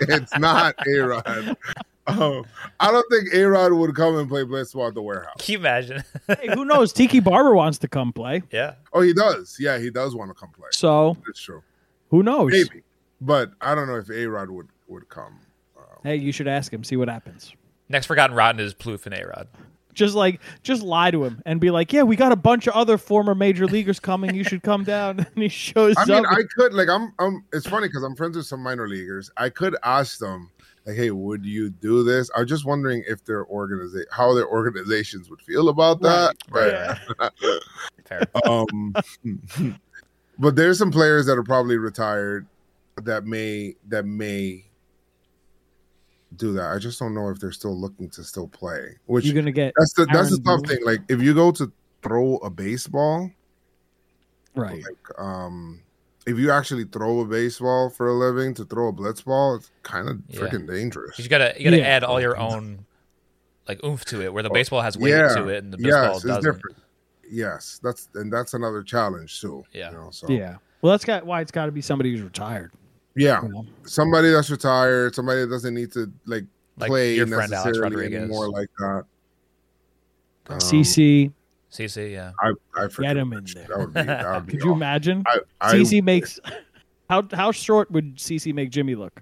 [0.00, 1.56] it's not A Rod.
[2.08, 2.44] Oh,
[2.80, 5.34] I don't think A Rod would come and play Blitzball at the warehouse.
[5.40, 6.02] Can you imagine?
[6.28, 6.92] hey, who knows?
[6.92, 8.42] Tiki Barber wants to come play.
[8.52, 8.74] yeah.
[8.92, 9.56] Oh, he does.
[9.60, 10.68] Yeah, he does want to come play.
[10.72, 11.62] So That's true.
[12.10, 12.52] who knows?
[12.52, 12.84] Maybe,
[13.20, 15.40] but I don't know if A Rod would would come.
[16.06, 16.84] Hey, you should ask him.
[16.84, 17.52] See what happens.
[17.88, 19.48] Next forgotten rotten is Plouffe and A Rod.
[19.92, 22.74] Just like, just lie to him and be like, "Yeah, we got a bunch of
[22.74, 24.32] other former major leaguers coming.
[24.32, 26.30] You should come down." And he shows I mean, up.
[26.30, 27.12] I could like I'm.
[27.18, 27.44] I'm.
[27.52, 29.32] It's funny because I'm friends with some minor leaguers.
[29.36, 30.48] I could ask them
[30.84, 35.28] like, "Hey, would you do this?" I'm just wondering if their organization, how their organizations
[35.28, 36.36] would feel about that.
[36.52, 36.96] Right.
[37.18, 37.34] But,
[38.04, 38.22] Fair.
[38.48, 38.94] um,
[40.38, 42.46] but there's some players that are probably retired
[43.02, 44.65] that may that may
[46.34, 46.72] do that.
[46.72, 48.96] I just don't know if they're still looking to still play.
[49.06, 50.66] Which You're gonna get that's the that's the tough Boone.
[50.66, 50.84] thing.
[50.84, 51.70] Like if you go to
[52.02, 53.30] throw a baseball,
[54.54, 54.82] right.
[54.82, 55.80] like um
[56.26, 59.70] if you actually throw a baseball for a living to throw a blitz ball, it's
[59.84, 60.40] kind of Yeah.
[60.40, 61.14] freaking dangerous.
[61.16, 61.84] 'Cause You gotta you gotta Yeah.
[61.86, 62.84] add all your own
[63.68, 66.14] like oomph to it, where the baseball has weight yeah, to it and the baseball
[66.14, 66.42] yes, doesn't.
[66.42, 66.76] different.
[67.28, 69.64] Yes, that's and that's another challenge too.
[69.72, 69.90] Yeah.
[69.90, 70.56] you know, so Yeah.
[70.82, 72.72] Well, that's got why it's got to be somebody who's retired.
[73.16, 73.42] Yeah.
[73.42, 73.66] you know?
[73.84, 76.44] somebody that's retired, somebody that doesn't need to like
[76.78, 78.22] Like play your friend Alex necessarily Rodriguez.
[78.22, 79.04] anymore like that.
[80.48, 81.32] Um, CC,
[81.72, 82.30] CC, yeah.
[82.40, 83.66] I, I forget Get him in there.
[83.68, 84.02] That would be.
[84.02, 84.78] That would be could you awesome.
[84.82, 85.24] imagine?
[85.26, 86.38] I, I, CC makes
[87.10, 89.20] how how short would CC make Jimmy look?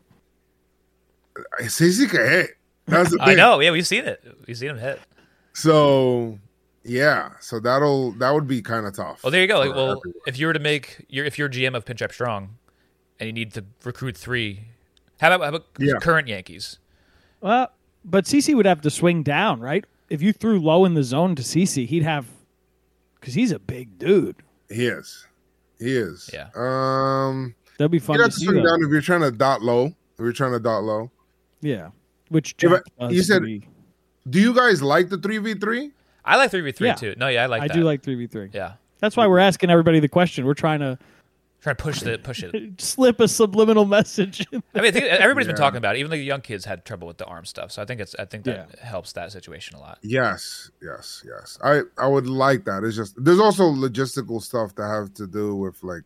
[1.60, 2.50] CC can hit.
[2.86, 3.36] That's the I thing.
[3.38, 3.60] know.
[3.60, 4.22] Yeah, we've seen it.
[4.46, 5.00] We've seen him hit.
[5.54, 6.38] So
[6.84, 9.24] yeah, so that'll that would be kind of tough.
[9.24, 9.58] Well, there you go.
[9.58, 10.20] Like, well, everyone.
[10.26, 12.56] if you were to make your if you're GM of Pinstripe Strong,
[13.20, 14.62] and you need to recruit three,
[15.20, 15.94] how about, how about Yeah.
[16.00, 16.78] current Yankees?
[17.40, 17.70] Well,
[18.04, 19.84] but CC would have to swing down, right?
[20.10, 22.26] If you threw low in the zone to CC, he'd have
[23.20, 24.36] because he's a big dude.
[24.68, 25.26] he is,
[25.78, 26.28] he is.
[26.32, 26.48] Yeah.
[26.54, 28.44] Um, That'd be fun you to have to see.
[28.46, 28.70] swing though.
[28.70, 29.86] down if you're trying to dot low.
[29.86, 31.10] If you're trying to dot low.
[31.60, 31.90] Yeah,
[32.28, 33.62] which Yeah, Jack but does you said- to me.
[34.28, 35.90] Do you guys like the three v three?
[36.24, 37.14] I like three v three too.
[37.18, 37.74] No, yeah, I like I that.
[37.74, 38.48] do like three v three.
[38.52, 40.46] Yeah, That's why we're asking everybody the question.
[40.46, 40.98] We're trying to
[41.64, 42.80] trying to push the push it.
[42.80, 44.46] slip a subliminal message.
[44.52, 45.98] I mean, I think everybody's been talking about it.
[46.00, 47.72] Even the young kids had trouble with the arm stuff.
[47.72, 48.84] So I think it's I think that Yeah.
[48.86, 49.98] helps that situation a lot.
[50.02, 51.58] Yes, yes, yes.
[51.64, 52.84] I I would like that.
[52.84, 56.02] It's just there's also logistical stuff that have to do with like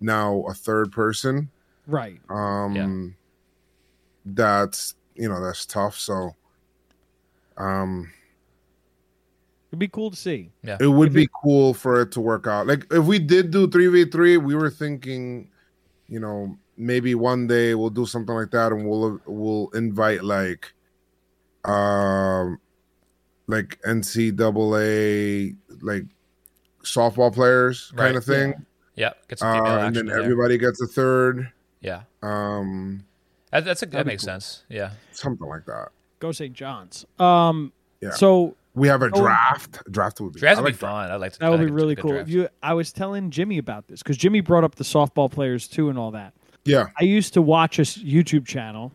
[0.00, 1.50] now a third person.
[1.86, 2.20] right.
[2.28, 3.16] Um,
[4.26, 5.96] that's you know that's tough.
[5.98, 6.34] So,
[7.56, 8.12] um,
[9.74, 10.50] It'd be cool to see.
[10.62, 10.76] Yeah.
[10.80, 12.68] It would be cool for it to work out.
[12.68, 15.50] Like if we did do three v three, we were thinking,
[16.06, 20.72] you know, maybe one day we'll do something like that, and we'll we'll invite like,
[21.64, 22.58] um,
[23.48, 26.04] like NCAA like
[26.82, 28.16] softball players kind Right.
[28.16, 28.54] of thing,
[28.94, 30.20] Yeah, get some uh, and then in there.
[30.22, 33.04] everybody gets a third, Yeah, um,
[33.50, 34.34] that, that's a, that That'd makes cool.
[34.34, 34.62] sense.
[34.68, 35.88] Yeah, something like that.
[36.20, 36.52] Go St.
[36.54, 37.06] John's.
[37.18, 37.72] Um.
[38.00, 38.10] Yeah.
[38.10, 39.20] So We have a Oh.
[39.20, 39.78] draft.
[39.90, 40.40] Draft would be.
[40.40, 40.92] draft would be like draft.
[40.92, 41.10] fun.
[41.10, 42.10] I like to, that would I be think it's a really cool.
[42.10, 42.28] draft.
[42.28, 45.68] If you, I was telling Jimmy about this because Jimmy brought up the softball players
[45.68, 46.34] too and all that.
[46.64, 46.86] Yeah.
[47.00, 48.92] I used to watch a YouTube channel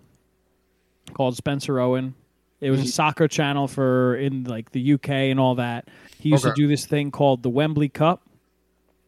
[1.14, 2.14] called Spencer Owen.
[2.62, 2.88] It was a Mhm.
[2.92, 5.88] soccer channel for in like the UK and all that.
[6.20, 6.54] He used Okay.
[6.54, 8.22] to do this thing called the Wembley Cup,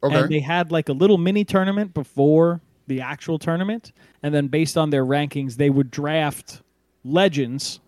[0.01, 0.15] Okay.
[0.21, 3.91] and they had like a little mini tournament before the actual tournament,
[4.23, 6.61] and then based on their rankings, they would draft
[7.03, 7.79] legends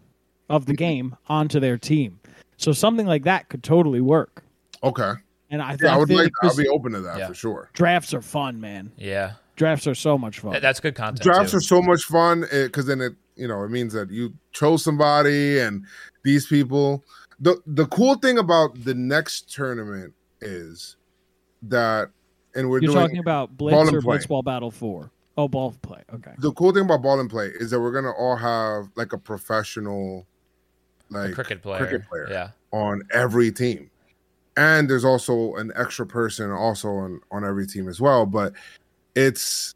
[0.50, 2.20] of the game onto their team.
[2.64, 4.44] So something like that could totally work.
[4.84, 5.14] okay.
[5.49, 6.31] And I, Yeah, I I would feel like.
[6.41, 7.27] like I'll be open to that Yeah.
[7.27, 7.69] for sure.
[7.73, 8.91] drafts are fun, man.
[8.98, 10.53] yeah, Drafts are so much fun.
[10.53, 11.22] That- that's good content.
[11.22, 11.57] Drafts too.
[11.57, 14.84] are so much fun eh, because then it, you know, it means that you chose
[14.84, 15.85] somebody and
[16.23, 17.03] these people.
[17.40, 20.95] the The cool thing about the next tournament is
[21.64, 22.10] that,
[22.56, 24.18] and we're You're doing talking about ball Blitz and or play.
[24.18, 25.11] Blitzball Battle Four?
[25.38, 26.02] Oh, ball play.
[26.15, 26.31] Okay.
[26.40, 29.18] the cool thing about ball and play is that we're gonna all have like a
[29.18, 30.33] professional, A
[31.14, 31.80] like cricket player.
[31.85, 32.27] cricket player.
[32.30, 33.90] Yeah, on every team.
[34.56, 38.26] And there's also an extra person also on, on every team as well.
[38.26, 38.53] But
[39.15, 39.73] it's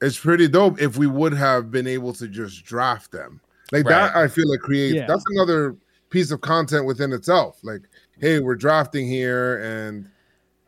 [0.00, 3.40] it's pretty dope if we would have been able to just draft them.
[3.72, 5.06] Like that I feel like creates Yeah.
[5.06, 5.76] that's another
[6.10, 7.58] piece of content within itself.
[7.62, 7.82] Like,
[8.18, 10.08] hey, we're drafting here and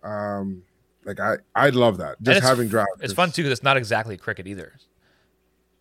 [0.04, 0.62] um
[1.04, 2.20] like I I love that.
[2.22, 2.90] Just having draft.
[3.00, 4.74] It's fun too because it's not exactly cricket either.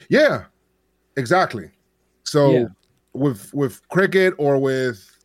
[0.09, 0.45] Yeah.
[1.15, 1.71] Exactly.
[2.23, 2.65] So Yeah.
[3.17, 5.17] With with cricket or with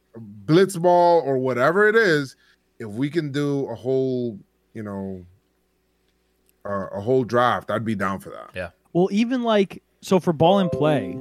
[0.46, 2.36] blitzball or whatever it is,
[2.78, 4.38] if we can do a whole,
[4.74, 5.24] you know,
[6.64, 8.50] uh, a whole draft, I'd be down for that.
[8.54, 8.70] Yeah.
[8.92, 11.18] Well, even like so for ball and play,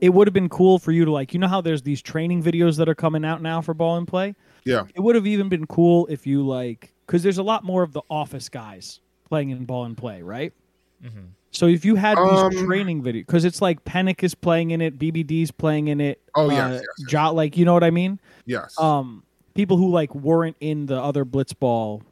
[0.00, 2.42] it would have been cool for you to like you know how there's these training
[2.42, 4.34] videos that are coming out now for ball and play.
[4.64, 4.84] Yeah.
[4.94, 7.92] It would have even been cool if you like because there's a lot more of
[7.92, 10.52] the office guys playing in ball and play, right?
[11.02, 11.26] Mm-hmm.
[11.52, 14.80] So if you had these Um, training videos, because it's like Panic is playing in
[14.80, 16.20] it, BBD's playing in it.
[16.34, 17.10] Oh, yes, uh, yes, yes.
[17.10, 18.20] Jo- like you know what I mean?
[18.46, 18.78] Yes.
[18.78, 19.24] Um,
[19.54, 22.02] people who like weren't in the other Blitzball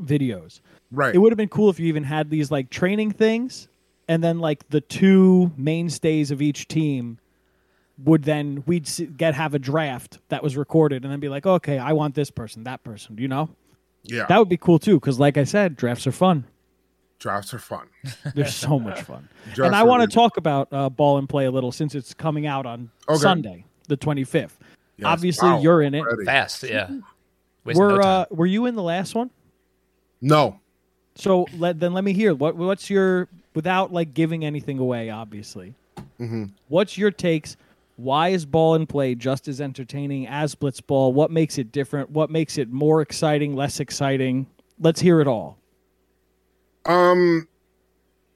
[0.00, 0.60] videos.
[0.90, 1.14] right.
[1.14, 3.68] It would have been cool if you even had these like training things,
[4.08, 7.18] and then like the two mainstays of each team
[8.02, 11.78] would then we'd get have a draft that was recorded, and then be like, okay,
[11.78, 13.18] I want this person, that person.
[13.18, 13.50] You know,
[14.04, 14.24] yeah.
[14.26, 14.98] that would be cool too.
[14.98, 16.46] Because like I said, drafts are fun.
[17.22, 17.86] Drafts are fun.
[18.34, 19.28] They're so much fun.
[19.54, 22.12] Drafts and I want to talk about uh, ball and play a little since it's
[22.12, 23.18] coming out on Okay.
[23.18, 24.58] Sunday, the twenty fifth.
[24.96, 25.06] Yes.
[25.06, 26.00] Obviously, Wow, you're in it.
[26.00, 26.24] already.
[26.24, 26.90] Fast, yeah.
[27.64, 29.30] Wasting Were no uh, were you in the last one?
[30.20, 30.58] No.
[31.14, 35.74] So let then let me hear what what's your without like giving anything away, obviously.
[36.18, 36.50] Mhm.
[36.68, 37.56] What's your takes?
[37.96, 41.12] Why is ball and play just as entertaining as blitzball?
[41.12, 42.10] What makes it different?
[42.10, 44.46] What makes it more exciting, less exciting?
[44.80, 45.58] Let's hear it all.
[46.86, 47.48] Um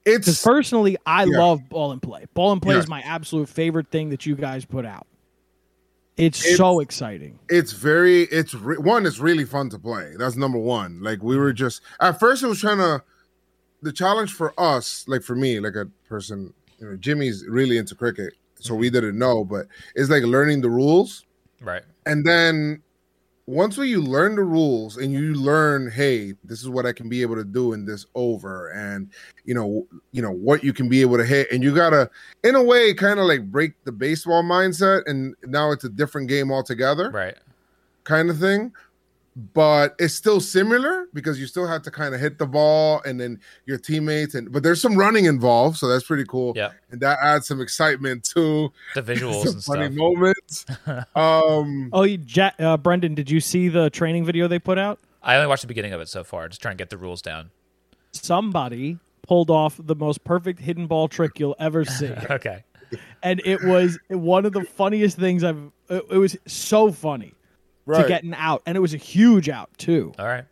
[0.05, 1.39] it's personally, I Yeah.
[1.39, 2.27] love ball and play.
[2.35, 2.85] Ball and play Yes.
[2.85, 5.07] is my absolute favorite thing that you guys put out.
[6.17, 7.39] It's, It's- so exciting.
[7.51, 11.37] it's very it's re- one it's really fun to play that's number one like we
[11.37, 13.03] were just at first it was trying to
[13.83, 17.95] the challenge for us like for me like a person you know jimmy's really into
[17.95, 21.27] cricket so we didn't know but it's like learning the rules
[21.61, 21.83] Right.
[22.07, 22.81] and then
[23.47, 27.09] once when you learn the rules and you learn hey this is what i can
[27.09, 29.09] be able to do in this over and
[29.45, 32.11] you know you know what you can be able to hit and you gotta
[32.43, 36.29] in a way kind of like break the baseball mindset and now it's a different
[36.29, 37.37] game altogether Right.
[38.03, 38.73] kind of thing
[39.55, 43.21] but it's still similar because you still have to kind of hit the ball and
[43.21, 46.71] then your teammates and but there's some running involved so that's pretty cool Yeah.
[46.91, 49.97] and that adds some excitement to The visuals some and funny stuff.
[49.97, 50.67] moments
[51.15, 54.99] um Oh, you, ja- uh, Brendan, did you see the training video they put out?
[55.23, 57.21] I only watched the beginning of it so far, just trying to get the rules
[57.21, 57.51] down.
[58.13, 62.11] Somebody pulled off the most perfect hidden ball trick you'll ever see.
[62.31, 62.65] Okay.
[63.23, 65.59] and it was one of the funniest things I've.
[65.91, 67.35] It, it was so funny
[68.03, 70.13] to get an out, and it was a huge out too.
[70.19, 70.45] All right.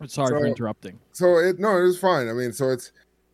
[0.00, 0.98] I'm sorry for interrupting.
[1.12, 2.92] so it no it was fine i mean so it's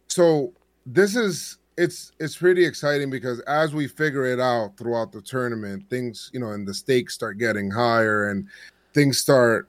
[0.08, 0.52] so
[0.84, 5.84] this is it's it's pretty exciting because as we figure it out throughout the tournament
[5.90, 8.48] things you know and the stakes start getting higher and
[8.94, 9.68] things start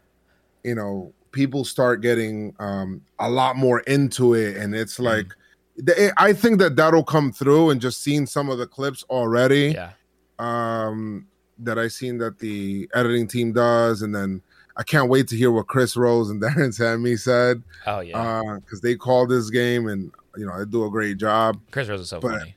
[0.64, 5.28] you know people start getting um a lot more into it and it's like
[5.76, 9.76] the- i think that that'll come through and just seeing some of the clips already
[9.76, 9.92] Yeah.
[10.40, 11.28] um,
[11.60, 14.42] that I seen that the editing team does, and then
[14.76, 18.18] I can't wait to hear what Chris Rose and Darren Sammy said Oh yeah.
[18.20, 21.60] Uh, because they called this game, and you know they do a great job.
[21.72, 22.56] Chris Rose is so but- funny.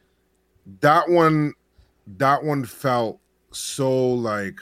[0.80, 1.54] That one,
[2.18, 3.18] that one felt
[3.50, 4.60] so like.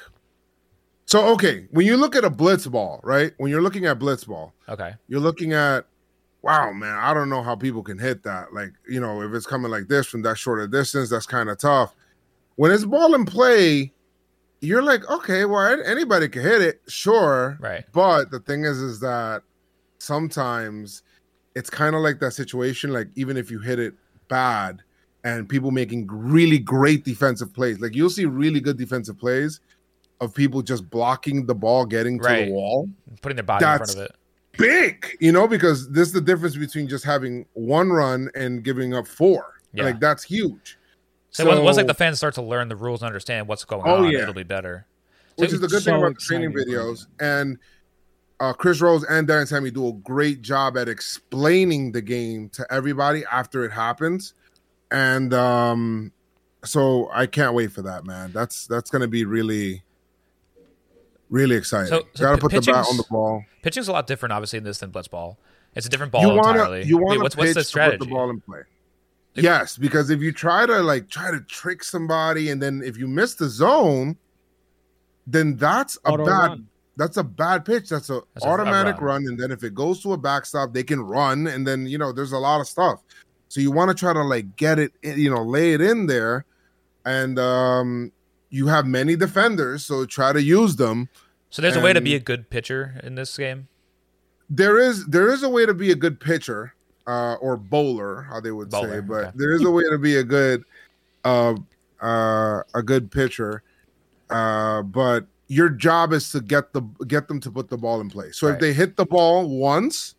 [1.06, 3.32] So okay, when you look at a blitz ball, right?
[3.38, 4.94] When you're looking at blitz ball, Okay.
[5.08, 5.86] you're looking at
[6.42, 9.44] wow man i don't know how people can hit that like you know if it's
[9.44, 11.96] coming like this from that short a distance that's kind of tough
[12.54, 13.92] when it's ball in play
[14.60, 17.84] you're like okay well anybody can hit it sure Right.
[17.92, 19.42] but the thing is is that
[19.98, 21.02] sometimes
[21.54, 23.94] it's kind of like that situation like even if you hit it
[24.28, 24.82] bad
[25.24, 29.60] and people making really great defensive plays like you'll see really good defensive plays
[30.20, 32.46] of people just blocking the ball getting to Right.
[32.46, 32.88] the wall
[33.22, 34.12] Putting their body in front of it.
[34.56, 38.94] big, you know, because this is the difference between just having one run and giving
[38.94, 39.54] up four.
[39.72, 39.84] Yeah.
[39.84, 40.76] Like that's huge.
[41.30, 43.82] So, once- once like the fans start to learn the rules and understand what's going
[43.86, 44.20] Oh, on, yeah.
[44.22, 44.86] it'll be better.
[45.36, 47.06] Which So- is the good so thing about the training videos.
[47.20, 47.58] And
[48.40, 52.66] uh, Chris Rose and Darren Sammy do a great job at explaining the game to
[52.72, 54.34] everybody after it happens.
[54.90, 56.12] And um,
[56.64, 58.32] so I can't wait for that, man.
[58.32, 59.82] That's that's gonna be really,
[61.30, 61.88] really exciting.
[61.88, 63.44] So- so Gotta put the bat on the ball.
[63.62, 65.36] Pitching's a lot different, obviously, in this than blitzball.
[65.74, 66.84] It's a different ball you wanna entirely.
[66.84, 68.04] you Wait, want what's to what's pitch the to put strategy?
[68.06, 68.60] the ball in play.
[69.42, 73.06] Yes, because if you try to like try to trick somebody and then if you
[73.08, 74.16] miss the zone,
[75.26, 76.66] then that's a bad run.
[76.96, 77.88] that's a bad pitch.
[77.88, 79.22] That's a That's a- a automatic run.
[79.24, 79.26] run.
[79.28, 81.46] And then if it goes to a backstop, they can run.
[81.46, 83.02] And then you know, there's a lot of stuff.
[83.48, 86.44] So you want to try to like get it, you know, lay it in there.
[87.04, 88.12] And um
[88.50, 91.08] you have many defenders, so try to use them.
[91.50, 93.68] So there's a way to be a good pitcher in this game.
[94.50, 96.74] there is there is a way to be a good pitcher
[97.08, 99.30] uh or bowler how they would say but okay.
[99.34, 100.62] there is a way to be a good
[101.24, 101.54] uh
[102.00, 103.62] uh a good pitcher
[104.30, 108.10] uh but your job is to get the get them to put the ball in
[108.10, 110.14] play so if they hit the ball once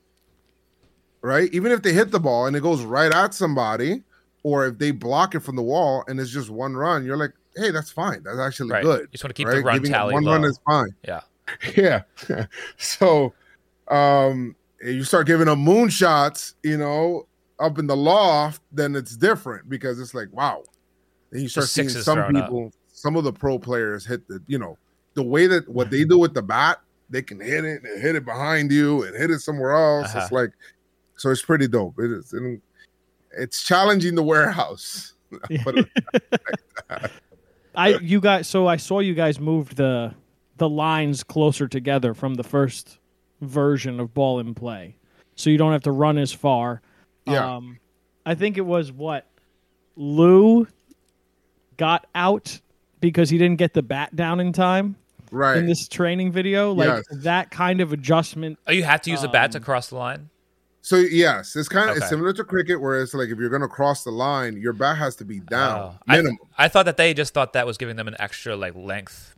[1.22, 4.04] right even if they hit the ball and it goes right at somebody
[4.44, 7.34] or if they block it from the wall and it's just one run you're like
[7.56, 8.84] hey that's fine that's actually Right.
[8.84, 9.56] good You just want to keep right?
[9.58, 10.32] the run Giving tally one low.
[10.34, 11.22] run is fine yeah.
[11.76, 12.02] yeah.
[12.78, 13.34] so
[13.90, 17.28] um you start giving up moonshots, you know,
[17.60, 20.64] up in the loft, then it's different because it's like, wow.
[21.32, 22.46] Then you start seeing some thrown up.
[22.46, 24.78] people, some of the pro players hit the, you know,
[25.14, 26.80] the way that what they do with the bat,
[27.10, 30.08] they can hit it and hit it behind you and hit it somewhere else.
[30.08, 30.36] It's Uh-huh.
[30.36, 30.52] like
[31.18, 32.00] so it's pretty dope.
[32.00, 32.62] It is and
[33.38, 35.14] it's challenging the warehouse.
[35.64, 35.88] Put
[37.76, 40.14] I you guys so I saw you guys moved the
[40.58, 42.99] the lines closer together from the first
[43.42, 44.96] version of ball in play.
[45.36, 46.82] So you don't have to run as far.
[47.26, 47.56] Yeah.
[47.56, 47.80] Um
[48.26, 49.28] I think it was what
[49.96, 50.68] Lou
[51.78, 52.60] got out
[53.00, 54.96] because he didn't get the bat down in time
[55.32, 55.58] right.
[55.58, 56.74] in this training video.
[56.74, 57.04] Like Yes.
[57.24, 58.60] that kind of adjustment.
[58.68, 60.30] Oh, you have to use the bat to Um, cross the line.
[60.82, 62.00] So yes, it's kind of Okay.
[62.04, 64.98] it's similar to cricket, where it's like if you're gonna cross the line, your bat
[64.98, 66.00] has to be down Oh.
[66.08, 66.38] I, minimum.
[66.58, 69.36] I thought that they just thought that was giving them an extra like length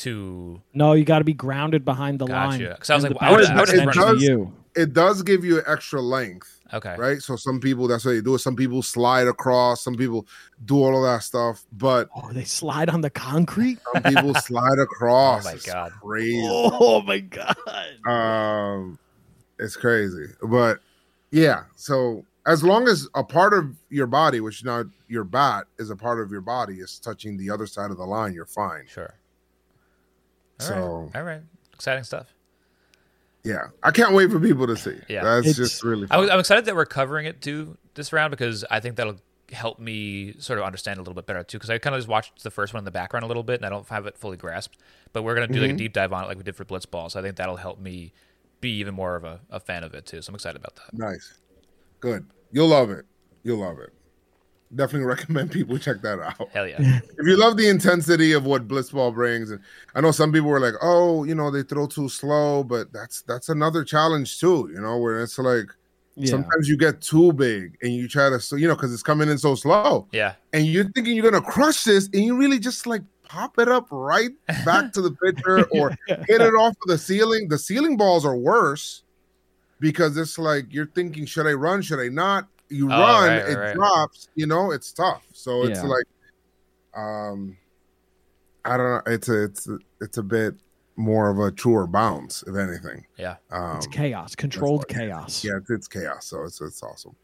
[0.00, 0.60] to.
[0.74, 2.60] No, you got to be grounded behind the line.
[2.60, 2.76] Gotcha.
[2.78, 4.52] 'Cause I was like, the I would've- bat I would've is run- to you.
[4.76, 6.94] it does give you extra length, Okay.
[6.98, 7.20] right?
[7.20, 8.38] So some people that's what they do.
[8.38, 9.80] Some people slide across.
[9.82, 10.26] Some people
[10.64, 13.78] do all of that stuff, but Oh, they slide on the concrete.
[13.92, 15.44] some people slide across.
[15.46, 15.92] Oh my It's God.
[16.02, 16.42] crazy!
[16.48, 17.56] Oh my god!
[18.06, 18.98] Um,
[19.58, 20.78] it's crazy, but
[21.30, 21.64] yeah.
[21.76, 25.96] So as long as a part of your body, which not your bat is a
[25.96, 28.84] part of your body, is touching the other side of the line, you're fine.
[28.88, 29.14] Sure.
[30.60, 30.74] All So-
[31.12, 31.16] right.
[31.16, 31.42] all right,
[31.74, 32.34] exciting stuff.
[33.42, 34.98] Yeah, I can't wait for people to see.
[35.08, 35.24] Yeah.
[35.24, 36.04] that's It's- just really.
[36.10, 36.20] I Fun.
[36.20, 39.16] was, I'm excited that we're covering it too this round because I think that'll
[39.50, 41.56] help me sort of understand a little bit better too.
[41.58, 43.56] Because I kind of just watched the first one in the background a little bit
[43.56, 44.76] and I don't have it fully grasped.
[45.12, 45.62] But we're gonna do Mm-hmm.
[45.62, 47.10] like a deep dive on it like we did for Blitzball.
[47.10, 48.12] So I think that'll help me
[48.60, 50.20] be even more of a, a fan of it too.
[50.20, 50.92] So I'm excited about that.
[50.92, 51.38] Nice,
[52.00, 52.26] good.
[52.52, 53.06] You'll love it.
[53.42, 53.90] You'll love it.
[54.74, 56.48] Definitely recommend people check that out.
[56.52, 56.76] Hell yeah.
[57.18, 59.60] if you love the intensity of what blitzball brings and
[59.94, 63.22] i know some people were like oh you know they throw too slow but that's
[63.22, 65.66] that's another challenge too you know where it's like
[66.14, 66.30] Yeah.
[66.30, 69.38] sometimes you get too big and you try to you know because it's coming in
[69.38, 70.34] so slow yeah.
[70.52, 73.86] and you're thinking you're gonna crush this and you really just like pop it up
[73.90, 74.30] right
[74.64, 78.36] back to the pitcher or hit it off of the ceiling the ceiling balls are
[78.36, 79.02] worse
[79.80, 83.38] because it's like you're thinking should i run should i not you Oh, run right,
[83.42, 83.74] right, it right.
[83.74, 85.86] drops you know it's tough so it's Yeah.
[85.88, 86.04] like
[86.96, 87.56] um
[88.64, 90.54] i don't know it's a it's a, it's a bit
[90.96, 93.36] more of a truer bounce if anything Yeah.
[93.50, 95.44] um It's chaos, controlled what- chaos.
[95.44, 97.16] yeah it's, it's chaos so it's it's awesome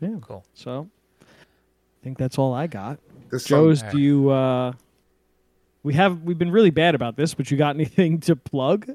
[0.00, 0.16] Yeah.
[0.20, 0.44] Cool.
[0.54, 0.88] So,
[1.22, 2.98] I think that's all I got.
[3.30, 4.30] this Joez, song- do you?
[4.30, 4.72] uh
[5.82, 8.90] We have we've been really bad about this, but you got anything to plug?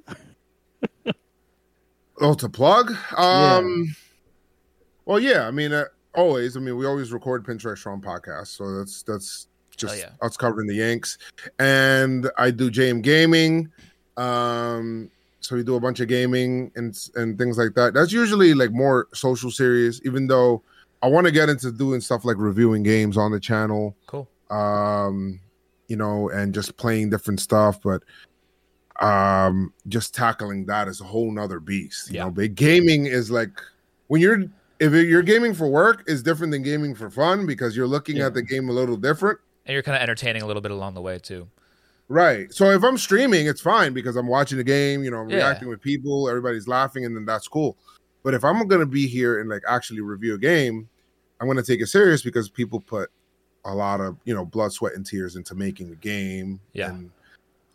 [2.22, 2.92] Oh, to plug?
[3.18, 3.96] Um,
[5.10, 5.48] well, yeah.
[5.48, 6.56] I mean, uh, always.
[6.56, 10.12] I mean, we always record Pinstripe Strong podcast, so that's that's just yeah.
[10.22, 11.18] us covering the Yanks.
[11.58, 13.72] And I do JM Gaming.
[14.18, 15.10] Um,
[15.40, 17.96] so we do a bunch of gaming and and things like that.
[17.96, 20.62] That's usually like more social series, even though
[21.02, 24.28] I want to get into doing stuff like reviewing games on the channel Cool.
[24.52, 25.40] um
[25.88, 28.04] you know and just playing different stuff but
[29.02, 32.26] um just tackling that is a whole nother beast you Yeah.
[32.26, 33.62] know but gaming is like
[34.08, 34.44] when you're
[34.80, 38.28] if you're gaming for work is different than gaming for fun because you're looking Yeah.
[38.28, 40.94] at the game a little different And you're kind of entertaining a little bit along
[40.94, 41.48] the way too.
[42.08, 45.30] right so if i'm streaming it's fine because i'm watching the game you know i'm
[45.30, 45.38] Yeah.
[45.38, 47.78] reacting with people everybody's laughing and then that's cool
[48.24, 50.88] but if i'm gonna be here and like actually review a game
[51.40, 53.10] i'm gonna take it serious because people put
[53.66, 56.90] a lot of you know blood sweat and tears into making the game Yeah.
[56.90, 57.12] and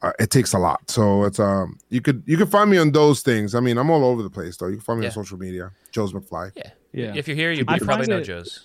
[0.03, 2.91] uh, it takes a lot so it's um you could you could find me on
[2.91, 5.11] those things i mean i'm all over the place though you can find me Yeah.
[5.11, 6.71] on social media Joez McFly Yeah.
[6.95, 7.13] Yeah.
[7.17, 8.61] If you're here, you, you probably know it- Joez.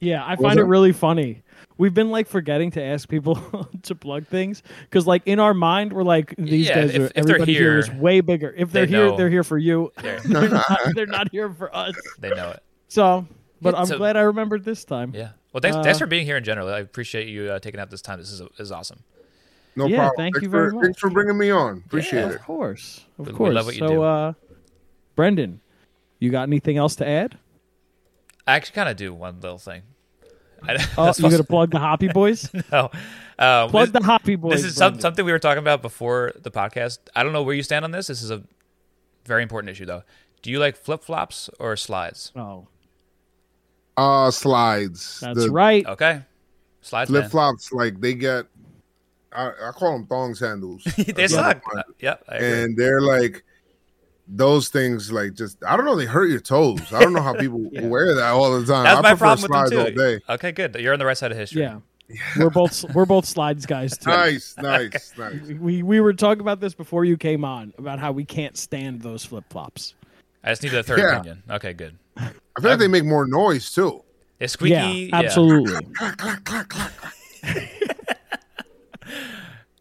[0.00, 0.66] Yeah, I find it that?
[0.66, 1.42] really funny.
[1.78, 3.36] We've been like forgetting to ask people
[3.84, 7.04] to plug things because, like, in our mind, we're like, these Yeah, guys if- are
[7.04, 8.52] if they're everybody here is way bigger.
[8.56, 9.16] If they're they here, know.
[9.16, 9.92] they're here for you.
[10.02, 10.18] Yeah.
[10.24, 10.66] they're, not,
[10.96, 11.94] they're not here for us.
[12.18, 12.62] They know it.
[12.88, 13.26] So,
[13.60, 15.12] but Yeah, I'm so- glad I remembered this time.
[15.14, 15.30] Yeah.
[15.52, 16.66] Well, thanks, Uh, thanks for being here in general.
[16.68, 18.18] I appreciate you uh, taking out this time.
[18.18, 19.04] This is this is awesome.
[19.76, 22.28] no Yeah, problem thank thanks you for, very thanks for bringing me on appreciate Yeah.
[22.30, 23.54] it Of course, of We- we course.
[23.54, 24.02] love what you so, do.
[24.02, 24.32] uh,
[25.14, 25.60] Brendan,
[26.18, 27.38] you got anything else to add?
[28.46, 29.82] I actually kind of do one little thing.
[30.62, 32.48] I, Oh, that's you gonna supposed- plug the Hoppy Boys?
[32.72, 32.90] no.
[33.38, 34.62] Um, plug this, the Hoppy Boys.
[34.62, 36.98] this is some, something we were talking about before the podcast.
[37.16, 38.06] I don't know where you stand on this.
[38.06, 38.42] This is a
[39.24, 40.02] very important issue, though.
[40.42, 42.32] Do you like flip flops or slides?
[42.36, 42.66] Oh,
[43.96, 45.86] uh slides that's The right.
[45.86, 46.22] Okay,
[46.80, 47.10] slides.
[47.10, 48.46] Flip flops, like they get
[49.32, 51.62] I, I call them thong sandals they suck.
[51.76, 52.22] Uh, yep.
[52.28, 52.62] I agree.
[52.62, 53.44] and they're like
[54.28, 56.80] those things like just I don't know they hurt your toes.
[56.92, 57.86] I don't know how people Yeah.
[57.86, 58.84] wear that all the time.
[58.84, 59.80] That's I my prefer problem with them slides too.
[60.02, 60.20] all day.
[60.28, 60.74] Okay, good.
[60.76, 61.62] You're on the right side of history.
[61.62, 61.80] Yeah,
[62.38, 64.10] we're both we're both slides guys too.
[64.10, 65.40] Nice, nice, nice.
[65.58, 69.02] We we were talking about this before you came on about how we can't stand
[69.02, 69.94] those flip flops.
[70.44, 71.16] I just need a third Yeah.
[71.16, 71.42] opinion.
[71.50, 71.96] Okay, good.
[72.16, 72.30] I
[72.60, 74.02] feel like they make more noise too.
[74.40, 74.74] It's squeaky.
[74.74, 75.16] yeah, yeah.
[75.16, 75.84] absolutely.
[75.94, 76.92] Clack, clack, clack, clack.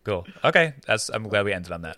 [0.04, 0.26] Cool.
[0.44, 1.10] Okay, that's.
[1.10, 1.98] I'm glad we ended on that.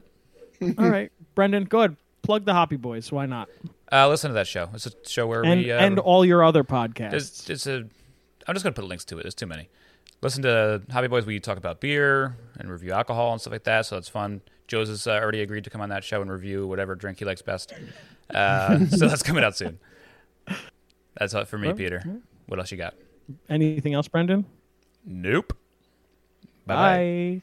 [0.77, 1.95] All right, Brendan, go ahead.
[2.23, 3.11] Plug the Hoppy Boys.
[3.11, 3.49] Why not?
[3.91, 4.69] Uh, listen to that show.
[4.73, 7.11] It's a show where And we uh, and all your other podcasts.
[7.11, 7.85] There's, it's a.
[8.47, 9.23] I'm just gonna put links to it.
[9.23, 9.69] There's too many.
[10.21, 11.25] Listen to Hoppy Boys.
[11.25, 13.85] We talk about beer and review alcohol and stuff like that.
[13.85, 14.41] So it's fun.
[14.67, 17.25] Joez has uh, already agreed to come on that show and review whatever drink he
[17.25, 17.73] likes best.
[18.33, 19.79] Uh, so that's coming out soon.
[21.17, 22.01] That's all for me, Well, Peter.
[22.47, 22.95] What else you got?
[23.49, 24.45] Anything else, Brendan?
[25.05, 25.53] Nope.
[26.65, 26.97] Bye bye.
[26.97, 27.41] Bye.